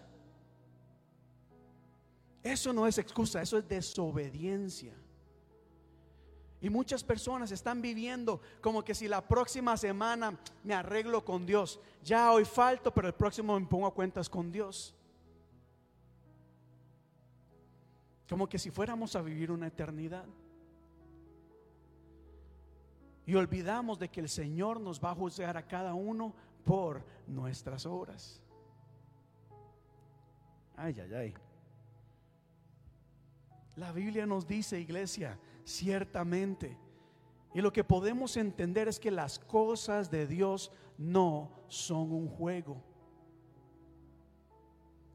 Eso 2.43 2.73
no 2.73 2.86
es 2.86 2.99
excusa, 2.99 3.43
eso 3.43 3.59
es 3.59 3.66
desobediencia. 3.66 4.94
Y 6.61 6.70
muchas 6.70 7.03
personas 7.03 7.51
están 7.51 7.82
viviendo 7.82 8.40
como 8.61 8.85
que 8.85 8.94
si 8.94 9.09
la 9.09 9.27
próxima 9.27 9.77
semana 9.77 10.39
me 10.62 10.74
arreglo 10.74 11.24
con 11.24 11.44
Dios. 11.44 11.81
Ya 12.05 12.31
hoy 12.31 12.44
falto, 12.44 12.94
pero 12.94 13.09
el 13.09 13.15
próximo 13.15 13.59
me 13.59 13.66
pongo 13.66 13.89
a 13.89 13.94
cuentas 13.94 14.28
con 14.28 14.53
Dios. 14.53 14.94
Como 18.32 18.48
que 18.48 18.59
si 18.59 18.70
fuéramos 18.70 19.14
a 19.14 19.20
vivir 19.20 19.50
una 19.50 19.66
eternidad. 19.66 20.24
Y 23.26 23.34
olvidamos 23.34 23.98
de 23.98 24.09
que 24.09 24.20
el 24.20 24.30
Señor 24.30 24.80
nos 24.80 24.98
va 24.98 25.10
a 25.10 25.14
juzgar 25.14 25.54
a 25.59 25.66
cada 25.66 25.92
uno 25.92 26.32
por 26.64 27.04
nuestras 27.26 27.84
obras. 27.84 28.40
Ay, 30.78 30.98
ay, 30.98 31.12
ay. 31.12 31.34
La 33.76 33.92
Biblia 33.92 34.24
nos 34.24 34.46
dice, 34.46 34.80
iglesia, 34.80 35.38
ciertamente. 35.66 36.78
Y 37.52 37.60
lo 37.60 37.70
que 37.70 37.84
podemos 37.84 38.38
entender 38.38 38.88
es 38.88 38.98
que 38.98 39.10
las 39.10 39.38
cosas 39.38 40.10
de 40.10 40.26
Dios 40.26 40.72
no 40.96 41.50
son 41.68 42.10
un 42.10 42.28
juego. 42.28 42.82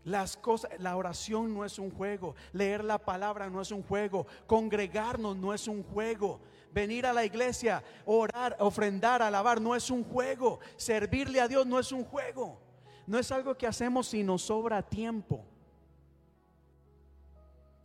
Las 0.08 0.38
cosas, 0.38 0.72
la 0.80 0.96
oración 0.96 1.54
no 1.54 1.66
es 1.66 1.78
un 1.78 1.92
juego, 1.92 2.34
leer 2.54 2.82
la 2.82 2.98
palabra 2.98 3.50
no 3.50 3.60
es 3.60 3.72
un 3.72 3.84
juego, 3.84 4.26
congregarnos 4.46 5.36
no 5.36 5.54
es 5.54 5.68
un 5.68 5.84
juego, 5.84 6.40
venir 6.72 7.06
a 7.06 7.12
la 7.12 7.26
iglesia, 7.26 7.84
orar, 8.06 8.56
ofrendar, 8.60 9.22
alabar 9.22 9.60
no 9.60 9.76
es 9.76 9.92
un 9.92 10.06
juego, 10.06 10.62
servirle 10.78 11.42
a 11.42 11.50
Dios 11.50 11.68
no 11.68 11.78
es 11.78 11.92
un 11.92 12.06
juego, 12.06 12.58
no 13.06 13.20
es 13.20 13.30
algo 13.34 13.58
que 13.58 13.68
hacemos 13.68 14.08
si 14.08 14.24
nos 14.24 14.44
sobra 14.44 14.82
tiempo. 14.82 15.44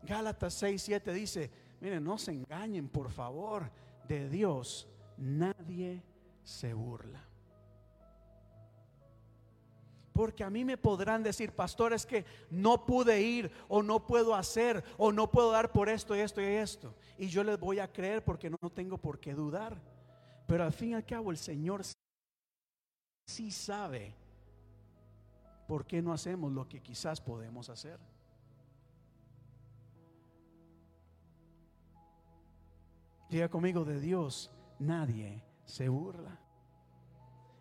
Gálatas 0.05 0.55
6, 0.55 0.81
7 0.81 1.13
dice, 1.13 1.51
miren, 1.81 2.05
no 2.05 2.19
se 2.19 2.31
engañen, 2.31 2.89
por 2.89 3.11
favor, 3.11 3.69
de 4.07 4.29
Dios 4.29 4.87
nadie 5.17 6.05
se 6.45 6.73
burla. 6.73 7.32
Porque 10.13 10.45
a 10.45 10.51
mí 10.51 10.65
me 10.65 10.77
podrán 10.77 11.23
decir, 11.23 11.53
pastor, 11.53 11.93
es 11.93 12.05
que 12.05 12.25
no 12.51 12.85
pude 12.85 13.23
ir 13.23 13.51
o 13.69 13.83
no 13.83 14.07
puedo 14.07 14.35
hacer 14.35 14.85
o 14.99 15.11
no 15.11 15.31
puedo 15.31 15.51
dar 15.51 15.73
por 15.73 15.89
esto 15.89 16.15
y 16.15 16.21
esto 16.21 16.41
y 16.41 16.45
esto. 16.45 16.95
Y 17.19 17.29
yo 17.29 17.43
les 17.43 17.59
voy 17.59 17.79
a 17.79 17.91
creer 17.91 18.23
porque 18.23 18.51
no 18.51 18.71
tengo 18.71 18.99
por 18.99 19.19
qué 19.19 19.35
dudar. 19.35 19.81
Pero 20.47 20.65
al 20.65 20.73
fin 20.73 20.91
y 20.91 20.95
al 20.95 21.07
cabo 21.07 21.31
el 21.31 21.39
Señor 21.39 21.83
sí 23.27 23.51
sabe 23.51 24.15
por 25.67 25.87
qué 25.87 26.03
no 26.03 26.13
hacemos 26.13 26.53
lo 26.53 26.69
que 26.69 26.83
quizás 26.83 27.21
podemos 27.21 27.71
hacer. 27.71 27.99
Diga 33.31 33.49
conmigo, 33.49 33.87
de 33.87 33.99
Dios 33.99 34.51
nadie 34.79 35.43
se 35.65 35.89
burla. 35.89 36.39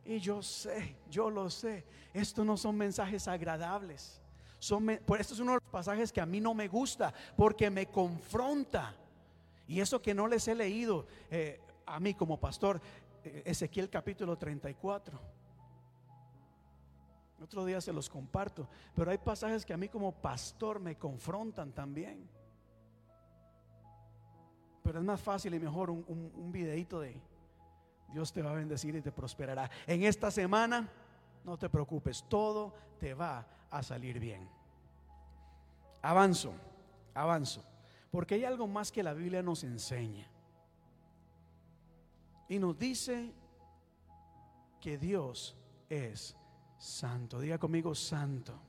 Y 0.06 0.19
yo 0.19 0.41
sé, 0.41 0.95
yo 1.10 1.30
lo 1.30 1.49
sé, 1.49 1.86
estos 2.14 2.45
no 2.45 2.57
son 2.57 2.76
mensajes 2.78 3.28
agradables. 3.28 4.19
Son, 4.57 4.99
por 5.06 5.19
esto 5.19 5.34
es 5.34 5.40
uno 5.40 5.53
de 5.53 5.60
los 5.60 5.72
pasajes 5.72 6.11
que 6.11 6.22
a 6.22 6.26
mí 6.26 6.40
no 6.40 6.53
me 6.53 6.68
gusta, 6.68 7.14
porque 7.36 7.69
me 7.69 7.88
confronta. 7.88 8.95
Y 9.68 9.80
eso 9.80 10.02
que 10.02 10.14
no 10.14 10.28
les 10.28 10.48
he 10.48 10.56
leído 10.56 11.07
eh, 11.30 11.60
a 11.86 11.99
mí 11.99 12.14
como 12.14 12.40
pastor, 12.40 12.82
eh, 13.23 13.44
Ezequiel 13.45 13.90
capítulo 13.90 14.38
34. 14.38 15.19
Otro 17.41 17.65
día 17.65 17.82
se 17.82 17.91
los 17.91 18.07
comparto, 18.07 18.68
pero 18.95 19.10
hay 19.10 19.18
pasajes 19.18 19.65
que 19.65 19.73
a 19.73 19.78
mí 19.78 19.88
como 19.88 20.11
pastor 20.11 20.80
me 20.80 20.95
confrontan 20.95 21.72
también. 21.72 22.30
Pero 24.84 24.99
es 24.99 25.06
más 25.06 25.22
fácil 25.22 25.53
y 25.53 25.60
mejor 25.60 25.90
un, 25.90 26.03
un, 26.07 26.32
un 26.36 26.52
videito 26.52 26.99
de, 26.99 27.19
Dios 28.12 28.34
te 28.34 28.42
va 28.42 28.52
a 28.52 28.56
bendecir 28.56 28.96
y 28.96 29.02
te 29.02 29.12
prosperará. 29.12 29.70
En 29.88 30.04
esta 30.04 30.32
semana, 30.32 30.90
no 31.44 31.58
te 31.58 31.70
preocupes, 31.70 32.26
todo 32.28 32.74
te 33.00 33.14
va 33.14 33.46
a 33.70 33.82
salir 33.84 34.20
bien. 34.20 34.50
Avanzo, 36.02 36.54
avanzo, 37.14 37.64
porque 38.12 38.36
hay 38.36 38.46
algo 38.46 38.68
más 38.68 38.92
que 38.92 39.04
la 39.04 39.14
Biblia 39.14 39.42
nos 39.42 39.64
enseña. 39.64 40.28
Y 42.50 42.60
nos 42.60 42.78
dice 42.78 43.32
que 44.82 44.98
Dios 44.98 45.56
es 45.90 46.36
santo. 46.78 47.40
Diga 47.40 47.58
conmigo, 47.58 47.96
santo. 47.96 48.60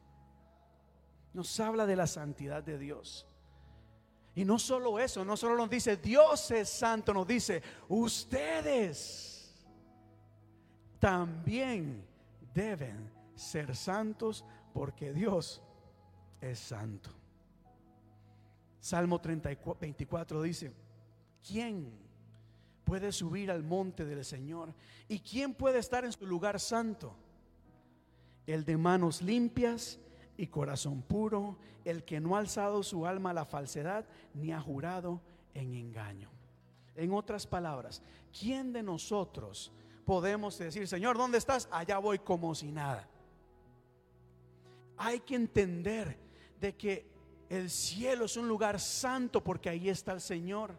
Nos 1.33 1.59
habla 1.59 1.87
de 1.87 1.97
la 1.97 2.07
santidad 2.07 2.63
de 2.63 2.79
Dios. 2.79 3.27
Y 4.35 4.45
no 4.45 4.59
solo 4.59 4.99
eso, 4.99 5.25
no 5.25 5.37
solo 5.37 5.57
nos 5.57 5.69
dice 5.69 5.97
Dios 5.99 6.51
es 6.53 6.69
santo, 6.69 7.13
nos 7.13 7.27
dice 7.27 7.63
ustedes 7.89 9.32
también 11.03 12.07
deben 12.55 13.11
ser 13.35 13.75
santos 13.75 14.45
porque 14.73 15.13
Dios 15.13 15.61
es 16.41 16.61
santo. 16.61 17.11
Salmo 18.79 19.21
34, 19.21 19.81
24 19.81 20.43
dice, 20.43 20.73
¿quién 21.45 21.91
puede 22.85 23.11
subir 23.11 23.51
al 23.51 23.65
monte 23.65 24.05
del 24.05 24.25
Señor? 24.25 24.73
¿Y 25.09 25.19
quién 25.19 25.55
puede 25.55 25.81
estar 25.81 26.05
en 26.05 26.13
su 26.13 26.25
lugar 26.25 26.61
santo? 26.61 27.17
El 28.47 28.65
de 28.65 28.77
manos 28.77 29.23
limpias 29.23 29.99
y 30.37 30.47
corazón 30.47 31.03
puro, 31.03 31.59
el 31.85 32.05
que 32.05 32.21
no 32.21 32.37
ha 32.37 32.39
alzado 32.39 32.85
su 32.85 33.09
alma 33.09 33.31
a 33.31 33.35
la 33.35 33.45
falsedad 33.45 34.07
ni 34.35 34.53
ha 34.53 34.61
jurado 34.61 35.21
en 35.53 35.75
engaño. 35.75 36.31
En 36.95 37.13
otras 37.13 37.45
palabras, 37.49 38.03
¿quién 38.39 38.73
de 38.73 38.85
nosotros 38.85 39.73
podemos 40.05 40.59
decir, 40.59 40.87
Señor, 40.89 41.17
¿dónde 41.17 41.39
estás? 41.39 41.69
Allá 41.71 41.99
voy 41.99 42.19
como 42.19 42.55
si 42.55 42.71
nada. 42.71 43.09
Hay 44.97 45.21
que 45.21 45.35
entender 45.35 46.19
de 46.61 46.77
que 46.77 47.07
el 47.49 47.71
cielo 47.71 48.25
es 48.25 48.37
un 48.37 48.49
lugar 48.49 48.81
santo 48.81 49.43
porque 49.43 49.69
ahí 49.69 49.89
está 49.89 50.13
el 50.13 50.21
Señor. 50.21 50.75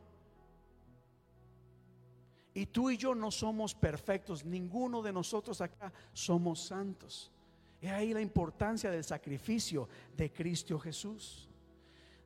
Y 2.54 2.68
tú 2.68 2.90
y 2.90 2.98
yo 2.98 3.16
no 3.16 3.32
somos 3.32 3.74
perfectos, 3.74 4.46
ninguno 4.46 5.02
de 5.02 5.12
nosotros 5.12 5.60
acá 5.62 5.92
somos 6.14 6.66
santos. 6.66 7.32
Es 7.82 7.92
ahí 7.92 8.14
la 8.14 8.22
importancia 8.22 8.90
del 8.92 9.04
sacrificio 9.04 9.90
de 10.16 10.32
Cristo 10.32 10.80
Jesús. 10.80 11.50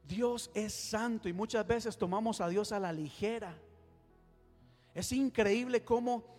Dios 0.07 0.51
es 0.53 0.73
santo 0.73 1.27
y 1.27 1.33
muchas 1.33 1.65
veces 1.65 1.97
tomamos 1.97 2.39
a 2.41 2.47
Dios 2.47 2.71
a 2.71 2.79
la 2.79 2.93
ligera. 2.93 3.57
Es 4.93 5.11
increíble 5.11 5.83
cómo 5.83 6.36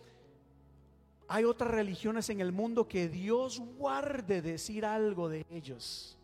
hay 1.29 1.43
otras 1.43 1.69
religiones 1.69 2.27
en 2.31 2.41
el 2.41 2.51
mundo 2.51 2.87
que 2.87 3.07
Dios 3.07 3.59
guarde 3.77 4.41
decir 4.41 4.83
algo 4.83 5.29
de 5.29 5.45
ellos. 5.51 6.17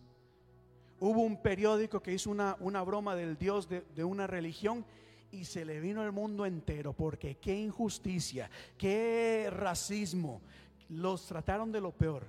Hubo 1.00 1.22
un 1.22 1.40
periódico 1.40 2.02
que 2.02 2.12
hizo 2.12 2.32
una, 2.32 2.58
una 2.60 2.82
broma 2.82 3.16
del 3.16 3.38
Dios 3.38 3.70
de, 3.70 3.82
de 3.96 4.04
una 4.04 4.26
religión 4.26 4.84
y 5.30 5.46
se 5.46 5.64
le 5.64 5.80
vino 5.80 6.04
el 6.04 6.12
mundo 6.12 6.44
entero 6.44 6.92
porque 6.92 7.36
qué 7.38 7.56
injusticia, 7.56 8.50
qué 8.80 9.50
racismo. 9.52 10.42
Los 10.90 11.28
trataron 11.28 11.72
de 11.72 11.82
lo 11.82 11.92
peor. 11.92 12.26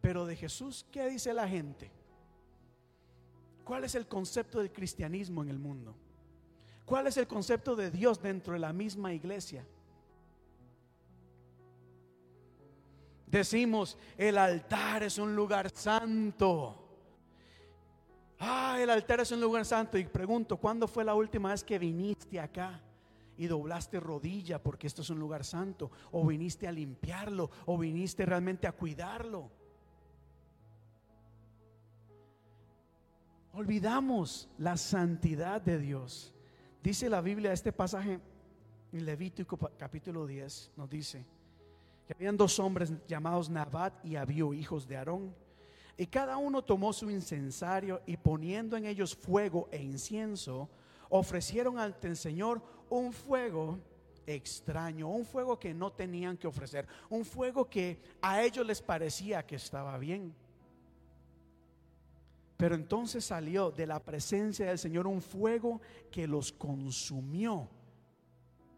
Pero 0.00 0.24
de 0.24 0.36
Jesús, 0.36 0.86
¿qué 0.92 1.08
dice 1.08 1.34
la 1.34 1.48
gente? 1.48 1.90
¿Cuál 3.64 3.82
es 3.82 3.96
el 3.96 4.06
concepto 4.06 4.60
del 4.60 4.70
cristianismo 4.70 5.42
en 5.42 5.48
el 5.48 5.58
mundo? 5.58 5.96
¿Cuál 6.84 7.08
es 7.08 7.16
el 7.16 7.26
concepto 7.26 7.74
de 7.74 7.90
Dios 7.90 8.22
dentro 8.22 8.52
de 8.52 8.60
la 8.60 8.72
misma 8.72 9.12
iglesia? 9.12 9.66
Decimos, 13.26 13.98
el 14.16 14.38
altar 14.38 15.02
es 15.02 15.18
un 15.18 15.34
lugar 15.34 15.70
santo. 15.70 16.82
Ah, 18.38 18.78
el 18.80 18.90
altar 18.90 19.20
es 19.20 19.32
un 19.32 19.40
lugar 19.40 19.64
santo. 19.64 19.98
Y 19.98 20.04
pregunto, 20.04 20.56
¿cuándo 20.56 20.86
fue 20.86 21.04
la 21.04 21.14
última 21.14 21.50
vez 21.50 21.64
que 21.64 21.78
viniste 21.78 22.38
acá? 22.38 22.82
y 23.38 23.46
doblaste 23.46 24.00
rodilla 24.00 24.62
porque 24.62 24.86
esto 24.86 25.02
es 25.02 25.10
un 25.10 25.18
lugar 25.18 25.44
santo, 25.44 25.90
o 26.12 26.26
viniste 26.26 26.66
a 26.66 26.72
limpiarlo, 26.72 27.50
o 27.66 27.76
viniste 27.78 28.24
realmente 28.24 28.66
a 28.66 28.72
cuidarlo. 28.72 29.50
Olvidamos 33.52 34.48
la 34.58 34.76
santidad 34.76 35.60
de 35.60 35.78
Dios. 35.78 36.34
Dice 36.82 37.08
la 37.08 37.20
Biblia, 37.20 37.52
este 37.52 37.72
pasaje 37.72 38.20
en 38.92 39.04
Levítico 39.04 39.58
capítulo 39.78 40.26
10, 40.26 40.72
nos 40.76 40.88
dice, 40.88 41.24
que 42.06 42.14
habían 42.14 42.36
dos 42.36 42.58
hombres 42.58 42.92
llamados 43.08 43.50
Nabat 43.50 44.04
y 44.04 44.16
Abiú, 44.16 44.54
hijos 44.54 44.86
de 44.86 44.96
Aarón. 44.96 45.34
Y 45.96 46.06
cada 46.06 46.36
uno 46.36 46.62
tomó 46.62 46.92
su 46.92 47.10
incensario 47.10 48.02
y 48.06 48.16
poniendo 48.16 48.76
en 48.76 48.84
ellos 48.84 49.16
fuego 49.16 49.68
e 49.72 49.82
incienso, 49.82 50.68
ofrecieron 51.08 51.78
ante 51.78 52.06
el 52.06 52.16
Señor 52.16 52.62
un 52.90 53.12
fuego 53.12 53.78
extraño, 54.26 55.08
un 55.08 55.24
fuego 55.24 55.58
que 55.58 55.72
no 55.72 55.92
tenían 55.92 56.36
que 56.36 56.46
ofrecer, 56.46 56.86
un 57.08 57.24
fuego 57.24 57.68
que 57.68 58.00
a 58.20 58.42
ellos 58.42 58.66
les 58.66 58.82
parecía 58.82 59.44
que 59.44 59.56
estaba 59.56 59.98
bien. 59.98 60.34
Pero 62.56 62.74
entonces 62.74 63.24
salió 63.24 63.70
de 63.70 63.86
la 63.86 64.00
presencia 64.00 64.66
del 64.66 64.78
Señor 64.78 65.06
un 65.06 65.20
fuego 65.20 65.80
que 66.10 66.26
los 66.26 66.52
consumió 66.52 67.68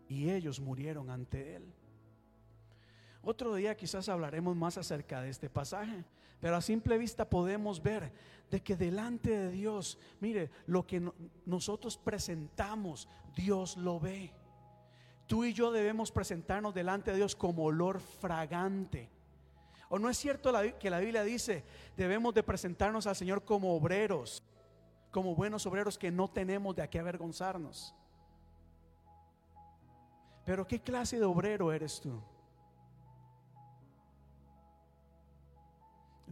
y 0.08 0.30
ellos 0.30 0.58
murieron 0.60 1.10
ante 1.10 1.56
él. 1.56 1.74
Otro 3.22 3.54
día 3.54 3.76
quizás 3.76 4.08
hablaremos 4.08 4.56
más 4.56 4.78
acerca 4.78 5.20
de 5.20 5.30
este 5.30 5.50
pasaje, 5.50 6.04
pero 6.40 6.56
a 6.56 6.62
simple 6.62 6.96
vista 6.98 7.28
podemos 7.28 7.82
ver 7.82 8.12
de 8.50 8.62
que 8.62 8.76
delante 8.76 9.30
de 9.30 9.50
Dios, 9.50 9.98
mire, 10.20 10.50
lo 10.66 10.86
que 10.86 11.10
nosotros 11.44 11.98
presentamos, 11.98 13.08
Dios 13.34 13.76
lo 13.76 13.98
ve. 14.00 14.32
Tú 15.26 15.44
y 15.44 15.52
yo 15.52 15.70
debemos 15.70 16.10
presentarnos 16.10 16.72
delante 16.72 17.10
de 17.10 17.18
Dios 17.18 17.36
como 17.36 17.64
olor 17.64 18.00
fragante. 18.00 19.10
¿O 19.90 19.98
no 19.98 20.08
es 20.08 20.16
cierto 20.16 20.52
que 20.78 20.90
la 20.90 21.00
Biblia 21.00 21.22
dice, 21.22 21.64
debemos 21.96 22.34
de 22.34 22.42
presentarnos 22.42 23.06
al 23.06 23.16
Señor 23.16 23.44
como 23.44 23.74
obreros, 23.74 24.42
como 25.10 25.34
buenos 25.34 25.66
obreros 25.66 25.98
que 25.98 26.10
no 26.10 26.28
tenemos 26.28 26.76
de 26.76 26.88
qué 26.88 26.98
avergonzarnos? 26.98 27.94
Pero 30.44 30.66
¿qué 30.66 30.80
clase 30.80 31.18
de 31.18 31.24
obrero 31.24 31.72
eres 31.72 32.00
tú? 32.00 32.22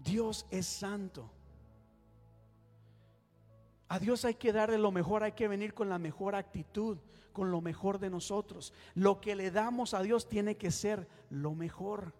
Dios 0.02 0.46
es 0.50 0.66
santo. 0.66 1.30
A 3.88 3.98
Dios 3.98 4.24
hay 4.24 4.34
que 4.34 4.52
darle 4.52 4.78
lo 4.78 4.90
mejor, 4.90 5.22
hay 5.22 5.32
que 5.32 5.48
venir 5.48 5.72
con 5.72 5.88
la 5.88 5.98
mejor 5.98 6.34
actitud, 6.34 6.98
con 7.32 7.50
lo 7.50 7.60
mejor 7.60 7.98
de 7.98 8.10
nosotros. 8.10 8.72
Lo 8.94 9.20
que 9.20 9.36
le 9.36 9.50
damos 9.50 9.94
a 9.94 10.02
Dios 10.02 10.28
tiene 10.28 10.56
que 10.56 10.70
ser 10.70 11.08
lo 11.30 11.54
mejor. 11.54 12.12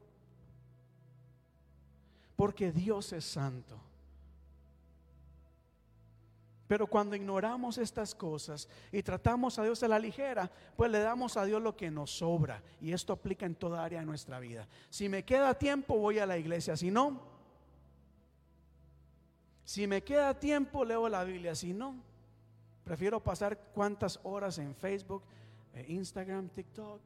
Porque 2.36 2.70
Dios 2.70 3.12
es 3.12 3.24
santo. 3.24 3.80
Pero 6.68 6.86
cuando 6.86 7.14
ignoramos 7.14 7.78
estas 7.78 8.14
cosas 8.14 8.68
y 8.90 9.02
tratamos 9.02 9.58
a 9.58 9.64
Dios 9.64 9.82
a 9.82 9.88
la 9.88 9.98
ligera, 9.98 10.50
pues 10.76 10.90
le 10.90 10.98
damos 10.98 11.36
a 11.36 11.44
Dios 11.44 11.62
lo 11.62 11.76
que 11.76 11.90
nos 11.90 12.10
sobra. 12.10 12.62
Y 12.80 12.92
esto 12.92 13.12
aplica 13.12 13.46
en 13.46 13.54
toda 13.54 13.84
área 13.84 14.00
de 14.00 14.06
nuestra 14.06 14.40
vida. 14.40 14.66
Si 14.90 15.08
me 15.08 15.24
queda 15.24 15.54
tiempo, 15.54 15.96
voy 15.96 16.18
a 16.18 16.26
la 16.26 16.38
iglesia. 16.38 16.76
Si 16.76 16.90
no, 16.90 17.35
si 19.66 19.88
me 19.88 20.04
queda 20.04 20.38
tiempo, 20.38 20.84
leo 20.84 21.08
la 21.08 21.24
Biblia. 21.24 21.56
Si 21.56 21.74
no, 21.74 21.96
prefiero 22.84 23.20
pasar 23.20 23.58
cuantas 23.74 24.20
horas 24.22 24.58
en 24.58 24.76
Facebook, 24.76 25.24
eh, 25.74 25.84
Instagram, 25.88 26.48
TikTok. 26.50 27.00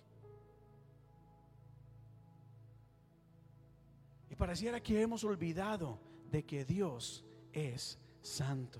Y 4.28 4.34
pareciera 4.36 4.82
que 4.82 5.00
hemos 5.00 5.24
olvidado 5.24 5.98
de 6.30 6.44
que 6.44 6.66
Dios 6.66 7.24
es 7.54 7.98
santo. 8.20 8.78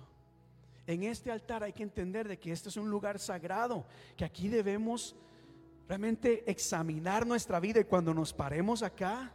En 0.87 1.03
este 1.03 1.31
altar 1.31 1.65
hay 1.65 1.73
que 1.73 1.83
entender 1.83 2.29
de 2.29 2.39
que 2.39 2.53
este 2.53 2.69
es 2.69 2.77
un 2.77 2.91
lugar 2.91 3.19
sagrado, 3.19 3.87
que 4.15 4.27
aquí 4.27 4.49
debemos 4.49 5.17
realmente 5.89 6.49
examinar 6.51 7.27
nuestra 7.27 7.59
vida 7.59 7.81
y 7.81 7.85
cuando 7.85 8.13
nos 8.13 8.35
paremos 8.35 8.83
acá, 8.83 9.33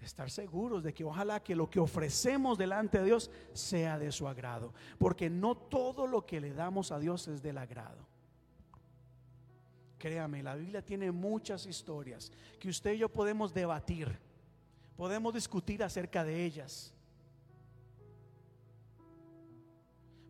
estar 0.00 0.30
seguros 0.30 0.82
de 0.82 0.92
que 0.92 1.04
ojalá 1.04 1.42
que 1.42 1.56
lo 1.56 1.68
que 1.68 1.80
ofrecemos 1.80 2.58
delante 2.58 2.98
de 2.98 3.06
Dios 3.06 3.30
sea 3.52 3.98
de 3.98 4.12
su 4.12 4.28
agrado, 4.28 4.72
porque 4.98 5.30
no 5.30 5.56
todo 5.56 6.06
lo 6.06 6.26
que 6.26 6.40
le 6.40 6.52
damos 6.52 6.92
a 6.92 6.98
Dios 6.98 7.28
es 7.28 7.42
del 7.42 7.58
agrado. 7.58 8.06
Créame, 9.98 10.42
la 10.42 10.54
Biblia 10.54 10.84
tiene 10.84 11.10
muchas 11.10 11.66
historias 11.66 12.30
que 12.60 12.68
usted 12.68 12.92
y 12.92 12.98
yo 12.98 13.08
podemos 13.08 13.54
debatir, 13.54 14.18
podemos 14.96 15.32
discutir 15.34 15.82
acerca 15.82 16.22
de 16.22 16.44
ellas. 16.44 16.92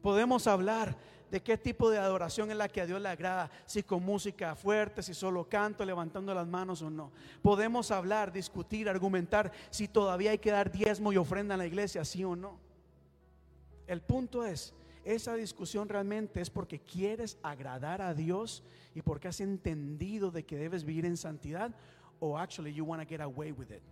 Podemos 0.01 0.47
hablar 0.47 0.97
de 1.31 1.43
qué 1.43 1.59
tipo 1.59 1.91
de 1.91 1.99
adoración 1.99 2.51
es 2.51 2.57
la 2.57 2.69
que 2.69 2.81
a 2.81 2.87
Dios 2.87 3.01
le 3.01 3.09
agrada, 3.09 3.51
si 3.67 3.83
con 3.83 4.05
música 4.05 4.55
fuerte, 4.55 5.03
si 5.03 5.15
solo 5.15 5.49
canto, 5.49 5.85
levantando 5.85 6.33
las 6.35 6.47
manos 6.47 6.83
o 6.83 6.91
no. 6.91 7.11
Podemos 7.43 7.91
hablar, 7.91 8.33
discutir, 8.33 8.89
argumentar 8.89 9.53
si 9.71 9.89
todavía 9.89 10.31
hay 10.31 10.39
que 10.39 10.51
dar 10.51 10.71
diezmo 10.71 11.13
y 11.13 11.17
ofrenda 11.17 11.55
en 11.55 11.59
la 11.59 11.67
iglesia, 11.67 12.05
sí 12.05 12.25
o 12.25 12.37
no. 12.37 12.59
El 13.87 14.03
punto 14.03 14.45
es, 14.45 14.75
esa 15.05 15.35
discusión 15.35 15.89
realmente 15.89 16.41
es 16.41 16.51
porque 16.51 16.81
quieres 16.81 17.39
agradar 17.43 18.03
a 18.03 18.15
Dios 18.15 18.63
y 18.95 19.03
porque 19.03 19.29
has 19.29 19.41
entendido 19.41 20.31
de 20.31 20.45
que 20.45 20.57
debes 20.57 20.85
vivir 20.85 21.07
en 21.07 21.17
santidad 21.17 21.75
o 22.19 22.39
actually 22.39 22.73
you 22.73 22.85
want 22.85 23.03
to 23.03 23.09
get 23.09 23.21
away 23.21 23.53
with 23.53 23.71
it. 23.71 23.83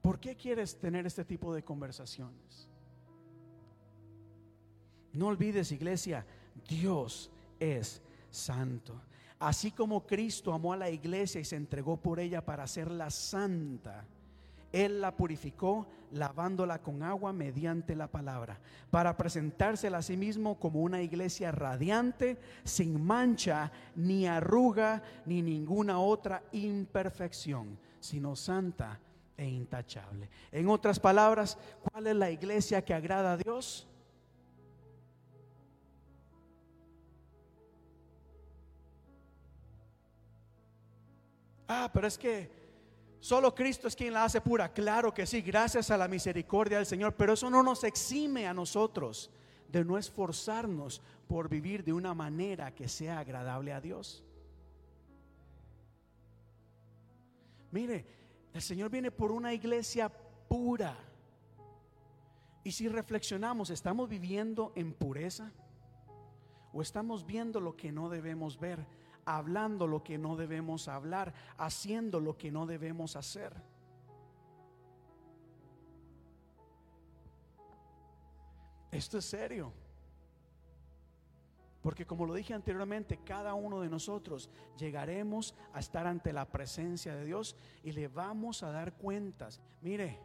¿Por 0.00 0.18
qué 0.18 0.36
quieres 0.36 0.78
tener 0.78 1.06
este 1.06 1.24
tipo 1.24 1.54
de 1.54 1.62
conversaciones? 1.62 2.68
No 5.12 5.26
olvides, 5.26 5.72
iglesia, 5.72 6.24
Dios 6.68 7.30
es 7.58 8.02
santo. 8.30 9.00
Así 9.38 9.72
como 9.72 10.06
Cristo 10.06 10.52
amó 10.52 10.72
a 10.72 10.76
la 10.76 10.90
iglesia 10.90 11.40
y 11.40 11.44
se 11.44 11.56
entregó 11.56 11.96
por 11.96 12.20
ella 12.20 12.44
para 12.44 12.62
hacerla 12.62 13.10
santa, 13.10 14.04
Él 14.70 15.00
la 15.00 15.16
purificó 15.16 15.86
lavándola 16.12 16.80
con 16.80 17.02
agua 17.02 17.32
mediante 17.32 17.96
la 17.96 18.06
palabra, 18.06 18.60
para 18.90 19.16
presentársela 19.16 19.98
a 19.98 20.02
sí 20.02 20.16
mismo 20.16 20.58
como 20.58 20.82
una 20.82 21.02
iglesia 21.02 21.50
radiante, 21.50 22.38
sin 22.64 23.02
mancha, 23.02 23.72
ni 23.96 24.26
arruga, 24.26 25.02
ni 25.26 25.42
ninguna 25.42 25.98
otra 25.98 26.42
imperfección, 26.52 27.78
sino 27.98 28.36
santa 28.36 29.00
e 29.36 29.48
intachable. 29.48 30.28
En 30.52 30.68
otras 30.68 31.00
palabras, 31.00 31.58
¿cuál 31.82 32.06
es 32.06 32.16
la 32.16 32.30
iglesia 32.30 32.84
que 32.84 32.94
agrada 32.94 33.32
a 33.32 33.36
Dios? 33.36 33.88
Ah, 41.74 41.90
pero 41.90 42.06
es 42.06 42.18
que 42.18 42.50
solo 43.18 43.54
Cristo 43.54 43.88
es 43.88 43.96
quien 43.96 44.12
la 44.12 44.24
hace 44.24 44.42
pura. 44.42 44.70
Claro 44.74 45.14
que 45.14 45.24
sí, 45.24 45.40
gracias 45.40 45.90
a 45.90 45.96
la 45.96 46.06
misericordia 46.06 46.76
del 46.76 46.84
Señor, 46.84 47.14
pero 47.14 47.32
eso 47.32 47.48
no 47.48 47.62
nos 47.62 47.82
exime 47.82 48.46
a 48.46 48.52
nosotros 48.52 49.30
de 49.68 49.82
no 49.82 49.96
esforzarnos 49.96 51.00
por 51.26 51.48
vivir 51.48 51.82
de 51.82 51.94
una 51.94 52.12
manera 52.12 52.74
que 52.74 52.88
sea 52.88 53.20
agradable 53.20 53.72
a 53.72 53.80
Dios. 53.80 54.22
Mire, 57.70 58.04
el 58.52 58.60
Señor 58.60 58.90
viene 58.90 59.10
por 59.10 59.32
una 59.32 59.54
iglesia 59.54 60.10
pura. 60.10 60.94
Y 62.64 62.72
si 62.72 62.86
reflexionamos, 62.86 63.70
¿estamos 63.70 64.10
viviendo 64.10 64.74
en 64.76 64.92
pureza? 64.92 65.50
¿O 66.74 66.82
estamos 66.82 67.24
viendo 67.24 67.60
lo 67.60 67.76
que 67.76 67.92
no 67.92 68.10
debemos 68.10 68.60
ver? 68.60 68.86
Hablando 69.24 69.86
lo 69.86 70.02
que 70.02 70.18
no 70.18 70.36
debemos 70.36 70.88
hablar, 70.88 71.32
haciendo 71.56 72.20
lo 72.20 72.36
que 72.36 72.50
no 72.50 72.66
debemos 72.66 73.16
hacer. 73.16 73.52
Esto 78.90 79.18
es 79.18 79.24
serio. 79.24 79.72
Porque 81.82 82.06
como 82.06 82.26
lo 82.26 82.34
dije 82.34 82.54
anteriormente, 82.54 83.18
cada 83.24 83.54
uno 83.54 83.80
de 83.80 83.88
nosotros 83.88 84.48
llegaremos 84.78 85.54
a 85.72 85.80
estar 85.80 86.06
ante 86.06 86.32
la 86.32 86.44
presencia 86.44 87.14
de 87.16 87.24
Dios 87.24 87.56
y 87.82 87.90
le 87.90 88.06
vamos 88.06 88.62
a 88.62 88.70
dar 88.70 88.92
cuentas. 88.92 89.60
Mire, 89.80 90.20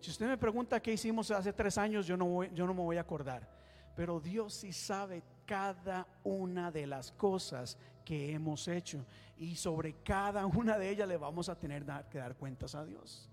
si 0.00 0.10
usted 0.10 0.26
me 0.26 0.36
pregunta 0.36 0.80
qué 0.80 0.92
hicimos 0.92 1.30
hace 1.30 1.54
tres 1.54 1.78
años, 1.78 2.06
yo 2.06 2.18
no, 2.18 2.44
yo 2.44 2.66
no 2.66 2.74
me 2.74 2.82
voy 2.82 2.98
a 2.98 3.02
acordar. 3.02 3.48
Pero 3.96 4.20
Dios 4.20 4.52
sí 4.52 4.72
sabe 4.72 5.22
cada 5.50 6.06
una 6.22 6.70
de 6.70 6.86
las 6.86 7.10
cosas 7.10 7.76
que 8.04 8.32
hemos 8.32 8.68
hecho. 8.68 9.04
Y 9.36 9.56
sobre 9.56 9.94
cada 10.04 10.46
una 10.46 10.78
de 10.78 10.88
ellas 10.90 11.08
le 11.08 11.16
vamos 11.16 11.48
a 11.48 11.58
tener 11.58 11.84
que 12.08 12.18
dar 12.18 12.36
cuentas 12.36 12.76
a 12.76 12.84
Dios. 12.84 13.28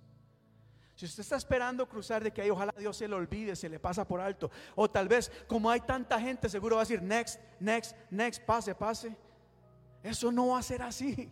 Si 0.96 1.06
usted 1.06 1.22
está 1.22 1.36
esperando 1.36 1.88
cruzar 1.88 2.24
de 2.24 2.32
que 2.32 2.42
ahí 2.42 2.50
ojalá 2.50 2.74
Dios 2.76 2.98
se 2.98 3.08
le 3.08 3.14
olvide, 3.14 3.56
se 3.56 3.70
le 3.70 3.80
pasa 3.80 4.04
por 4.04 4.20
alto. 4.20 4.50
O 4.74 4.90
tal 4.90 5.08
vez 5.08 5.32
como 5.48 5.70
hay 5.70 5.82
tanta 5.82 6.20
gente 6.20 6.50
seguro 6.50 6.78
va 6.78 6.82
a 6.82 6.86
decir 6.86 7.04
next, 7.04 7.40
next, 7.60 7.96
next, 8.10 8.44
pase, 8.44 8.74
pase. 8.74 9.16
Eso 10.02 10.32
no 10.32 10.48
va 10.48 10.58
a 10.58 10.64
ser 10.64 10.82
así. 10.82 11.32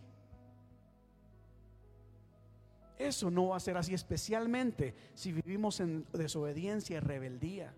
Eso 2.96 3.28
no 3.28 3.48
va 3.48 3.56
a 3.56 3.60
ser 3.60 3.76
así, 3.76 3.92
especialmente 3.92 4.94
si 5.14 5.32
vivimos 5.32 5.80
en 5.80 6.06
desobediencia 6.12 6.98
y 6.98 7.00
rebeldía. 7.00 7.74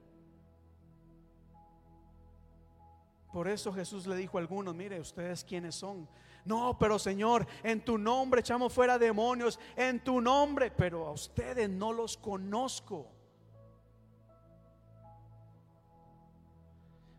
Por 3.33 3.49
eso 3.49 3.73
Jesús 3.73 4.07
le 4.07 4.17
dijo 4.17 4.39
a 4.39 4.41
algunos, 4.41 4.75
mire, 4.75 5.01
ustedes 5.01 5.45
quiénes 5.45 5.75
son. 5.75 6.09
No, 6.45 6.79
pero 6.79 6.99
Señor, 6.99 7.47
en 7.63 7.85
tu 7.85 7.99
nombre 7.99 8.41
echamos 8.41 8.73
fuera 8.73 8.99
demonios, 8.99 9.59
en 9.77 10.03
tu 10.03 10.21
nombre, 10.21 10.71
pero 10.71 11.07
a 11.07 11.13
ustedes 11.13 11.69
no 11.69 11.93
los 11.93 12.17
conozco. 12.17 13.07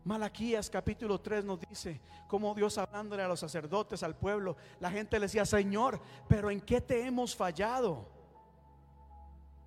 Malaquías 0.03 0.69
capítulo 0.69 1.19
3 1.21 1.45
nos 1.45 1.59
dice 1.59 2.01
como 2.29 2.53
Dios 2.53 2.77
hablándole 2.77 3.23
a 3.23 3.27
los 3.27 3.39
sacerdotes, 3.39 4.03
al 4.03 4.15
pueblo, 4.15 4.55
la 4.79 4.91
gente 4.91 5.17
le 5.17 5.25
decía, 5.25 5.45
Señor, 5.45 5.99
pero 6.27 6.51
¿en 6.51 6.61
qué 6.61 6.79
te 6.79 7.03
hemos 7.03 7.35
fallado? 7.35 8.07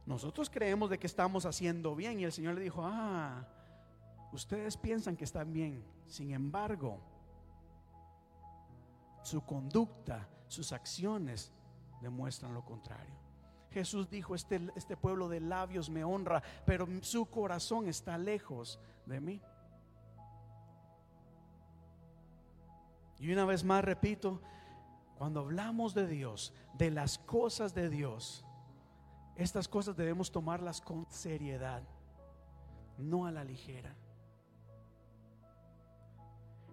Nosotros 0.06 0.48
creemos 0.48 0.88
de 0.88 0.96
que 0.96 1.08
estamos 1.08 1.44
haciendo 1.44 1.96
bien 1.96 2.20
y 2.20 2.24
el 2.24 2.30
Señor 2.30 2.54
le 2.54 2.60
dijo, 2.60 2.82
ah, 2.84 3.44
ustedes 4.32 4.76
piensan 4.76 5.16
que 5.16 5.24
están 5.24 5.52
bien, 5.52 5.84
sin 6.06 6.32
embargo, 6.32 6.98
su 9.22 9.44
conducta, 9.44 10.28
sus 10.48 10.72
acciones 10.72 11.52
demuestran 12.00 12.54
lo 12.54 12.64
contrario. 12.64 13.14
Jesús 13.70 14.10
dijo, 14.10 14.34
este, 14.34 14.60
este 14.76 14.96
pueblo 14.96 15.28
de 15.28 15.40
labios 15.40 15.88
me 15.88 16.04
honra, 16.04 16.42
pero 16.66 16.86
su 17.00 17.26
corazón 17.26 17.88
está 17.88 18.18
lejos 18.18 18.78
de 19.06 19.20
mí. 19.20 19.40
Y 23.18 23.32
una 23.32 23.44
vez 23.44 23.64
más 23.64 23.84
repito, 23.84 24.42
cuando 25.16 25.40
hablamos 25.40 25.94
de 25.94 26.06
Dios, 26.06 26.52
de 26.74 26.90
las 26.90 27.18
cosas 27.18 27.72
de 27.72 27.88
Dios, 27.88 28.44
estas 29.36 29.68
cosas 29.68 29.96
debemos 29.96 30.32
tomarlas 30.32 30.80
con 30.80 31.06
seriedad, 31.08 31.82
no 32.98 33.26
a 33.26 33.30
la 33.30 33.44
ligera. 33.44 33.94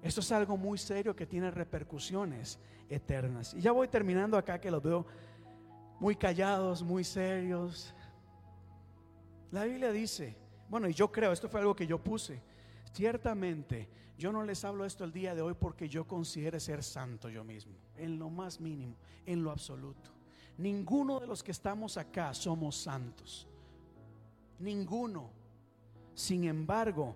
Esto 0.02 0.22
es 0.22 0.32
algo 0.32 0.56
muy 0.56 0.78
serio 0.78 1.16
que 1.16 1.26
tiene 1.26 1.52
repercusiones 1.52 2.60
eternas. 2.90 3.54
Y 3.54 3.62
ya 3.62 3.72
voy 3.72 3.88
terminando 3.88 4.38
acá 4.38 4.60
que 4.60 4.72
los 4.72 4.82
veo 4.82 5.06
muy 6.00 6.16
callados, 6.16 6.82
muy 6.82 7.04
serios. 7.04 7.94
La 9.52 9.66
Biblia 9.66 9.92
dice, 9.92 10.38
bueno, 10.70 10.88
y 10.88 10.94
yo 10.94 11.12
creo, 11.12 11.32
esto 11.32 11.50
fue 11.50 11.60
algo 11.60 11.76
que 11.76 11.88
yo 11.88 12.02
puse, 12.02 12.42
ciertamente 12.94 13.90
yo 14.18 14.34
no 14.34 14.44
les 14.44 14.66
hablo 14.66 14.86
esto 14.86 15.06
el 15.06 15.14
día 15.14 15.34
de 15.34 15.42
hoy 15.42 15.54
porque 15.54 15.88
yo 15.88 16.06
considere 16.06 16.60
ser 16.60 16.84
santo 16.84 17.30
yo 17.30 17.44
mismo, 17.46 17.74
en 17.96 18.20
lo 18.20 18.30
más 18.30 18.60
mínimo, 18.60 18.96
en 19.26 19.44
lo 19.44 19.50
absoluto. 19.50 20.12
Ninguno 20.58 21.22
de 21.22 21.28
los 21.28 21.42
que 21.42 21.52
estamos 21.52 21.96
acá 21.96 22.34
somos 22.34 22.76
santos. 22.76 23.48
Ninguno. 24.60 25.30
Sin 26.14 26.44
embargo, 26.44 27.16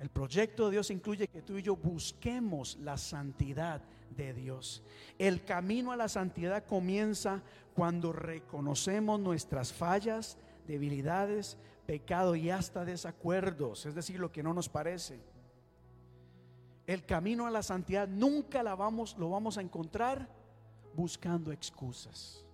el 0.00 0.10
proyecto 0.10 0.66
de 0.66 0.72
Dios 0.72 0.90
incluye 0.90 1.28
que 1.28 1.42
tú 1.42 1.58
y 1.58 1.62
yo 1.62 1.76
busquemos 1.76 2.76
la 2.76 2.96
santidad 2.96 3.82
de 4.16 4.32
Dios. 4.32 4.82
El 5.18 5.44
camino 5.44 5.90
a 5.92 5.96
la 5.96 6.08
santidad 6.08 6.64
comienza 6.64 7.42
cuando 7.74 8.12
reconocemos 8.12 9.18
nuestras 9.18 9.72
fallas, 9.72 10.38
debilidades, 10.66 11.58
pecado 11.86 12.36
y 12.36 12.50
hasta 12.50 12.84
desacuerdos, 12.84 13.86
es 13.86 13.94
decir, 13.94 14.20
lo 14.20 14.30
que 14.30 14.42
no 14.42 14.54
nos 14.54 14.68
parece. 14.68 15.20
El 16.86 17.04
camino 17.04 17.46
a 17.46 17.50
la 17.50 17.62
santidad 17.62 18.06
nunca 18.06 18.62
la 18.62 18.74
vamos, 18.74 19.16
lo 19.18 19.30
vamos 19.30 19.58
a 19.58 19.62
encontrar 19.62 20.28
buscando 20.94 21.52
excusas. 21.52 22.44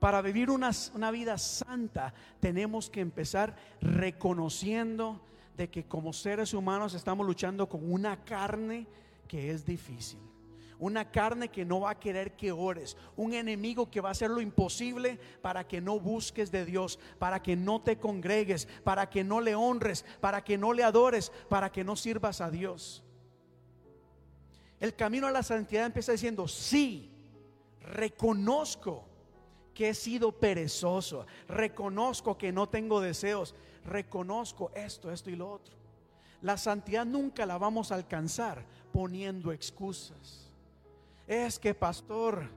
Para 0.00 0.22
vivir 0.22 0.50
una, 0.50 0.70
una, 0.94 1.10
vida 1.10 1.38
santa 1.38 2.14
tenemos 2.40 2.88
que 2.88 3.00
empezar 3.00 3.56
reconociendo 3.80 5.20
de 5.56 5.68
que 5.68 5.86
como 5.86 6.12
seres 6.12 6.54
humanos 6.54 6.94
estamos 6.94 7.26
luchando 7.26 7.68
con 7.68 7.90
una 7.90 8.24
carne 8.24 8.86
que 9.26 9.50
es 9.50 9.66
difícil. 9.66 10.20
Una 10.78 11.10
carne 11.10 11.48
que 11.48 11.64
no 11.64 11.80
va 11.80 11.90
a 11.90 11.98
querer 11.98 12.36
que 12.36 12.52
ores. 12.52 12.96
Un 13.16 13.34
enemigo 13.34 13.90
que 13.90 14.00
va 14.00 14.10
a 14.10 14.12
hacer 14.12 14.30
lo 14.30 14.40
imposible 14.40 15.18
para 15.42 15.66
que 15.66 15.80
no 15.80 15.98
busques 15.98 16.52
de 16.52 16.64
Dios, 16.64 17.00
para 17.18 17.42
que 17.42 17.56
no 17.56 17.80
te 17.80 17.98
congregues, 17.98 18.68
para 18.84 19.10
que 19.10 19.24
no 19.24 19.40
le 19.40 19.56
honres, 19.56 20.04
para 20.20 20.44
que 20.44 20.56
no 20.56 20.72
le 20.72 20.84
adores, 20.84 21.32
para 21.48 21.72
que 21.72 21.82
no 21.82 21.96
sirvas 21.96 22.40
a 22.40 22.50
Dios. 22.52 23.02
El 24.78 24.94
camino 24.94 25.26
a 25.26 25.32
la 25.32 25.42
santidad 25.42 25.86
empieza 25.86 26.12
diciendo, 26.12 26.46
sí, 26.46 27.10
reconozco 27.80 29.07
que 29.78 29.90
he 29.90 29.94
sido 29.94 30.32
perezoso, 30.32 31.24
reconozco 31.46 32.36
que 32.36 32.50
no 32.50 32.68
tengo 32.68 33.00
deseos, 33.00 33.54
reconozco 33.84 34.72
esto, 34.74 35.08
esto 35.08 35.30
y 35.30 35.36
lo 35.36 35.52
otro. 35.52 35.76
La 36.42 36.56
santidad 36.56 37.06
nunca 37.06 37.46
la 37.46 37.58
vamos 37.58 37.92
a 37.92 37.94
alcanzar 37.94 38.64
poniendo 38.92 39.52
excusas. 39.52 40.50
Es 41.28 41.60
que, 41.60 41.74
pastor, 41.74 42.50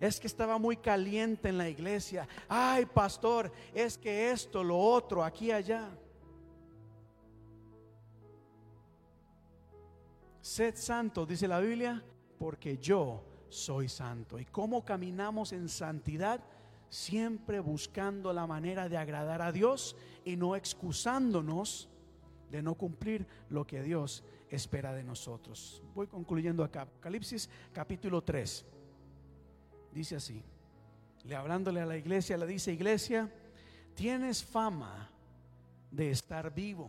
es 0.00 0.18
que 0.18 0.26
estaba 0.26 0.58
muy 0.58 0.76
caliente 0.76 1.50
en 1.50 1.58
la 1.58 1.68
iglesia. 1.68 2.26
Ay, 2.48 2.84
pastor, 2.84 3.52
es 3.72 3.96
que 3.96 4.32
esto, 4.32 4.64
lo 4.64 4.76
otro, 4.76 5.22
aquí, 5.22 5.52
allá. 5.52 5.88
Sed 10.40 10.74
santo, 10.74 11.24
dice 11.24 11.46
la 11.46 11.60
Biblia, 11.60 12.02
porque 12.40 12.76
yo 12.78 13.22
soy 13.48 13.88
santo. 13.88 14.36
¿Y 14.40 14.46
cómo 14.46 14.84
caminamos 14.84 15.52
en 15.52 15.68
santidad? 15.68 16.40
Siempre 16.88 17.60
buscando 17.60 18.32
la 18.32 18.46
manera 18.46 18.88
de 18.88 18.96
agradar 18.96 19.42
a 19.42 19.52
Dios 19.52 19.96
y 20.24 20.36
no 20.36 20.56
excusándonos 20.56 21.88
de 22.50 22.62
no 22.62 22.74
cumplir 22.74 23.26
lo 23.48 23.66
que 23.66 23.82
Dios 23.82 24.24
espera 24.50 24.92
de 24.92 25.04
nosotros. 25.04 25.82
Voy 25.94 26.06
concluyendo 26.06 26.62
acá. 26.62 26.82
Apocalipsis 26.82 27.50
capítulo 27.72 28.22
3. 28.22 28.64
Dice 29.92 30.16
así. 30.16 30.42
Le 31.24 31.34
hablándole 31.34 31.80
a 31.80 31.86
la 31.86 31.96
iglesia, 31.96 32.36
le 32.36 32.46
dice, 32.46 32.72
iglesia, 32.72 33.32
tienes 33.94 34.44
fama 34.44 35.10
de 35.90 36.10
estar 36.10 36.54
vivo, 36.54 36.88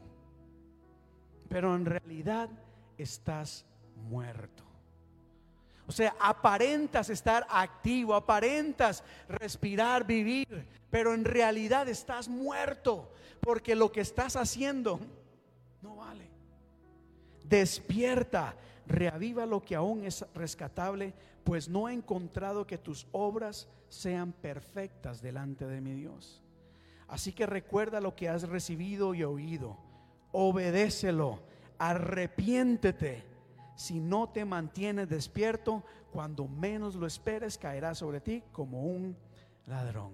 pero 1.49 1.76
en 1.76 1.86
realidad 1.86 2.49
estás 2.98 3.65
muerto. 3.95 4.66
O 5.88 5.91
sea, 5.91 6.15
aparentas 6.19 7.09
estar 7.09 7.47
activo, 7.49 8.14
aparentas 8.14 9.03
respirar, 9.30 10.05
vivir, 10.05 10.68
pero 10.89 11.14
en 11.14 11.23
realidad 11.23 11.88
estás 11.88 12.27
muerto 12.27 13.11
porque 13.39 13.73
lo 13.73 13.91
que 13.91 14.01
estás 14.01 14.35
haciendo 14.35 14.99
no 15.81 15.95
vale. 15.95 16.30
Despierta, 17.45 18.55
reaviva 18.85 19.45
lo 19.45 19.61
que 19.61 19.76
aún 19.76 20.03
es 20.03 20.26
rescatable, 20.35 21.14
pues 21.45 21.69
no 21.69 21.88
he 21.88 21.93
encontrado 21.93 22.68
que 22.68 22.77
tus 22.77 23.07
obras 23.14 23.69
sean 23.88 24.34
perfectas 24.34 25.22
delante 25.22 25.65
de 25.65 25.80
mi 25.80 25.93
Dios. 25.93 26.43
Así 27.07 27.31
que 27.31 27.45
recuerda 27.45 28.01
lo 28.01 28.14
que 28.14 28.27
has 28.27 28.43
recibido 28.43 29.14
y 29.14 29.23
oído, 29.23 29.77
obedécelo, 30.34 31.39
arrepiéntete 31.80 33.36
si 33.78 33.99
no 33.99 34.28
te 34.28 34.44
mantienes 34.44 35.08
despierto, 35.08 35.84
cuando 36.12 36.48
menos 36.48 36.95
lo 36.95 37.06
esperes, 37.06 37.60
caerá 37.60 37.94
sobre 37.94 38.20
ti 38.20 38.44
como 38.52 38.82
un 38.82 39.16
ladrón. 39.68 40.14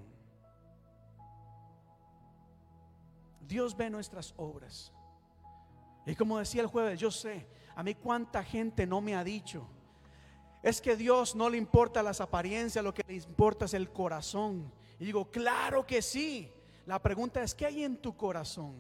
Dios 3.48 3.76
ve 3.78 3.90
nuestras 3.90 4.34
obras. 4.36 4.92
Y 6.06 6.14
como 6.14 6.40
decía 6.40 6.62
el 6.62 6.68
jueves, 6.68 7.00
yo 7.00 7.10
sé, 7.10 7.48
a 7.74 7.84
mí 7.84 7.96
cuánta 7.96 8.44
gente 8.44 8.86
no 8.86 9.00
me 9.00 9.16
ha 9.16 9.24
dicho, 9.24 9.66
es 10.62 10.82
que 10.82 10.98
Dios 10.98 11.34
no 11.34 11.50
le 11.50 11.58
importa 11.58 12.04
las 12.04 12.20
apariencias, 12.20 12.84
lo 12.84 12.94
que 12.94 13.06
le 13.08 13.16
importa 13.16 13.64
es 13.64 13.74
el 13.74 13.90
corazón. 13.92 14.74
Y 15.00 15.06
digo, 15.06 15.32
claro 15.32 15.88
que 15.88 16.02
sí. 16.02 16.52
La 16.86 17.02
pregunta 17.02 17.42
es, 17.42 17.56
¿qué 17.56 17.66
hay 17.66 17.86
en 17.86 17.96
tu 17.96 18.18
corazón? 18.18 18.76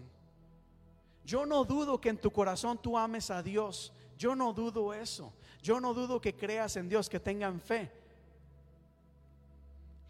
Yo 1.23 1.45
no 1.45 1.63
dudo 1.63 2.01
que 2.01 2.09
en 2.09 2.17
tu 2.17 2.31
corazón 2.31 2.77
tú 2.81 2.97
ames 2.97 3.31
a 3.31 3.41
Dios, 3.41 3.93
yo 4.17 4.35
no 4.35 4.53
dudo 4.53 4.93
eso. 4.93 5.33
Yo 5.61 5.79
no 5.79 5.93
dudo 5.93 6.19
que 6.19 6.35
creas 6.35 6.75
en 6.75 6.89
Dios, 6.89 7.09
que 7.09 7.19
tengan 7.19 7.59
fe. 7.59 7.89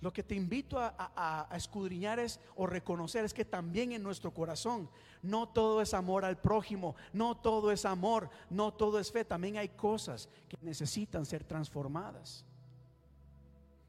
Lo 0.02 0.12
que 0.12 0.24
te 0.24 0.36
invito 0.36 0.78
a, 0.80 1.48
escudriñar 1.56 2.20
es 2.20 2.40
o 2.56 2.68
reconocer 2.68 3.24
es 3.24 3.34
que 3.34 3.46
también 3.46 3.94
en 3.94 4.04
nuestro 4.04 4.34
corazón 4.34 4.90
no 5.22 5.48
todo 5.48 5.82
es 5.82 5.94
amor 5.94 6.26
al 6.26 6.38
prójimo, 6.38 6.96
no 7.14 7.38
todo 7.38 7.72
es 7.72 7.86
amor, 7.86 8.30
no 8.50 8.74
todo 8.74 9.00
es 9.00 9.12
fe. 9.12 9.24
También 9.24 9.58
hay 9.58 9.70
cosas 9.70 10.28
que 10.50 10.58
necesitan 10.62 11.26
ser 11.26 11.46
transformadas. 11.46 12.44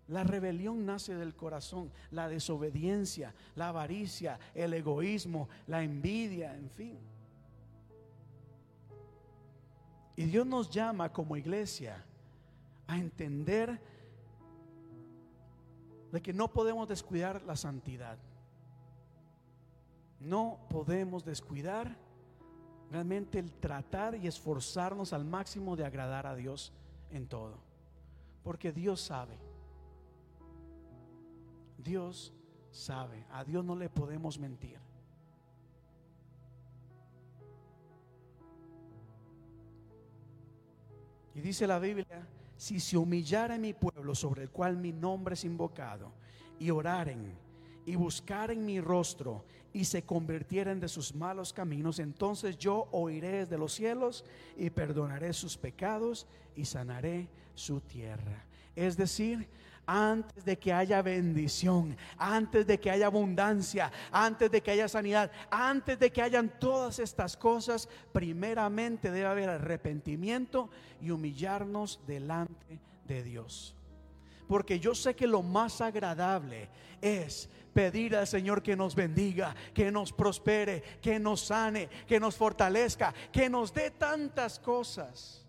La 0.07 0.23
rebelión 0.23 0.85
nace 0.85 1.15
del 1.15 1.35
corazón, 1.35 1.91
la 2.11 2.29
desobediencia, 2.29 3.35
la 3.57 3.71
avaricia, 3.71 4.39
el 4.55 4.75
egoísmo, 4.75 5.49
la 5.67 5.83
envidia, 5.83 6.55
en 6.55 6.71
fin. 6.71 7.14
Y 10.17 10.25
Dios 10.25 10.47
nos 10.47 10.71
llama 10.71 11.13
como 11.13 11.37
iglesia 11.37 12.05
a 12.87 12.99
entender 12.99 13.81
de 16.13 16.23
que 16.23 16.33
no 16.33 16.53
podemos 16.53 16.89
descuidar 16.89 17.43
la 17.43 17.57
santidad. 17.57 18.19
No 20.21 20.61
podemos 20.71 21.25
descuidar 21.25 21.97
realmente 22.91 23.41
el 23.41 23.53
tratar 23.53 24.15
y 24.15 24.29
esforzarnos 24.29 25.13
al 25.13 25.25
máximo 25.25 25.75
de 25.75 25.85
agradar 25.85 26.27
a 26.27 26.37
Dios 26.37 26.73
en 27.11 27.27
todo. 27.27 27.59
Porque 28.45 28.71
Dios 28.71 29.01
sabe. 29.01 29.37
Dios 31.79 32.33
sabe. 32.71 33.27
A 33.33 33.43
Dios 33.43 33.65
no 33.65 33.75
le 33.75 33.89
podemos 33.89 34.39
mentir. 34.39 34.79
Y 41.35 41.41
dice 41.41 41.67
la 41.67 41.79
Biblia, 41.79 42.27
si 42.57 42.81
se 42.81 42.97
humillara 42.97 43.59
mi 43.59 43.73
pueblo 43.73 44.15
sobre 44.15 44.43
el 44.43 44.51
cual 44.51 44.77
mi 44.77 44.93
nombre 44.93 45.35
es 45.35 45.45
invocado, 45.45 46.13
y 46.59 46.71
oraren 46.71 47.33
y 47.87 47.97
buscaren 47.97 48.65
mi 48.65 48.81
rostro 48.81 49.45
y 49.73 49.85
se 49.85 50.05
convirtieren 50.05 50.81
de 50.81 50.89
sus 50.89 51.15
malos 51.15 51.53
caminos, 51.53 51.99
entonces 51.99 52.57
yo 52.57 52.89
oiré 52.93 53.41
desde 53.41 53.59
los 53.59 53.75
cielos 53.75 54.25
y 54.57 54.71
perdonaré 54.71 55.33
sus 55.33 55.57
pecados 55.57 56.27
y 56.57 56.65
sanaré 56.65 57.29
su 57.55 57.81
tierra. 57.81 58.45
Es 58.77 58.97
decir, 58.97 59.49
antes 59.87 60.45
de 60.45 60.59
que 60.59 60.73
haya 60.73 61.03
bendición, 61.03 61.97
antes 62.17 62.67
de 62.67 62.79
que 62.79 62.91
haya 62.91 63.07
abundancia, 63.07 63.91
antes 64.11 64.51
de 64.51 64.63
que 64.63 64.71
haya 64.71 64.89
sanidad, 64.89 65.31
antes 65.51 65.99
de 65.99 66.11
que 66.11 66.23
hayan 66.23 66.59
todas 66.59 66.99
estas 66.99 67.37
cosas, 67.37 67.89
primeramente 68.13 69.11
debe 69.11 69.27
haber 69.27 69.51
arrepentimiento 69.51 70.71
y 71.01 71.11
humillarnos 71.11 72.01
delante 72.07 72.81
de 73.07 73.23
Dios. 73.23 73.75
Porque 74.49 74.79
yo 74.79 74.95
sé 74.95 75.15
que 75.15 75.27
lo 75.27 75.43
más 75.43 75.81
agradable 75.81 76.69
es 77.01 77.49
pedir 77.73 78.17
al 78.17 78.27
Señor 78.27 78.63
que 78.63 78.77
nos 78.77 78.95
bendiga, 78.95 79.55
que 79.75 79.91
nos 79.91 80.13
prospere, 80.13 80.83
que 81.03 81.19
nos 81.19 81.41
sane, 81.41 81.89
que 82.07 82.21
nos 82.21 82.37
fortalezca, 82.37 83.13
que 83.33 83.51
nos 83.51 83.75
dé 83.75 83.91
tantas 83.91 84.59
cosas. 84.59 85.44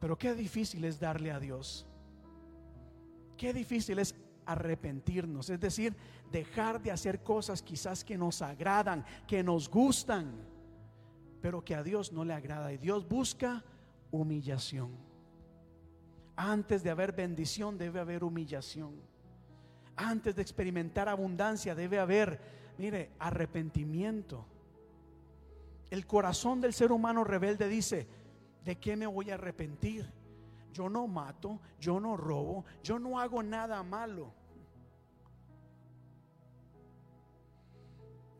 Pero 0.00 0.16
qué 0.16 0.34
difícil 0.34 0.84
es 0.84 1.00
darle 1.00 1.30
a 1.30 1.40
Dios. 1.40 1.86
Qué 3.36 3.52
difícil 3.52 3.98
es 3.98 4.14
arrepentirnos, 4.46 5.50
es 5.50 5.60
decir, 5.60 5.94
dejar 6.32 6.82
de 6.82 6.90
hacer 6.90 7.22
cosas 7.22 7.62
quizás 7.62 8.02
que 8.02 8.16
nos 8.16 8.40
agradan, 8.42 9.04
que 9.26 9.42
nos 9.42 9.68
gustan, 9.68 10.32
pero 11.40 11.62
que 11.62 11.74
a 11.74 11.82
Dios 11.82 12.12
no 12.12 12.24
le 12.24 12.32
agrada. 12.32 12.72
Y 12.72 12.78
Dios 12.78 13.06
busca 13.06 13.64
humillación. 14.10 14.90
Antes 16.36 16.82
de 16.82 16.90
haber 16.90 17.12
bendición 17.12 17.76
debe 17.76 18.00
haber 18.00 18.24
humillación. 18.24 18.94
Antes 19.96 20.36
de 20.36 20.42
experimentar 20.42 21.08
abundancia 21.08 21.74
debe 21.74 21.98
haber, 21.98 22.40
mire, 22.78 23.10
arrepentimiento. 23.18 24.46
El 25.90 26.06
corazón 26.06 26.60
del 26.60 26.72
ser 26.72 26.92
humano 26.92 27.24
rebelde 27.24 27.68
dice, 27.68 28.06
¿de 28.64 28.76
qué 28.76 28.96
me 28.96 29.06
voy 29.06 29.30
a 29.30 29.34
arrepentir? 29.34 30.10
Yo 30.72 30.88
no 30.88 31.06
mato, 31.06 31.60
yo 31.80 31.98
no 31.98 32.16
robo, 32.16 32.64
yo 32.82 32.98
no 32.98 33.18
hago 33.18 33.42
nada 33.42 33.82
malo. 33.82 34.32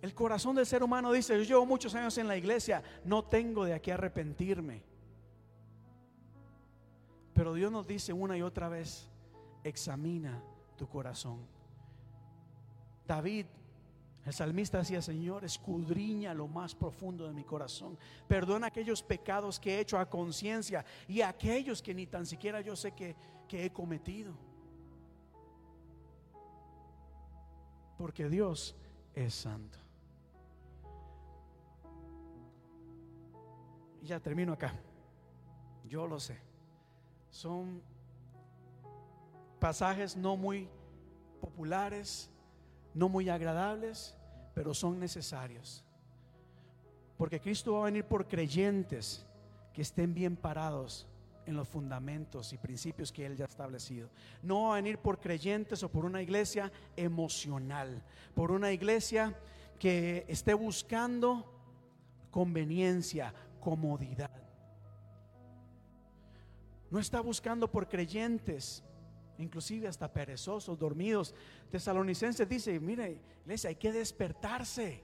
El 0.01 0.15
corazón 0.15 0.55
del 0.55 0.67
ser 0.67 0.83
humano 0.83 1.11
dice, 1.11 1.37
yo 1.39 1.43
llevo 1.43 1.67
muchos 1.67 1.95
años 1.95 2.17
en 2.19 2.29
la 2.29 2.37
iglesia, 2.37 2.83
no 3.05 3.25
tengo 3.25 3.65
de 3.65 3.75
aquí 3.75 3.91
arrepentirme. 3.91 4.85
Pero 7.35 7.55
Dios 7.55 7.73
nos 7.73 7.87
dice 7.87 8.13
una 8.13 8.37
y 8.37 8.43
otra 8.43 8.69
vez, 8.69 9.09
examina 9.65 10.43
tu 10.77 10.89
corazón. 10.89 11.47
David, 13.07 13.47
el 14.29 14.35
salmista 14.35 14.77
decía, 14.77 15.01
Señor, 15.01 15.43
escudriña 15.47 16.35
lo 16.35 16.49
más 16.49 16.75
profundo 16.75 17.27
de 17.27 17.33
mi 17.33 17.45
corazón. 17.45 17.99
Perdona 18.27 18.67
aquellos 18.67 19.03
pecados 19.03 19.59
que 19.59 19.77
he 19.77 19.81
hecho 19.81 19.99
a 19.99 20.05
conciencia 20.05 20.85
y 21.09 21.23
aquellos 21.23 21.81
que 21.81 21.95
ni 21.95 22.07
tan 22.07 22.27
siquiera 22.27 22.61
yo 22.61 22.77
sé 22.77 22.93
que, 22.93 23.17
que 23.49 23.65
he 23.65 23.73
cometido. 23.73 24.35
Porque 27.97 28.29
Dios 28.29 28.77
es 29.15 29.33
santo. 29.33 29.79
Y 34.03 34.09
ya 34.09 34.21
termino 34.21 34.53
acá. 34.53 34.75
Yo 35.87 36.07
lo 36.07 36.21
sé. 36.21 36.39
Son 37.31 37.81
pasajes 39.59 40.19
no 40.19 40.37
muy 40.37 40.69
populares, 41.41 42.29
no 42.93 43.09
muy 43.09 43.31
agradables, 43.31 44.18
pero 44.59 44.75
son 44.75 44.99
necesarios. 44.99 45.85
Porque 47.17 47.39
Cristo 47.39 47.75
va 47.75 47.83
a 47.83 47.85
venir 47.85 48.05
por 48.05 48.27
creyentes 48.27 49.25
que 49.73 49.83
estén 49.83 50.13
bien 50.13 50.35
parados 50.35 51.07
en 51.47 51.55
los 51.55 51.69
fundamentos 51.69 52.53
y 52.53 52.59
principios 52.59 53.13
que 53.13 53.25
Él 53.25 53.37
ya 53.37 53.45
ha 53.45 53.49
establecido. 53.49 54.11
No 54.43 54.63
va 54.63 54.73
a 54.73 54.77
venir 54.79 54.99
por 54.99 55.21
creyentes 55.21 55.85
o 55.85 55.89
por 55.89 56.05
una 56.05 56.21
iglesia 56.23 56.73
emocional, 56.97 58.03
por 58.35 58.51
una 58.51 58.73
iglesia 58.73 59.33
que 59.79 60.25
esté 60.27 60.55
buscando 60.55 61.45
conveniencia, 62.33 63.33
comodidad. 63.61 64.43
No 66.91 66.99
está 66.99 67.21
buscando 67.21 67.71
por 67.71 67.89
creyentes, 67.89 68.83
inclusive 69.39 69.89
hasta 69.89 70.13
perezosos, 70.13 70.79
dormidos. 70.79 71.35
Tesalonicenses 71.71 72.49
dice, 72.49 72.79
mire, 72.81 73.21
iglesia, 73.43 73.69
hay 73.69 73.77
que 73.77 73.93
despertarse. 73.93 75.03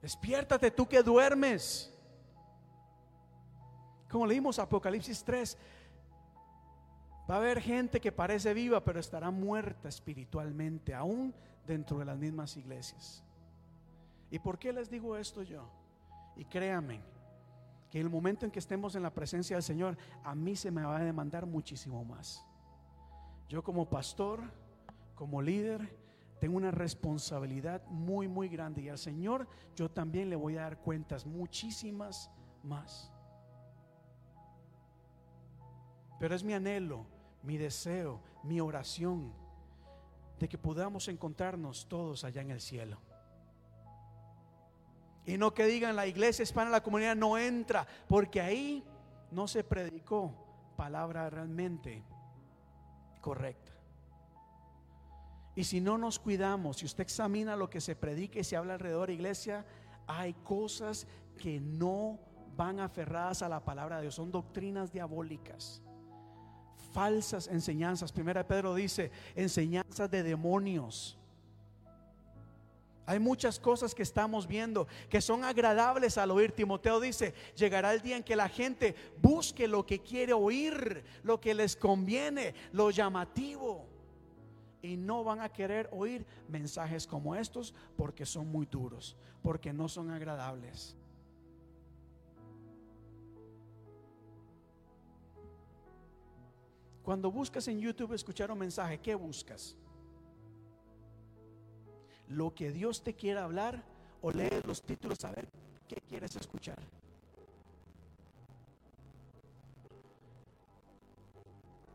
Despiértate 0.00 0.70
tú 0.70 0.86
que 0.86 1.02
duermes. 1.02 1.92
Como 4.08 4.26
leímos 4.26 4.58
Apocalipsis 4.58 5.22
3, 5.24 5.56
va 7.30 7.34
a 7.34 7.38
haber 7.38 7.60
gente 7.60 8.00
que 8.00 8.12
parece 8.12 8.52
viva, 8.54 8.82
pero 8.82 8.98
estará 8.98 9.30
muerta 9.30 9.88
espiritualmente, 9.88 10.94
aún 10.94 11.34
dentro 11.66 11.98
de 11.98 12.04
las 12.04 12.18
mismas 12.18 12.56
iglesias. 12.56 13.22
¿Y 14.30 14.38
por 14.38 14.58
qué 14.58 14.72
les 14.72 14.90
digo 14.90 15.16
esto 15.16 15.42
yo? 15.42 15.68
Y 16.36 16.44
créanme, 16.44 17.00
que 17.90 18.00
el 18.00 18.08
momento 18.08 18.46
en 18.46 18.52
que 18.52 18.60
estemos 18.60 18.94
en 18.94 19.02
la 19.02 19.12
presencia 19.12 19.56
del 19.56 19.62
Señor, 19.62 19.96
a 20.22 20.34
mí 20.34 20.54
se 20.56 20.70
me 20.70 20.82
va 20.82 20.96
a 20.96 21.04
demandar 21.04 21.44
muchísimo 21.46 22.04
más. 22.04 22.44
Yo 23.50 23.64
como 23.64 23.90
pastor, 23.90 24.40
como 25.16 25.42
líder, 25.42 25.92
tengo 26.38 26.56
una 26.56 26.70
responsabilidad 26.70 27.84
muy, 27.88 28.28
muy 28.28 28.48
grande 28.48 28.80
y 28.80 28.88
al 28.88 28.96
Señor 28.96 29.48
yo 29.74 29.90
también 29.90 30.30
le 30.30 30.36
voy 30.36 30.56
a 30.56 30.62
dar 30.62 30.78
cuentas, 30.78 31.26
muchísimas 31.26 32.30
más. 32.62 33.12
Pero 36.20 36.32
es 36.32 36.44
mi 36.44 36.52
anhelo, 36.52 37.04
mi 37.42 37.58
deseo, 37.58 38.20
mi 38.44 38.60
oración 38.60 39.32
de 40.38 40.48
que 40.48 40.56
podamos 40.56 41.08
encontrarnos 41.08 41.88
todos 41.88 42.22
allá 42.22 42.42
en 42.42 42.52
el 42.52 42.60
cielo. 42.60 43.00
Y 45.26 45.36
no 45.36 45.52
que 45.54 45.66
digan 45.66 45.96
la 45.96 46.06
iglesia 46.06 46.44
hispana, 46.44 46.70
la 46.70 46.84
comunidad 46.84 47.16
no 47.16 47.36
entra, 47.36 47.84
porque 48.06 48.40
ahí 48.40 48.84
no 49.32 49.48
se 49.48 49.64
predicó 49.64 50.32
palabra 50.76 51.28
realmente 51.30 52.04
correcta. 53.20 53.72
Y 55.54 55.64
si 55.64 55.80
no 55.80 55.98
nos 55.98 56.18
cuidamos, 56.18 56.78
si 56.78 56.86
usted 56.86 57.02
examina 57.02 57.56
lo 57.56 57.68
que 57.68 57.80
se 57.80 57.96
predica 57.96 58.38
y 58.38 58.44
se 58.44 58.56
habla 58.56 58.74
alrededor 58.74 59.08
de 59.08 59.14
la 59.14 59.20
iglesia, 59.20 59.66
hay 60.06 60.32
cosas 60.34 61.06
que 61.36 61.60
no 61.60 62.18
van 62.56 62.80
aferradas 62.80 63.42
a 63.42 63.48
la 63.48 63.64
palabra 63.64 63.96
de 63.96 64.02
Dios, 64.02 64.14
son 64.14 64.30
doctrinas 64.30 64.92
diabólicas, 64.92 65.82
falsas 66.92 67.48
enseñanzas. 67.48 68.12
Primera 68.12 68.46
Pedro 68.46 68.74
dice, 68.74 69.10
enseñanzas 69.34 70.10
de 70.10 70.22
demonios. 70.22 71.19
Hay 73.10 73.18
muchas 73.18 73.58
cosas 73.58 73.92
que 73.92 74.04
estamos 74.04 74.46
viendo 74.46 74.86
que 75.08 75.20
son 75.20 75.42
agradables 75.42 76.16
al 76.16 76.30
oír. 76.30 76.52
Timoteo 76.52 77.00
dice, 77.00 77.34
llegará 77.56 77.92
el 77.92 78.02
día 78.02 78.16
en 78.16 78.22
que 78.22 78.36
la 78.36 78.48
gente 78.48 78.94
busque 79.20 79.66
lo 79.66 79.84
que 79.84 79.98
quiere 79.98 80.32
oír, 80.32 81.02
lo 81.24 81.40
que 81.40 81.52
les 81.52 81.74
conviene, 81.74 82.54
lo 82.70 82.92
llamativo. 82.92 83.84
Y 84.80 84.96
no 84.96 85.24
van 85.24 85.40
a 85.40 85.48
querer 85.48 85.88
oír 85.90 86.24
mensajes 86.46 87.04
como 87.04 87.34
estos 87.34 87.74
porque 87.96 88.24
son 88.24 88.46
muy 88.46 88.66
duros, 88.66 89.16
porque 89.42 89.72
no 89.72 89.88
son 89.88 90.12
agradables. 90.12 90.96
Cuando 97.02 97.32
buscas 97.32 97.66
en 97.66 97.80
YouTube 97.80 98.12
escuchar 98.12 98.52
un 98.52 98.58
mensaje, 98.60 99.00
¿qué 99.00 99.16
buscas? 99.16 99.74
Lo 102.30 102.54
que 102.54 102.70
Dios 102.70 103.02
te 103.02 103.14
quiera 103.14 103.44
hablar 103.44 103.82
o 104.22 104.30
lees 104.30 104.64
los 104.64 104.82
títulos 104.82 105.24
a 105.24 105.32
ver 105.32 105.48
qué 105.88 105.96
quieres 106.08 106.34
escuchar. 106.36 106.78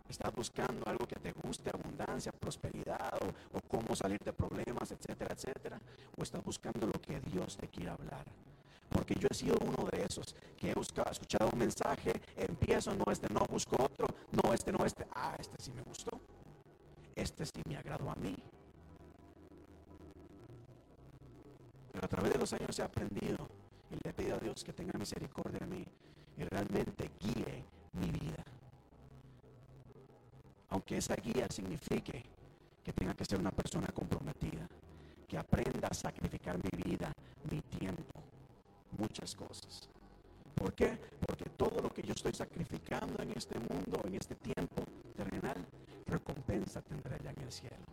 Estás 0.10 0.34
buscando 0.36 0.88
algo 0.88 1.08
que 1.08 1.16
te 1.16 1.32
guste, 1.32 1.72
abundancia, 1.74 2.32
prosperidad 2.32 3.14
o, 3.54 3.60
cómo 3.68 3.96
salir 3.96 4.20
de 4.20 4.34
problemas, 4.34 4.92
etcétera, 4.92 5.34
etcétera. 5.34 5.80
O 6.18 6.24
estás 6.24 6.44
buscando 6.44 6.86
lo 6.86 7.02
que 7.02 7.20
Dios 7.22 7.58
te 7.58 7.68
quiera 7.68 7.94
hablar. 7.94 8.26
Porque 8.90 9.16
yo 9.16 9.28
he 9.30 9.34
sido 9.34 9.58
uno 9.62 9.90
de 9.92 10.04
esos 10.04 10.36
que 10.58 10.72
he 10.72 10.74
buscado, 10.74 11.12
escuchado 11.12 11.50
un 11.52 11.60
mensaje, 11.60 12.14
empiezo, 12.38 12.94
no, 12.94 13.12
este 13.12 13.34
no, 13.34 13.42
busco 13.50 13.76
otro, 13.82 14.08
no, 14.32 14.54
este 14.54 14.72
no, 14.72 14.86
este, 14.86 15.08
ah, 15.16 15.36
este 15.40 15.62
sí 15.62 15.72
me 15.74 15.82
gustó, 15.82 16.12
este 17.16 17.46
sí 17.46 17.62
me 17.68 17.78
agradó 17.78 18.10
a 18.12 18.16
mí. 18.16 18.36
Pero 21.96 22.06
a 22.08 22.10
través 22.10 22.34
de 22.34 22.40
los 22.40 22.52
años 22.52 22.78
he 22.78 22.84
aprendido 22.84 23.48
y 23.90 23.94
le 23.94 24.10
he 24.10 24.14
pedido 24.14 24.36
a 24.36 24.40
Dios 24.40 24.66
que 24.66 24.74
tenga 24.74 25.00
misericordia 25.00 25.60
de 25.60 25.68
mí 25.68 25.86
y 26.38 26.44
realmente 26.44 27.10
guíe 27.22 27.64
mi 27.94 28.12
vida. 28.12 28.44
Aunque 30.72 30.98
esa 30.98 31.16
guía 31.16 31.48
signifique 31.50 32.22
que 32.84 32.92
tenga 32.92 33.14
que 33.14 33.24
ser 33.24 33.40
una 33.40 33.52
persona 33.52 33.88
comprometida, 33.88 34.68
que 35.26 35.38
aprenda 35.38 35.88
a 35.88 35.94
sacrificar 35.94 36.58
mi 36.58 36.84
vida, 36.84 37.14
mi 37.50 37.62
tiempo, 37.62 38.22
muchas 38.98 39.34
cosas. 39.34 39.88
¿Por 40.54 40.74
qué? 40.74 41.00
Porque 41.26 41.46
todo 41.52 41.82
lo 41.82 41.94
que 41.94 42.02
yo 42.02 42.12
estoy 42.12 42.34
sacrificando 42.34 43.24
en 43.24 43.32
este 43.38 43.58
mundo, 43.58 44.02
en 44.04 44.16
este 44.16 44.36
tiempo 44.36 44.84
terrenal, 45.16 45.66
recompensa 46.08 46.82
tendré 46.82 47.18
ya 47.24 47.32
en 47.32 47.42
el 47.42 47.52
cielo. 47.54 47.86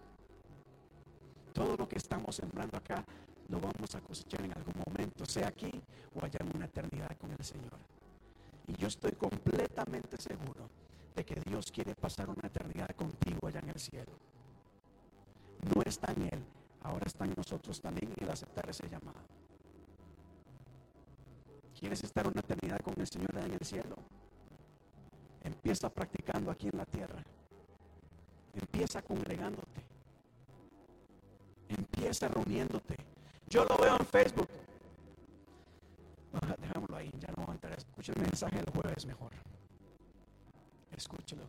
Todo 1.52 1.76
lo 1.76 1.88
que 1.88 1.98
estamos 1.98 2.34
sembrando 2.34 2.76
acá 2.76 3.04
lo 3.52 3.60
vamos 3.60 3.94
a 3.94 4.00
cosechar 4.00 4.40
en 4.40 4.52
algún 4.56 4.74
momento, 4.86 5.26
sea 5.26 5.48
aquí 5.48 5.70
o 6.14 6.24
allá 6.24 6.38
en 6.40 6.56
una 6.56 6.64
eternidad 6.64 7.14
con 7.18 7.30
el 7.32 7.44
Señor. 7.44 7.78
Y 8.66 8.74
yo 8.76 8.88
estoy 8.88 9.12
completamente 9.12 10.16
seguro 10.16 10.70
de 11.14 11.22
que 11.22 11.34
Dios 11.34 11.70
quiere 11.70 11.94
pasar 11.94 12.30
una 12.30 12.46
eternidad 12.48 12.88
contigo 12.96 13.46
allá 13.46 13.60
en 13.60 13.68
el 13.68 13.78
cielo. 13.78 14.12
No 15.74 15.82
está 15.82 16.12
en 16.12 16.22
Él, 16.22 16.44
ahora 16.82 17.04
está 17.06 17.26
en 17.26 17.34
nosotros 17.36 17.78
también 17.78 18.14
el 18.16 18.30
aceptar 18.30 18.70
ese 18.70 18.88
llamado. 18.88 19.20
¿Quieres 21.78 22.02
estar 22.04 22.26
una 22.26 22.40
eternidad 22.40 22.80
con 22.80 22.94
el 22.98 23.06
Señor 23.06 23.36
allá 23.36 23.46
en 23.46 23.52
el 23.52 23.66
cielo? 23.66 23.96
Empieza 25.42 25.90
practicando 25.90 26.50
aquí 26.50 26.68
en 26.72 26.78
la 26.78 26.86
tierra. 26.86 27.22
Empieza 28.54 29.02
congregándote. 29.02 29.82
Empieza 31.68 32.28
reuniéndote. 32.28 33.11
Yo 33.52 33.66
lo 33.66 33.76
veo 33.76 33.94
en 33.98 34.06
Facebook. 34.06 34.48
dejámoslo 36.58 36.96
ahí, 36.96 37.10
ya 37.18 37.28
no 37.36 37.44
voy 37.44 37.50
a 37.50 37.52
entrar. 37.52 37.76
Escuche 37.76 38.12
el 38.16 38.22
mensaje 38.22 38.56
del 38.56 38.70
jueves 38.70 39.04
mejor. 39.04 39.30
Escúchelo. 40.96 41.42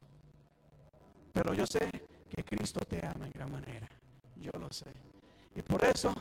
Pero 1.31 1.53
yo 1.53 1.65
sé 1.65 1.89
que 2.29 2.43
Cristo 2.43 2.81
te 2.81 3.05
ama 3.07 3.25
en 3.25 3.31
gran 3.31 3.49
manera. 3.49 3.87
yo 4.35 4.51
lo 4.59 4.69
sé. 4.69 4.91
Y 5.55 5.61
por 5.61 5.81
eso 5.85 6.13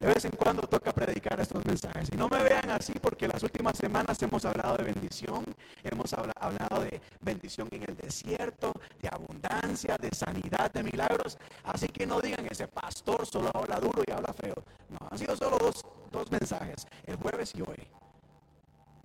de 0.00 0.06
vez 0.06 0.24
en 0.24 0.30
cuando 0.32 0.62
toca 0.62 0.92
predicar 0.92 1.40
estos 1.40 1.64
mensajes. 1.64 2.08
Y 2.12 2.16
no 2.16 2.28
me 2.28 2.42
vean 2.42 2.70
así 2.70 2.92
porque 3.00 3.26
las 3.26 3.42
últimas 3.42 3.76
semanas 3.76 4.22
hemos 4.22 4.44
hablado 4.44 4.76
de 4.76 4.84
bendición, 4.84 5.44
hemos 5.82 6.12
hablado 6.12 6.82
de 6.82 7.00
bendición 7.20 7.68
en 7.72 7.82
el 7.82 7.96
desierto, 7.96 8.72
de 9.00 9.08
abundancia, 9.08 9.96
de 9.98 10.10
sanidad, 10.10 10.70
de 10.72 10.82
milagros. 10.82 11.36
Así 11.64 11.88
que 11.88 12.06
no 12.06 12.20
digan 12.20 12.46
ese 12.48 12.68
pastor 12.68 13.26
solo 13.26 13.50
habla 13.54 13.80
duro 13.80 14.02
y 14.06 14.12
habla 14.12 14.32
feo. 14.32 14.54
No, 14.90 14.98
han 15.10 15.18
sido 15.18 15.36
solo 15.36 15.58
dos, 15.58 16.30
mensajes, 16.30 16.86
el 17.06 17.16
jueves 17.16 17.54
y 17.54 17.62
hoy. 17.62 17.86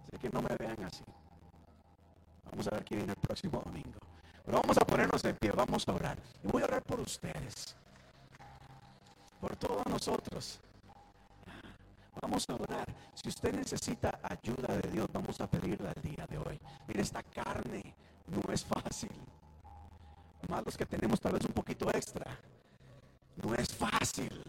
Así 0.07 0.17
que 0.19 0.29
no 0.29 0.41
me 0.41 0.55
vean 0.57 0.83
así. 0.83 1.03
Vamos 2.51 2.67
a 2.67 2.71
ver 2.71 2.85
quién 2.85 2.99
viene 2.99 3.13
el 3.13 3.19
próximo 3.19 3.61
domingo. 3.65 3.99
Pero 4.45 4.61
vamos 4.61 4.77
a 4.77 4.81
ponernos 4.81 5.23
en 5.25 5.35
pie, 5.37 5.51
vamos 5.51 5.87
a 5.87 5.93
orar. 5.93 6.17
Y 6.43 6.47
voy 6.47 6.61
a 6.61 6.65
orar 6.65 6.83
por 6.83 6.99
ustedes, 6.99 7.75
por 9.39 9.55
todos 9.55 9.85
nosotros. 9.87 10.59
Vamos 12.21 12.45
a 12.49 12.55
orar. 12.55 12.87
Si 13.13 13.29
usted 13.29 13.53
necesita 13.53 14.19
ayuda 14.23 14.77
de 14.77 14.91
Dios, 14.91 15.07
vamos 15.11 15.39
a 15.41 15.47
pedirla 15.47 15.93
el 15.95 16.01
día 16.01 16.25
de 16.27 16.37
hoy. 16.37 16.59
Mire, 16.87 17.01
esta 17.01 17.23
carne 17.23 17.95
no 18.27 18.53
es 18.53 18.63
fácil. 18.63 19.11
Más 20.49 20.65
los 20.65 20.77
que 20.77 20.85
tenemos 20.85 21.19
tal 21.19 21.33
vez 21.33 21.45
un 21.45 21.53
poquito 21.53 21.89
extra. 21.89 22.37
No 23.43 23.53
es 23.55 23.73
fácil. 23.73 24.43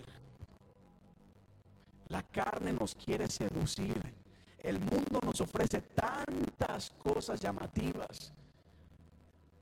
La 2.09 2.23
carne 2.23 2.73
nos 2.73 2.95
quiere 2.95 3.28
seducir. 3.28 4.15
El 4.59 4.78
mundo 4.81 5.20
nos 5.24 5.41
ofrece 5.41 5.81
tantas 5.81 6.91
cosas 6.91 7.41
llamativas 7.41 8.32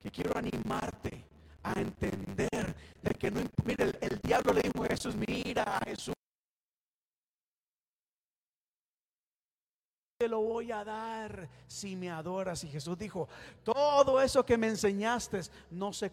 que 0.02 0.10
quiero 0.10 0.36
animarte 0.36 1.24
a 1.62 1.72
entender 1.80 2.74
de 3.02 3.14
que 3.14 3.30
no, 3.30 3.40
mire, 3.64 3.84
el, 3.84 3.98
el 4.00 4.18
diablo 4.20 4.52
le 4.52 4.62
dijo 4.62 4.84
a 4.84 4.88
Jesús, 4.88 5.14
mira 5.14 5.80
Jesús, 5.84 6.14
te 10.22 10.28
lo 10.28 10.40
voy 10.40 10.70
a 10.70 10.84
dar 10.84 11.48
si 11.66 11.96
me 11.96 12.08
adoras. 12.08 12.62
Y 12.62 12.68
Jesús 12.68 12.96
dijo, 12.96 13.28
todo 13.64 14.20
eso 14.22 14.46
que 14.46 14.56
me 14.56 14.68
enseñaste 14.68 15.40
no 15.72 15.92
se 15.92 16.12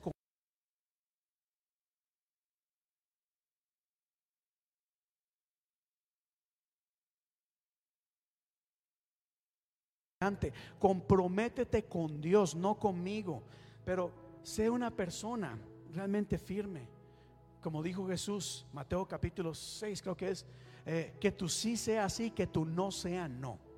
comprométete 10.79 11.83
con 11.83 12.19
Dios, 12.19 12.55
no 12.55 12.79
conmigo, 12.79 13.43
pero 13.85 14.11
sé 14.41 14.71
una 14.71 14.89
persona 14.89 15.55
realmente 15.93 16.39
firme. 16.39 16.87
Como 17.61 17.83
dijo 17.83 18.07
Jesús, 18.07 18.65
Mateo 18.73 19.07
capítulo 19.07 19.53
6 19.53 20.01
creo 20.01 20.17
que 20.17 20.31
es, 20.31 20.47
eh, 20.87 21.13
que 21.21 21.31
tú 21.31 21.47
sí 21.47 21.77
sea 21.77 22.05
así, 22.05 22.31
que 22.31 22.47
tú 22.47 22.65
no 22.65 22.91
sea 22.91 23.27
no. 23.27 23.68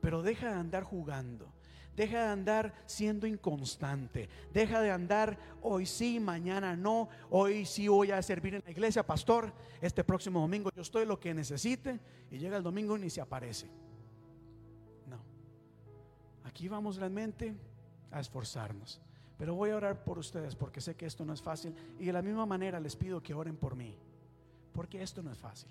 Pero 0.00 0.22
deja 0.22 0.48
de 0.48 0.54
andar 0.54 0.84
jugando. 0.84 1.52
Deja 1.96 2.22
de 2.22 2.28
andar 2.28 2.74
siendo 2.86 3.26
inconstante. 3.26 4.28
Deja 4.52 4.80
de 4.80 4.90
andar 4.90 5.38
hoy 5.60 5.86
sí, 5.86 6.18
mañana 6.20 6.76
no. 6.76 7.08
Hoy 7.28 7.66
sí 7.66 7.88
voy 7.88 8.10
a 8.10 8.22
servir 8.22 8.54
en 8.54 8.62
la 8.64 8.70
iglesia, 8.70 9.06
pastor. 9.06 9.52
Este 9.80 10.04
próximo 10.04 10.40
domingo 10.40 10.70
yo 10.74 10.82
estoy 10.82 11.04
lo 11.04 11.20
que 11.20 11.34
necesite. 11.34 12.00
Y 12.30 12.38
llega 12.38 12.56
el 12.56 12.62
domingo 12.62 12.96
y 12.96 13.00
ni 13.00 13.10
se 13.10 13.20
aparece. 13.20 13.66
No. 15.06 15.18
Aquí 16.44 16.68
vamos 16.68 16.96
realmente 16.96 17.54
a 18.10 18.20
esforzarnos. 18.20 19.00
Pero 19.36 19.54
voy 19.54 19.70
a 19.70 19.76
orar 19.76 20.04
por 20.04 20.18
ustedes 20.18 20.54
porque 20.54 20.80
sé 20.80 20.94
que 20.94 21.06
esto 21.06 21.24
no 21.24 21.32
es 21.32 21.42
fácil. 21.42 21.74
Y 21.98 22.06
de 22.06 22.12
la 22.12 22.22
misma 22.22 22.46
manera 22.46 22.78
les 22.78 22.94
pido 22.94 23.22
que 23.22 23.34
oren 23.34 23.56
por 23.56 23.74
mí. 23.74 23.94
Porque 24.72 25.02
esto 25.02 25.22
no 25.22 25.32
es 25.32 25.38
fácil. 25.38 25.70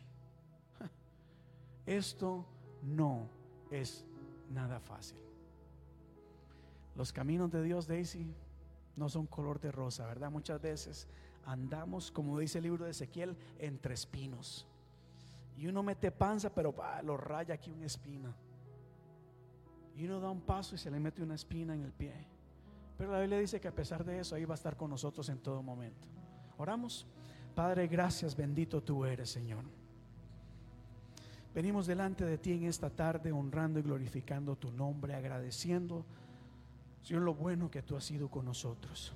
Esto 1.86 2.46
no 2.84 3.28
es 3.72 4.06
nada 4.50 4.80
fácil. 4.80 5.20
Los 6.96 7.14
caminos 7.14 7.52
de 7.52 7.64
Dios, 7.64 7.88
Daisy, 7.88 8.34
no 8.96 9.08
son 9.10 9.26
color 9.28 9.60
de 9.60 9.72
rosa, 9.72 10.06
¿verdad? 10.06 10.30
Muchas 10.30 10.62
veces 10.62 11.08
andamos, 11.46 12.12
como 12.12 12.38
dice 12.38 12.58
el 12.58 12.66
libro 12.66 12.86
de 12.86 12.92
Ezequiel, 12.92 13.38
entre 13.58 13.94
espinos. 13.94 14.68
Y 15.56 15.68
uno 15.68 15.84
mete 15.84 16.12
panza, 16.12 16.54
pero 16.54 16.76
lo 17.04 17.18
raya 17.18 17.56
aquí 17.56 17.72
una 17.72 17.86
espina. 17.86 18.36
Y 19.96 20.06
uno 20.06 20.20
da 20.20 20.30
un 20.30 20.42
paso 20.42 20.76
y 20.76 20.78
se 20.78 20.92
le 20.92 21.00
mete 21.00 21.22
una 21.24 21.36
espina 21.36 21.74
en 21.74 21.84
el 21.84 21.92
pie. 21.92 22.14
Pero 22.98 23.12
la 23.12 23.20
Biblia 23.20 23.40
dice 23.40 23.60
que 23.60 23.68
a 23.68 23.76
pesar 23.76 24.04
de 24.04 24.20
eso, 24.20 24.36
ahí 24.36 24.46
va 24.46 24.54
a 24.54 24.56
estar 24.56 24.76
con 24.76 24.90
nosotros 24.90 25.28
en 25.30 25.40
todo 25.40 25.64
momento. 25.64 26.08
Oramos. 26.58 27.08
Padre, 27.56 27.88
gracias, 27.88 28.36
bendito 28.36 28.82
tú 28.82 29.06
eres, 29.06 29.30
Señor. 29.30 29.64
Venimos 31.54 31.88
delante 31.88 32.26
de 32.26 32.38
ti 32.38 32.54
en 32.54 32.64
esta 32.66 32.90
tarde 32.90 33.32
honrando 33.32 33.80
y 33.80 33.84
glorificando 33.84 34.56
tu 34.56 34.72
nombre, 34.72 35.16
agradeciendo, 35.16 36.06
Señor, 37.02 37.24
lo 37.24 37.34
bueno 37.34 37.72
que 37.72 37.82
tú 37.82 37.96
has 37.96 38.04
sido 38.04 38.30
con 38.30 38.46
nosotros. 38.46 39.14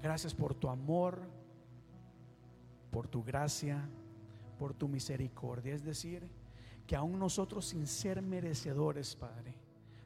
Gracias 0.00 0.34
por 0.34 0.54
tu 0.54 0.68
amor, 0.68 1.20
por 2.90 3.08
tu 3.08 3.24
gracia, 3.24 3.88
por 4.58 4.72
tu 4.72 4.86
misericordia. 4.88 5.74
Es 5.74 5.84
decir, 5.84 6.28
que 6.86 6.94
aún 6.94 7.18
nosotros 7.18 7.66
sin 7.66 7.86
ser 7.86 8.22
merecedores, 8.22 9.16
Padre, 9.16 9.54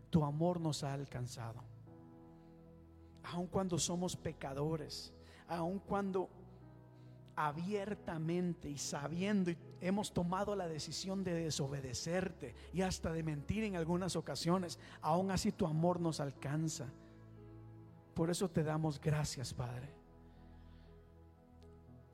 tu 0.09 0.25
amor 0.25 0.59
nos 0.61 0.83
ha 0.85 0.95
alcanzado. 0.95 1.63
Aun 3.25 3.47
cuando 3.47 3.79
somos 3.79 4.17
pecadores, 4.17 5.13
aun 5.47 5.79
cuando 5.81 6.31
abiertamente 7.47 8.69
y 8.69 8.77
sabiendo 8.77 9.53
hemos 9.81 10.13
tomado 10.13 10.55
la 10.55 10.69
decisión 10.69 11.25
de 11.25 11.35
desobedecerte 11.35 12.55
y 12.73 12.83
hasta 12.83 13.13
de 13.13 13.23
mentir 13.23 13.65
en 13.65 13.77
algunas 13.77 14.17
ocasiones, 14.17 14.79
aún 15.01 15.31
así 15.31 15.53
tu 15.53 15.67
amor 15.67 16.01
nos 16.01 16.21
alcanza. 16.21 16.87
Por 18.15 18.31
eso 18.31 18.51
te 18.51 18.63
damos 18.63 19.01
gracias, 19.01 19.55
Padre. 19.55 19.89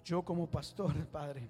Yo 0.05 0.23
como 0.23 0.49
pastor, 0.49 0.95
Padre, 1.11 1.49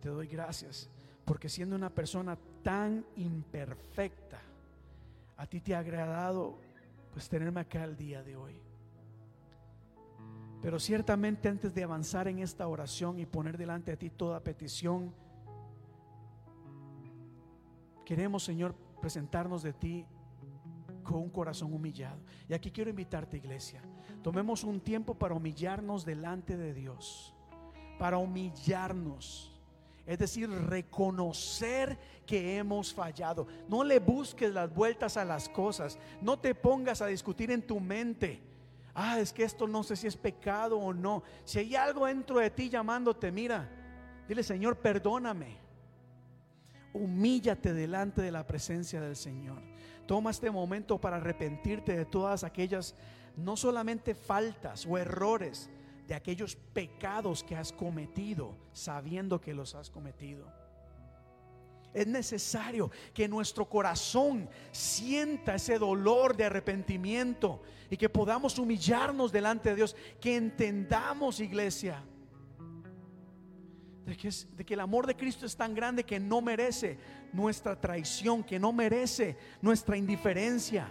te 0.00 0.08
doy 0.08 0.26
gracias 0.26 0.90
porque 1.24 1.48
siendo 1.48 1.76
una 1.76 1.90
persona 1.90 2.36
tan 2.64 3.06
imperfecta, 3.14 4.40
a 5.36 5.46
ti 5.46 5.60
te 5.60 5.74
ha 5.74 5.78
agradado 5.78 6.58
pues 7.12 7.28
tenerme 7.28 7.60
acá 7.60 7.84
el 7.84 7.96
día 7.96 8.22
de 8.22 8.34
hoy. 8.34 8.60
Pero 10.62 10.78
ciertamente 10.78 11.48
antes 11.48 11.74
de 11.74 11.82
avanzar 11.82 12.28
en 12.28 12.40
esta 12.40 12.66
oración 12.68 13.18
y 13.18 13.26
poner 13.26 13.56
delante 13.56 13.92
de 13.92 13.96
ti 13.96 14.10
toda 14.10 14.44
petición, 14.44 15.14
queremos, 18.04 18.44
Señor, 18.44 18.74
presentarnos 19.00 19.62
de 19.62 19.72
ti 19.72 20.06
con 21.02 21.18
un 21.18 21.30
corazón 21.30 21.72
humillado. 21.72 22.20
Y 22.48 22.52
aquí 22.52 22.70
quiero 22.70 22.90
invitarte, 22.90 23.38
iglesia. 23.38 23.80
Tomemos 24.22 24.62
un 24.62 24.80
tiempo 24.80 25.14
para 25.14 25.34
humillarnos 25.34 26.04
delante 26.04 26.56
de 26.56 26.74
Dios. 26.74 27.34
Para 27.98 28.18
humillarnos. 28.18 29.58
Es 30.04 30.18
decir, 30.18 30.50
reconocer 30.50 31.98
que 32.26 32.58
hemos 32.58 32.92
fallado. 32.92 33.46
No 33.68 33.82
le 33.82 33.98
busques 33.98 34.52
las 34.52 34.74
vueltas 34.74 35.16
a 35.16 35.24
las 35.24 35.48
cosas. 35.48 35.98
No 36.20 36.38
te 36.38 36.54
pongas 36.54 37.00
a 37.00 37.06
discutir 37.06 37.50
en 37.50 37.66
tu 37.66 37.80
mente 37.80 38.49
ah, 38.94 39.18
es 39.18 39.32
que 39.32 39.44
esto 39.44 39.66
no 39.66 39.82
sé 39.82 39.96
si 39.96 40.06
es 40.06 40.16
pecado 40.16 40.78
o 40.78 40.92
no. 40.92 41.22
Si 41.44 41.58
hay 41.58 41.76
algo 41.76 42.06
dentro 42.06 42.38
de 42.38 42.50
ti 42.50 42.68
llamándote, 42.68 43.30
mira, 43.30 43.68
dile, 44.28 44.42
Señor, 44.42 44.76
perdóname. 44.76 45.58
Humíllate 46.92 47.72
delante 47.72 48.22
de 48.22 48.32
la 48.32 48.46
presencia 48.46 49.00
del 49.00 49.16
Señor. 49.16 49.62
Toma 50.06 50.30
este 50.30 50.50
momento 50.50 51.00
para 51.00 51.16
arrepentirte 51.16 51.96
de 51.96 52.04
todas 52.04 52.42
aquellas, 52.42 52.96
no 53.36 53.56
solamente 53.56 54.14
faltas 54.14 54.86
o 54.86 54.98
errores, 54.98 55.70
de 56.08 56.14
aquellos 56.16 56.56
pecados 56.56 57.44
que 57.44 57.54
has 57.54 57.72
cometido, 57.72 58.56
sabiendo 58.72 59.40
que 59.40 59.54
los 59.54 59.76
has 59.76 59.90
cometido. 59.90 60.59
Es 61.92 62.06
necesario 62.06 62.90
que 63.12 63.26
nuestro 63.26 63.68
corazón 63.68 64.48
sienta 64.70 65.56
ese 65.56 65.78
dolor 65.78 66.36
de 66.36 66.44
arrepentimiento 66.44 67.62
y 67.90 67.96
que 67.96 68.08
podamos 68.08 68.58
humillarnos 68.58 69.32
delante 69.32 69.70
de 69.70 69.76
Dios, 69.76 69.96
que 70.20 70.36
entendamos, 70.36 71.40
iglesia, 71.40 72.04
de 74.06 74.64
que, 74.64 74.74
el 74.74 74.80
amor 74.80 75.06
de 75.06 75.16
Cristo 75.16 75.46
es 75.46 75.56
tan 75.56 75.74
grande 75.74 76.04
que 76.04 76.18
no 76.18 76.40
merece 76.40 76.98
nuestra 77.32 77.80
traición, 77.80 78.42
que 78.42 78.58
no 78.58 78.72
merece 78.72 79.36
nuestra 79.60 79.96
indiferencia. 79.96 80.88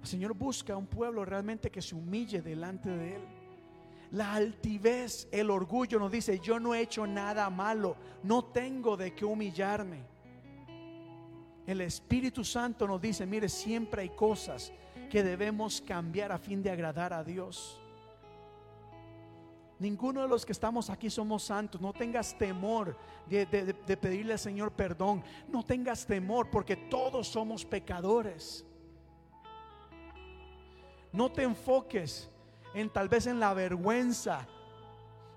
El 0.00 0.06
Señor 0.06 0.34
busca 0.34 0.76
un 0.76 0.86
pueblo 0.86 1.24
realmente 1.24 1.70
que 1.70 1.82
se 1.82 1.94
humille 1.96 2.40
delante 2.40 2.88
de 2.88 3.16
Él. 3.16 3.35
La 4.12 4.34
altivez, 4.34 5.28
el 5.32 5.50
orgullo 5.50 5.98
nos 5.98 6.12
dice, 6.12 6.38
yo 6.38 6.60
no 6.60 6.74
he 6.74 6.80
hecho 6.80 7.06
nada 7.06 7.50
malo, 7.50 7.96
no 8.22 8.44
tengo 8.44 8.96
de 8.96 9.14
qué 9.14 9.24
humillarme. 9.24 10.04
El 11.66 11.80
Espíritu 11.80 12.44
Santo 12.44 12.86
nos 12.86 13.00
dice, 13.00 13.26
mire, 13.26 13.48
siempre 13.48 14.02
hay 14.02 14.10
cosas 14.10 14.72
que 15.10 15.22
debemos 15.22 15.80
cambiar 15.80 16.30
a 16.30 16.38
fin 16.38 16.62
de 16.62 16.70
agradar 16.70 17.12
a 17.12 17.24
Dios. 17.24 17.80
Ninguno 19.78 20.22
de 20.22 20.28
los 20.28 20.46
que 20.46 20.52
estamos 20.52 20.88
aquí 20.88 21.10
somos 21.10 21.42
santos. 21.42 21.80
No 21.80 21.92
tengas 21.92 22.36
temor 22.38 22.96
de, 23.26 23.44
de, 23.44 23.96
pedirle 23.96 24.32
al 24.32 24.38
Señor 24.38 24.72
perdón. 24.72 25.22
No 25.48 25.64
tengas 25.64 26.06
temor 26.06 26.48
porque 26.50 26.76
todos 26.76 27.28
somos 27.28 27.64
pecadores. 27.64 28.64
No 31.12 31.30
te 31.30 31.42
enfoques 31.42 32.30
en 32.76 32.90
tal 32.90 33.08
vez 33.08 33.26
en 33.26 33.40
la 33.40 33.54
vergüenza. 33.54 34.46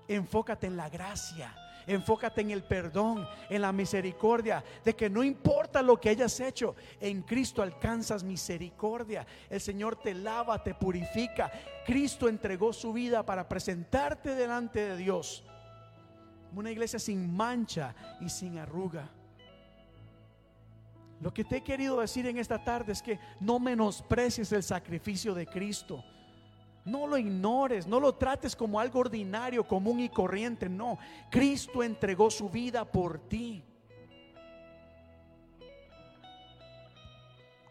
Enfócate 0.06 0.66
en 0.66 0.76
la 0.76 0.90
gracia. 0.90 1.56
Enfócate 1.86 2.42
en 2.42 2.50
el 2.50 2.62
perdón, 2.62 3.26
en 3.48 3.62
la 3.62 3.72
misericordia, 3.72 4.62
de 4.84 4.94
que 4.94 5.08
no 5.08 5.24
importa 5.24 5.80
lo 5.80 5.98
que 5.98 6.10
hayas 6.10 6.38
hecho, 6.38 6.76
en 7.00 7.22
Cristo 7.22 7.62
alcanzas 7.62 8.22
misericordia. 8.22 9.26
El 9.48 9.60
Señor 9.60 9.96
te 9.96 10.12
lava, 10.14 10.62
te 10.62 10.74
purifica. 10.74 11.50
Cristo 11.86 12.28
entregó 12.28 12.74
su 12.74 12.92
vida 12.92 13.24
para 13.24 13.48
presentarte 13.48 14.34
delante 14.34 14.80
de 14.80 14.96
Dios. 14.98 15.42
Una 16.54 16.70
iglesia 16.70 16.98
sin 16.98 17.34
mancha 17.34 17.94
y 18.20 18.28
sin 18.28 18.58
arruga. 18.58 19.08
Lo 21.20 21.32
que 21.32 21.44
te 21.44 21.56
he 21.56 21.62
querido 21.62 22.00
decir 22.00 22.26
en 22.26 22.36
esta 22.36 22.62
tarde 22.62 22.92
es 22.92 23.00
que 23.00 23.18
no 23.40 23.58
menosprecies 23.58 24.52
el 24.52 24.62
sacrificio 24.62 25.34
de 25.34 25.46
Cristo. 25.46 26.04
No 26.84 27.06
lo 27.06 27.18
ignores, 27.18 27.86
no 27.86 28.00
lo 28.00 28.14
trates 28.14 28.56
como 28.56 28.80
algo 28.80 29.00
ordinario, 29.00 29.66
común 29.66 30.00
y 30.00 30.08
corriente. 30.08 30.68
No, 30.68 30.98
Cristo 31.30 31.82
entregó 31.82 32.30
su 32.30 32.48
vida 32.48 32.84
por 32.84 33.18
ti. 33.18 33.62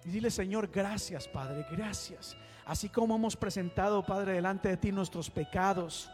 Y 0.06 0.10
dile, 0.10 0.30
Señor, 0.30 0.70
gracias, 0.72 1.28
Padre, 1.28 1.66
gracias. 1.72 2.38
Así 2.66 2.90
como 2.90 3.16
hemos 3.16 3.36
presentado, 3.36 4.06
Padre, 4.06 4.34
delante 4.34 4.70
de 4.70 4.78
ti 4.78 4.92
nuestros 4.92 5.32
pecados, 5.32 6.10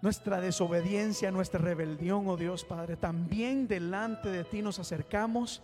nuestra 0.00 0.40
desobediencia, 0.40 1.32
nuestra 1.32 1.60
rebelión, 1.60 2.28
oh 2.28 2.36
Dios, 2.36 2.64
Padre, 2.64 2.96
también 2.96 3.66
delante 3.66 4.30
de 4.30 4.44
ti 4.44 4.62
nos 4.62 4.78
acercamos 4.78 5.60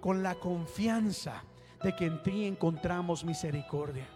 con 0.00 0.22
la 0.22 0.34
confianza 0.34 1.42
de 1.82 1.96
que 1.96 2.06
en 2.06 2.22
ti 2.22 2.44
encontramos 2.44 3.24
misericordia 3.24 4.06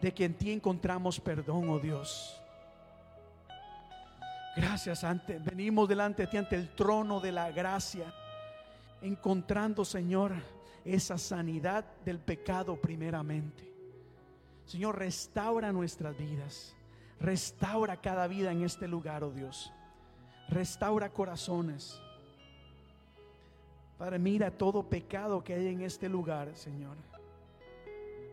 de 0.00 0.12
que 0.12 0.24
en 0.24 0.34
ti 0.34 0.52
encontramos 0.52 1.20
perdón, 1.20 1.68
oh 1.68 1.78
Dios. 1.78 2.40
Gracias, 4.56 5.04
ante, 5.04 5.38
venimos 5.38 5.88
delante 5.88 6.22
de 6.22 6.28
ti 6.28 6.36
ante 6.36 6.56
el 6.56 6.74
trono 6.74 7.20
de 7.20 7.32
la 7.32 7.50
gracia, 7.50 8.12
encontrando, 9.00 9.84
Señor, 9.84 10.32
esa 10.84 11.18
sanidad 11.18 11.84
del 12.04 12.18
pecado 12.18 12.76
primeramente. 12.76 13.70
Señor, 14.66 14.98
restaura 14.98 15.72
nuestras 15.72 16.16
vidas, 16.16 16.74
restaura 17.20 17.96
cada 18.00 18.26
vida 18.26 18.52
en 18.52 18.62
este 18.62 18.88
lugar, 18.88 19.24
oh 19.24 19.30
Dios. 19.30 19.72
Restaura 20.48 21.10
corazones. 21.10 22.00
Padre, 23.98 24.18
mira 24.18 24.50
todo 24.50 24.88
pecado 24.88 25.44
que 25.44 25.54
hay 25.54 25.68
en 25.68 25.82
este 25.82 26.08
lugar, 26.08 26.56
Señor. 26.56 26.96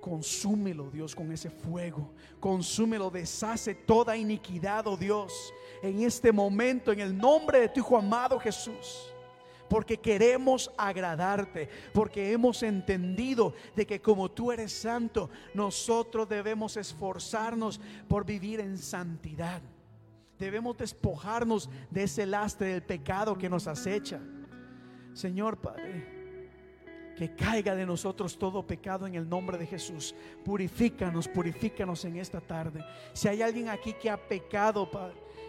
Consúmelo, 0.07 0.89
Dios, 0.89 1.13
con 1.13 1.31
ese 1.33 1.49
fuego. 1.49 2.13
Consúmelo, 2.39 3.09
deshace 3.09 3.75
toda 3.75 4.15
iniquidad, 4.15 4.87
oh 4.87 4.95
Dios, 4.95 5.53
en 5.83 6.01
este 6.01 6.31
momento, 6.31 6.93
en 6.93 7.01
el 7.01 7.17
nombre 7.17 7.59
de 7.59 7.67
tu 7.67 7.81
Hijo 7.81 7.97
amado 7.97 8.39
Jesús. 8.39 9.13
Porque 9.69 9.97
queremos 9.97 10.71
agradarte, 10.77 11.67
porque 11.93 12.31
hemos 12.31 12.63
entendido 12.63 13.53
de 13.75 13.85
que 13.85 14.01
como 14.01 14.31
tú 14.31 14.49
eres 14.49 14.71
santo, 14.71 15.29
nosotros 15.53 16.29
debemos 16.29 16.77
esforzarnos 16.77 17.81
por 18.07 18.25
vivir 18.25 18.61
en 18.61 18.77
santidad. 18.77 19.61
Debemos 20.39 20.77
despojarnos 20.77 21.69
de 21.89 22.03
ese 22.03 22.25
lastre 22.25 22.69
del 22.69 22.83
pecado 22.83 23.37
que 23.37 23.49
nos 23.49 23.67
acecha. 23.67 24.21
Señor 25.13 25.57
Padre, 25.57 26.16
que 27.17 27.33
caiga 27.33 27.75
de 27.75 27.85
nosotros 27.85 28.37
todo 28.37 28.65
pecado 28.65 29.07
en 29.07 29.15
el 29.15 29.27
nombre 29.27 29.57
de 29.57 29.65
Jesús. 29.65 30.13
Purifícanos, 30.45 31.27
purifícanos 31.27 32.05
en 32.05 32.17
esta 32.17 32.39
tarde. 32.39 32.85
Si 33.13 33.27
hay 33.27 33.41
alguien 33.41 33.69
aquí 33.69 33.93
que 33.93 34.09
ha 34.09 34.17
pecado, 34.17 34.87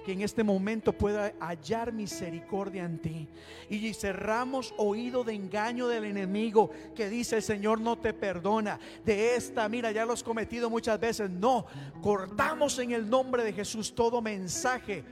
que 0.07 0.12
en 0.12 0.23
este 0.23 0.43
momento 0.43 0.95
pueda 0.95 1.35
hallar 1.39 1.93
misericordia 1.93 2.85
en 2.85 2.99
ti. 2.99 3.28
Y 3.69 3.93
cerramos 3.93 4.73
oído 4.78 5.24
de 5.24 5.35
engaño 5.35 5.89
del 5.89 6.05
enemigo 6.05 6.70
que 6.97 7.11
dice 7.11 7.36
el 7.36 7.43
Señor 7.43 7.82
no 7.82 7.99
te 7.99 8.15
perdona. 8.15 8.81
De 9.05 9.36
esta, 9.36 9.69
mira, 9.69 9.93
ya 9.93 10.07
lo 10.07 10.15
has 10.15 10.23
cometido 10.23 10.70
muchas 10.70 10.99
veces. 10.99 11.28
No, 11.28 11.66
cortamos 12.01 12.78
en 12.78 12.93
el 12.93 13.11
nombre 13.11 13.45
de 13.45 13.53
Jesús 13.53 13.95
todo 13.95 14.23
mensaje, 14.23 15.05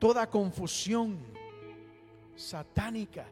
toda 0.00 0.28
confusión 0.28 1.16
satánica 2.34 3.24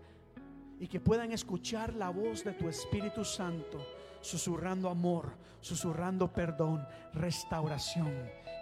y 0.82 0.88
que 0.88 0.98
puedan 0.98 1.30
escuchar 1.30 1.94
la 1.94 2.10
voz 2.10 2.42
de 2.42 2.54
tu 2.54 2.68
Espíritu 2.68 3.24
Santo, 3.24 3.86
susurrando 4.20 4.90
amor, 4.90 5.32
susurrando 5.60 6.32
perdón, 6.32 6.84
restauración 7.14 8.12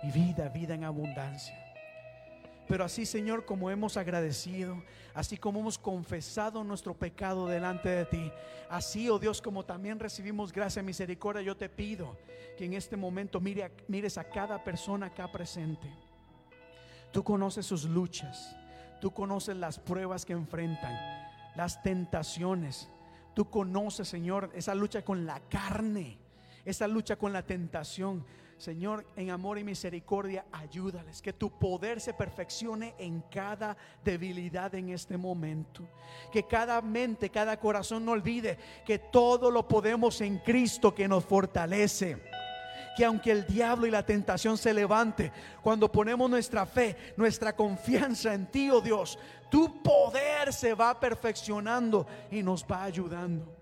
y 0.03 0.11
vida, 0.11 0.51
vida 0.51 0.75
en 0.75 0.85
abundancia. 0.85 1.57
Pero 2.69 2.85
así, 2.85 3.07
Señor, 3.07 3.47
como 3.47 3.71
hemos 3.71 3.97
agradecido, 3.97 4.83
así 5.15 5.39
como 5.39 5.61
hemos 5.61 5.79
confesado 5.79 6.63
nuestro 6.63 6.93
pecado 6.93 7.47
delante 7.47 7.89
de 7.89 8.05
ti, 8.05 8.33
así, 8.69 9.09
oh 9.09 9.19
Dios, 9.19 9.41
como 9.41 9.65
también 9.65 9.99
recibimos 9.99 10.53
gracia 10.53 10.83
y 10.83 10.85
misericordia, 10.85 11.41
yo 11.41 11.57
te 11.57 11.71
pido 11.71 12.19
que 12.59 12.67
en 12.67 12.75
este 12.75 12.99
momento 12.99 13.41
mire, 13.41 13.73
mires 13.89 14.19
a 14.19 14.25
cada 14.25 14.63
persona 14.63 15.07
acá 15.07 15.33
presente. 15.33 15.91
Tú 17.13 17.25
conoces 17.25 17.65
sus 17.65 17.87
luchas, 17.87 18.55
tú 19.01 19.11
conoces 19.11 19.57
las 19.57 19.79
pruebas 19.79 20.27
que 20.27 20.35
enfrentan 20.35 21.30
las 21.55 21.83
tentaciones. 21.83 22.89
Tú 23.35 23.49
conoces, 23.49 24.09
Señor, 24.09 24.51
esa 24.55 24.75
lucha 24.75 25.03
con 25.03 25.27
la 25.27 25.41
carne, 25.49 26.19
esa 26.65 26.87
lucha 26.87 27.17
con 27.17 27.33
la 27.33 27.43
tentación. 27.43 28.25
Señor, 28.59 29.07
en 29.17 29.31
amor 29.31 29.59
y 29.59 29.65
misericordia, 29.65 30.45
ayúdales, 30.53 31.23
que 31.23 31.33
tu 31.33 31.51
poder 31.51 31.99
se 31.99 32.13
perfeccione 32.13 32.95
en 32.99 33.23
cada 33.31 33.75
debilidad 34.05 34.75
en 34.75 34.91
este 34.91 35.17
momento. 35.17 35.89
Que 36.31 36.43
cada 36.43 36.83
mente, 36.83 37.31
cada 37.31 37.59
corazón 37.59 38.05
no 38.05 38.13
olvide 38.13 38.59
que 38.85 38.99
todo 38.99 39.51
lo 39.51 39.67
podemos 39.67 40.21
en 40.21 40.39
Cristo 40.39 40.95
que 40.95 41.09
nos 41.09 41.25
fortalece 41.25 42.30
que 42.97 43.05
aunque 43.05 43.31
el 43.31 43.47
diablo 43.47 43.87
y 43.87 43.91
la 43.91 44.05
tentación 44.05 44.57
se 44.59 44.75
levante, 44.75 45.33
cuando 45.63 45.91
ponemos 45.91 46.29
nuestra 46.29 46.67
fe, 46.67 46.97
nuestra 47.17 47.55
confianza 47.55 48.35
en 48.35 48.47
ti, 48.47 48.71
oh 48.71 48.81
Dios, 48.81 49.19
tu 49.51 49.83
poder 49.83 50.53
se 50.53 50.75
va 50.75 50.99
perfeccionando 50.99 52.07
y 52.31 52.43
nos 52.43 52.65
va 52.65 52.85
ayudando. 52.85 53.57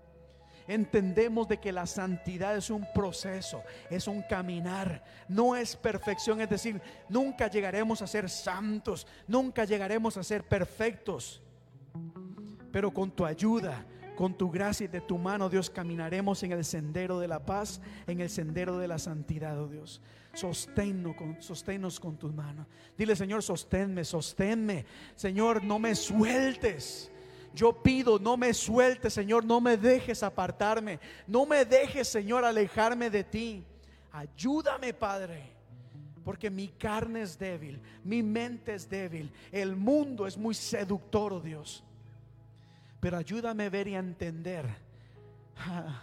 Entendemos 0.67 1.47
de 1.47 1.57
que 1.57 1.71
la 1.71 1.87
santidad 1.87 2.55
es 2.55 2.69
un 2.69 2.85
proceso, 2.93 3.63
es 3.89 4.07
un 4.07 4.21
caminar, 4.21 5.03
no 5.27 5.55
es 5.55 5.75
perfección, 5.75 6.41
es 6.41 6.49
decir, 6.49 6.79
nunca 7.09 7.47
llegaremos 7.47 8.03
a 8.03 8.07
ser 8.07 8.29
santos, 8.29 9.07
nunca 9.27 9.65
llegaremos 9.65 10.15
a 10.15 10.23
ser 10.23 10.43
perfectos, 10.43 11.41
pero 12.71 12.91
con 12.91 13.09
tu 13.09 13.25
ayuda, 13.25 13.83
con 14.19 14.33
tu 14.33 14.51
gracia 14.51 14.83
y 14.83 14.87
de 14.89 14.99
tu 14.99 15.17
mano, 15.17 15.47
Dios, 15.47 15.69
caminaremos 15.69 16.43
en 16.43 16.51
el 16.51 16.65
sendero 16.65 17.21
de 17.21 17.29
la 17.29 17.45
paz, 17.45 17.79
en 18.05 18.19
el 18.19 18.29
sendero 18.29 18.77
de 18.77 18.85
la 18.85 18.99
santidad, 18.99 19.57
oh 19.57 19.69
Dios. 19.69 20.01
Sosténnos 20.33 21.15
con, 21.15 21.41
sosténnos 21.41 22.01
con. 22.01 22.19
Dile, 22.97 23.15
Señor, 23.15 23.41
sosténme, 23.41 24.03
sosténme. 24.03 24.85
Señor, 25.15 25.63
no 25.63 25.79
me 25.79 25.95
sueltes. 25.95 27.09
Yo 27.53 27.81
pido, 27.81 28.19
no 28.19 28.35
me 28.35 28.53
sueltes, 28.53 29.13
Señor, 29.13 29.45
no 29.45 29.61
me 29.61 29.77
dejes 29.77 30.21
apartarme. 30.21 30.99
No 31.25 31.45
me 31.45 31.63
dejes, 31.63 32.09
Señor, 32.09 32.43
alejarme 32.43 33.09
de 33.09 33.23
ti. 33.23 33.63
Ayúdame, 34.11 34.93
Padre. 34.93 35.49
Porque 36.25 36.49
mi 36.49 36.67
carne 36.67 37.21
es 37.21 37.39
débil, 37.39 37.81
mi 38.03 38.21
mente 38.21 38.75
es 38.75 38.89
débil, 38.89 39.31
el 39.49 39.77
mundo 39.77 40.27
es 40.27 40.37
muy 40.37 40.53
seductor, 40.53 41.31
oh 41.31 41.39
Dios. 41.39 41.85
Pero 42.99 43.17
ayúdame 43.17 43.65
a 43.65 43.69
ver 43.69 43.87
y 43.87 43.95
a 43.95 43.99
entender 43.99 44.65
ah, 45.57 46.01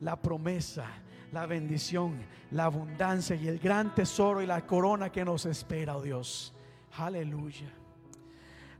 la 0.00 0.20
promesa, 0.20 0.86
la 1.32 1.46
bendición, 1.46 2.20
la 2.50 2.64
abundancia 2.66 3.34
y 3.36 3.48
el 3.48 3.58
gran 3.58 3.94
tesoro 3.94 4.40
y 4.40 4.46
la 4.46 4.66
corona 4.66 5.10
que 5.10 5.24
nos 5.24 5.46
espera, 5.46 5.96
oh 5.96 6.02
Dios. 6.02 6.54
Aleluya. 6.96 7.72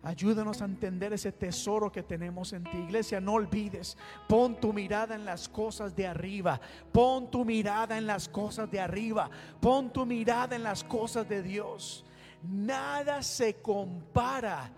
Ayúdanos 0.03 0.63
a 0.63 0.65
entender 0.65 1.13
ese 1.13 1.33
tesoro 1.33 1.91
que 1.91 2.05
tenemos 2.05 2.53
en 2.53 2.63
ti. 2.63 2.79
Iglesia, 2.79 3.21
no 3.21 3.33
olvides, 3.33 3.97
pon 4.29 4.61
tu 4.61 4.73
mirada 4.73 5.17
en 5.17 5.25
las 5.25 5.49
cosas 5.49 5.95
de 5.97 6.07
arriba. 6.07 6.61
Pon 6.93 7.31
tu 7.31 7.45
mirada 7.45 7.99
en 7.99 8.07
las 8.07 8.29
cosas 8.29 8.71
de 8.71 8.81
arriba. 8.81 9.29
Pon 9.61 9.93
tu 9.93 10.07
mirada 10.07 10.55
en 10.55 10.63
las 10.63 10.85
cosas 10.85 11.29
de 11.29 11.43
Dios. 11.43 12.05
Nada 12.43 13.23
se 13.23 13.55
compara 13.55 14.71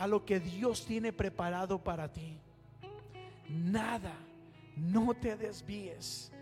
a 0.00 0.06
lo 0.06 0.24
que 0.24 0.40
Dios 0.40 0.86
tiene 0.86 1.12
preparado 1.12 1.78
para 1.84 2.10
ti. 2.10 2.38
Nada, 3.50 4.14
no 4.74 5.12
te 5.12 5.36
desvíes. 5.36 6.32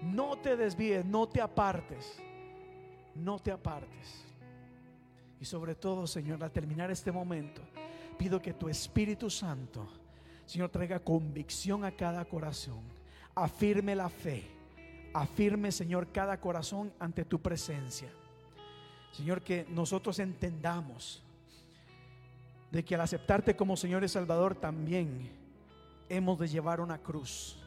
No 0.00 0.38
te 0.38 0.56
desvíes, 0.56 1.04
no 1.04 1.28
te 1.28 1.40
apartes. 1.40 2.16
No 3.16 3.40
te 3.40 3.50
apartes. 3.50 4.24
Y 5.40 5.44
sobre 5.44 5.74
todo, 5.74 6.06
Señor, 6.06 6.42
al 6.44 6.52
terminar 6.52 6.92
este 6.92 7.10
momento, 7.10 7.60
pido 8.16 8.40
que 8.40 8.54
tu 8.54 8.68
Espíritu 8.68 9.28
Santo, 9.28 9.88
Señor, 10.46 10.70
traiga 10.70 11.00
convicción 11.00 11.84
a 11.84 11.90
cada 11.90 12.24
corazón. 12.24 12.82
Afirme 13.34 13.96
la 13.96 14.08
fe. 14.08 14.44
Afirme, 15.12 15.72
Señor, 15.72 16.12
cada 16.12 16.40
corazón 16.40 16.92
ante 17.00 17.24
tu 17.24 17.40
presencia. 17.40 18.10
Señor, 19.10 19.42
que 19.42 19.66
nosotros 19.68 20.20
entendamos 20.20 21.24
de 22.70 22.84
que 22.84 22.94
al 22.94 23.00
aceptarte 23.00 23.56
como 23.56 23.76
Señor 23.76 24.04
y 24.04 24.08
Salvador 24.08 24.54
también 24.54 25.30
hemos 26.08 26.38
de 26.38 26.48
llevar 26.48 26.80
una 26.80 26.98
cruz. 26.98 27.58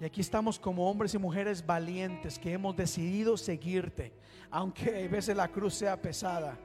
Y 0.00 0.04
aquí 0.04 0.20
estamos 0.20 0.58
como 0.58 0.88
hombres 0.88 1.14
y 1.14 1.18
mujeres 1.18 1.64
valientes 1.64 2.38
que 2.38 2.52
hemos 2.52 2.76
decidido 2.76 3.36
seguirte, 3.36 4.12
aunque 4.50 5.04
a 5.04 5.08
veces 5.08 5.36
la 5.36 5.48
cruz 5.48 5.74
sea 5.74 6.00
pesada, 6.00 6.56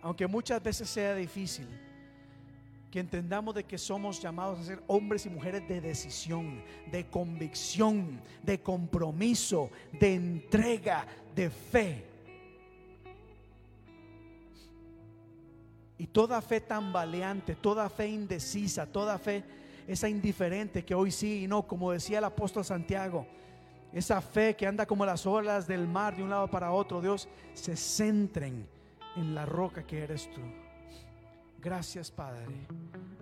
aunque 0.00 0.26
muchas 0.26 0.62
veces 0.62 0.88
sea 0.88 1.14
difícil. 1.14 1.68
Que 2.90 2.98
entendamos 2.98 3.54
de 3.54 3.62
que 3.62 3.78
somos 3.78 4.20
llamados 4.20 4.58
a 4.58 4.64
ser 4.64 4.82
hombres 4.88 5.24
y 5.24 5.30
mujeres 5.30 5.68
de 5.68 5.80
decisión, 5.80 6.60
de 6.90 7.06
convicción, 7.06 8.20
de 8.42 8.60
compromiso, 8.60 9.70
de 9.92 10.14
entrega, 10.14 11.06
de 11.36 11.50
fe. 11.50 12.09
Y 16.00 16.06
toda 16.06 16.40
fe 16.40 16.62
tambaleante, 16.62 17.54
toda 17.54 17.90
fe 17.90 18.08
indecisa, 18.08 18.86
toda 18.86 19.18
fe 19.18 19.44
esa 19.86 20.08
indiferente 20.08 20.82
que 20.82 20.94
hoy 20.94 21.10
sí 21.10 21.44
y 21.44 21.46
no, 21.46 21.66
como 21.66 21.92
decía 21.92 22.16
el 22.16 22.24
apóstol 22.24 22.64
Santiago, 22.64 23.26
esa 23.92 24.22
fe 24.22 24.56
que 24.56 24.66
anda 24.66 24.86
como 24.86 25.04
las 25.04 25.26
olas 25.26 25.66
del 25.66 25.86
mar 25.86 26.16
de 26.16 26.22
un 26.22 26.30
lado 26.30 26.48
para 26.48 26.72
otro, 26.72 27.02
Dios, 27.02 27.28
se 27.52 27.76
centren 27.76 28.66
en 29.14 29.34
la 29.34 29.44
roca 29.44 29.82
que 29.82 29.98
eres 30.02 30.30
tú. 30.30 30.40
Gracias 31.58 32.10
Padre, 32.10 32.46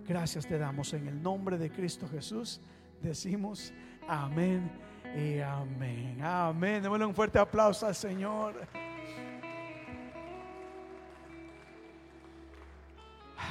gracias 0.07 0.47
te 0.47 0.57
damos 0.57 0.93
en 0.93 1.09
el 1.09 1.21
nombre 1.21 1.59
de 1.59 1.73
Cristo 1.73 2.07
Jesús. 2.09 2.61
Decimos 3.03 3.73
amén 4.07 4.71
y 5.17 5.41
amén. 5.41 6.23
Amén. 6.23 6.81
Démosle 6.81 7.07
un 7.07 7.15
fuerte 7.17 7.41
aplauso 7.41 7.89
al 7.89 7.97
Señor. 7.97 8.88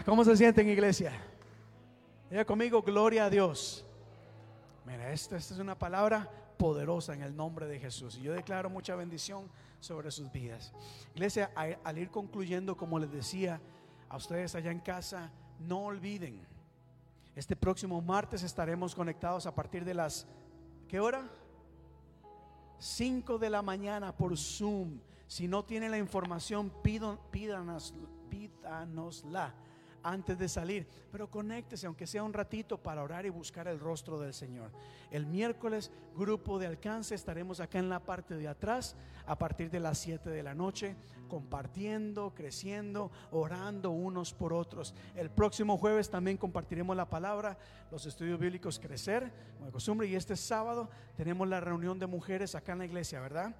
¿Cómo 0.07 0.23
se 0.23 0.37
sienten, 0.37 0.69
iglesia? 0.69 1.11
Diga 2.29 2.45
conmigo, 2.45 2.81
gloria 2.81 3.25
a 3.25 3.29
Dios. 3.29 3.85
Mira, 4.85 5.11
esta, 5.11 5.35
esta, 5.35 5.53
es 5.53 5.59
una 5.59 5.77
palabra 5.77 6.31
poderosa 6.57 7.13
en 7.13 7.23
el 7.23 7.35
nombre 7.35 7.67
de 7.67 7.77
Jesús. 7.77 8.17
Y 8.17 8.21
yo 8.21 8.31
declaro 8.31 8.69
mucha 8.69 8.95
bendición 8.95 9.49
sobre 9.81 10.09
sus 10.11 10.31
vidas. 10.31 10.71
Iglesia, 11.13 11.51
al 11.83 11.97
ir 11.97 12.09
concluyendo, 12.09 12.77
como 12.77 12.99
les 12.99 13.11
decía 13.11 13.59
a 14.07 14.15
ustedes 14.15 14.55
allá 14.55 14.71
en 14.71 14.79
casa, 14.79 15.29
no 15.59 15.79
olviden, 15.79 16.39
este 17.35 17.57
próximo 17.57 18.01
martes 18.01 18.43
estaremos 18.43 18.95
conectados 18.95 19.45
a 19.45 19.53
partir 19.53 19.83
de 19.83 19.93
las, 19.93 20.25
¿qué 20.87 21.01
hora? 21.01 21.27
5 22.79 23.39
de 23.39 23.49
la 23.49 23.61
mañana 23.61 24.15
por 24.15 24.37
Zoom. 24.37 25.01
Si 25.27 25.49
no 25.49 25.65
tienen 25.65 25.91
la 25.91 25.97
información, 25.97 26.71
pídanos, 26.81 27.93
pídanosla 28.29 29.53
antes 30.03 30.37
de 30.37 30.47
salir, 30.47 30.87
pero 31.11 31.29
conéctese 31.29 31.87
aunque 31.87 32.07
sea 32.07 32.23
un 32.23 32.33
ratito 32.33 32.77
para 32.77 33.03
orar 33.03 33.25
y 33.25 33.29
buscar 33.29 33.67
el 33.67 33.79
rostro 33.79 34.19
del 34.19 34.33
Señor. 34.33 34.71
El 35.11 35.25
miércoles, 35.25 35.91
grupo 36.15 36.59
de 36.59 36.67
alcance, 36.67 37.15
estaremos 37.15 37.59
acá 37.59 37.79
en 37.79 37.89
la 37.89 37.99
parte 37.99 38.35
de 38.35 38.47
atrás 38.47 38.95
a 39.25 39.37
partir 39.37 39.69
de 39.69 39.79
las 39.79 39.97
7 39.97 40.29
de 40.29 40.43
la 40.43 40.53
noche, 40.53 40.95
compartiendo, 41.27 42.33
creciendo, 42.33 43.11
orando 43.31 43.91
unos 43.91 44.33
por 44.33 44.53
otros. 44.53 44.93
El 45.15 45.29
próximo 45.29 45.77
jueves 45.77 46.09
también 46.09 46.37
compartiremos 46.37 46.95
la 46.95 47.09
palabra, 47.09 47.57
los 47.91 48.05
estudios 48.05 48.39
bíblicos 48.39 48.79
crecer, 48.79 49.31
como 49.55 49.65
de 49.67 49.71
costumbre, 49.71 50.07
y 50.07 50.15
este 50.15 50.35
sábado 50.35 50.89
tenemos 51.15 51.47
la 51.47 51.59
reunión 51.59 51.99
de 51.99 52.07
mujeres 52.07 52.55
acá 52.55 52.73
en 52.73 52.79
la 52.79 52.85
iglesia, 52.85 53.19
¿verdad? 53.19 53.55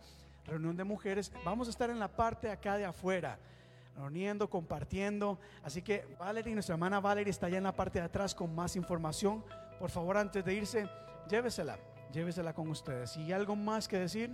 Reunión 0.46 0.78
de 0.78 0.86
mujeres. 0.86 1.32
Vamos 1.44 1.68
a 1.68 1.72
estar 1.72 1.90
en 1.90 2.00
la 2.00 2.16
parte 2.16 2.50
acá 2.50 2.78
de 2.78 2.86
afuera 2.86 3.38
reuniendo, 3.98 4.50
compartiendo. 4.50 5.40
Así 5.64 5.82
que 5.82 6.06
Valerie, 6.20 6.54
nuestra 6.54 6.74
hermana 6.74 7.00
Valerie 7.00 7.32
está 7.32 7.48
allá 7.48 7.58
en 7.58 7.64
la 7.64 7.76
parte 7.76 8.00
de 8.00 8.06
atrás 8.06 8.34
con 8.36 8.54
más 8.54 8.76
información. 8.76 9.44
Por 9.80 9.90
favor, 9.90 10.18
antes 10.18 10.46
de 10.46 10.54
irse, 10.54 10.90
llévesela, 11.30 11.78
llévesela 12.12 12.54
con 12.54 12.70
ustedes. 12.70 13.18
¿Y 13.18 13.34
algo 13.34 13.56
más 13.56 13.88
que 13.88 14.00
decir? 14.00 14.32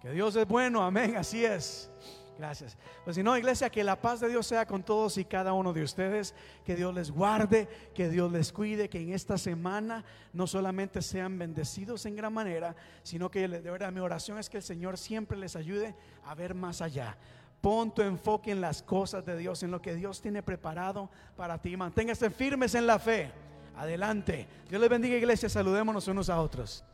Que 0.00 0.10
Dios 0.10 0.36
es 0.36 0.46
bueno, 0.46 0.82
amén, 0.82 1.16
así 1.16 1.44
es. 1.44 1.90
Gracias. 2.38 2.78
Pues 3.02 3.16
si 3.16 3.22
no, 3.24 3.36
iglesia, 3.36 3.68
que 3.68 3.82
la 3.82 4.00
paz 4.00 4.20
de 4.20 4.28
Dios 4.28 4.46
sea 4.46 4.64
con 4.64 4.84
todos 4.84 5.18
y 5.18 5.24
cada 5.24 5.52
uno 5.52 5.72
de 5.72 5.82
ustedes. 5.82 6.36
Que 6.64 6.76
Dios 6.76 6.94
les 6.94 7.10
guarde, 7.10 7.68
que 7.94 8.08
Dios 8.08 8.30
les 8.30 8.52
cuide, 8.52 8.88
que 8.88 9.00
en 9.00 9.12
esta 9.12 9.36
semana 9.36 10.04
no 10.32 10.46
solamente 10.46 11.02
sean 11.02 11.36
bendecidos 11.36 12.06
en 12.06 12.14
gran 12.14 12.32
manera, 12.32 12.76
sino 13.02 13.28
que 13.28 13.48
de 13.48 13.70
verdad 13.70 13.90
mi 13.90 13.98
oración 13.98 14.38
es 14.38 14.48
que 14.48 14.58
el 14.58 14.62
Señor 14.62 14.98
siempre 14.98 15.36
les 15.36 15.56
ayude 15.56 15.96
a 16.24 16.34
ver 16.36 16.54
más 16.54 16.80
allá. 16.80 17.16
Pon 17.60 17.92
tu 17.92 18.02
enfoque 18.02 18.52
en 18.52 18.60
las 18.60 18.82
cosas 18.82 19.26
de 19.26 19.36
Dios, 19.36 19.64
en 19.64 19.72
lo 19.72 19.82
que 19.82 19.96
Dios 19.96 20.22
tiene 20.22 20.44
preparado 20.44 21.10
para 21.36 21.60
ti. 21.60 21.76
Manténgase 21.76 22.30
firmes 22.30 22.76
en 22.76 22.86
la 22.86 23.00
fe. 23.00 23.32
Adelante. 23.76 24.46
Dios 24.68 24.80
les 24.80 24.90
bendiga, 24.90 25.16
iglesia. 25.16 25.48
Saludémonos 25.48 26.06
unos 26.06 26.30
a 26.30 26.40
otros. 26.40 26.84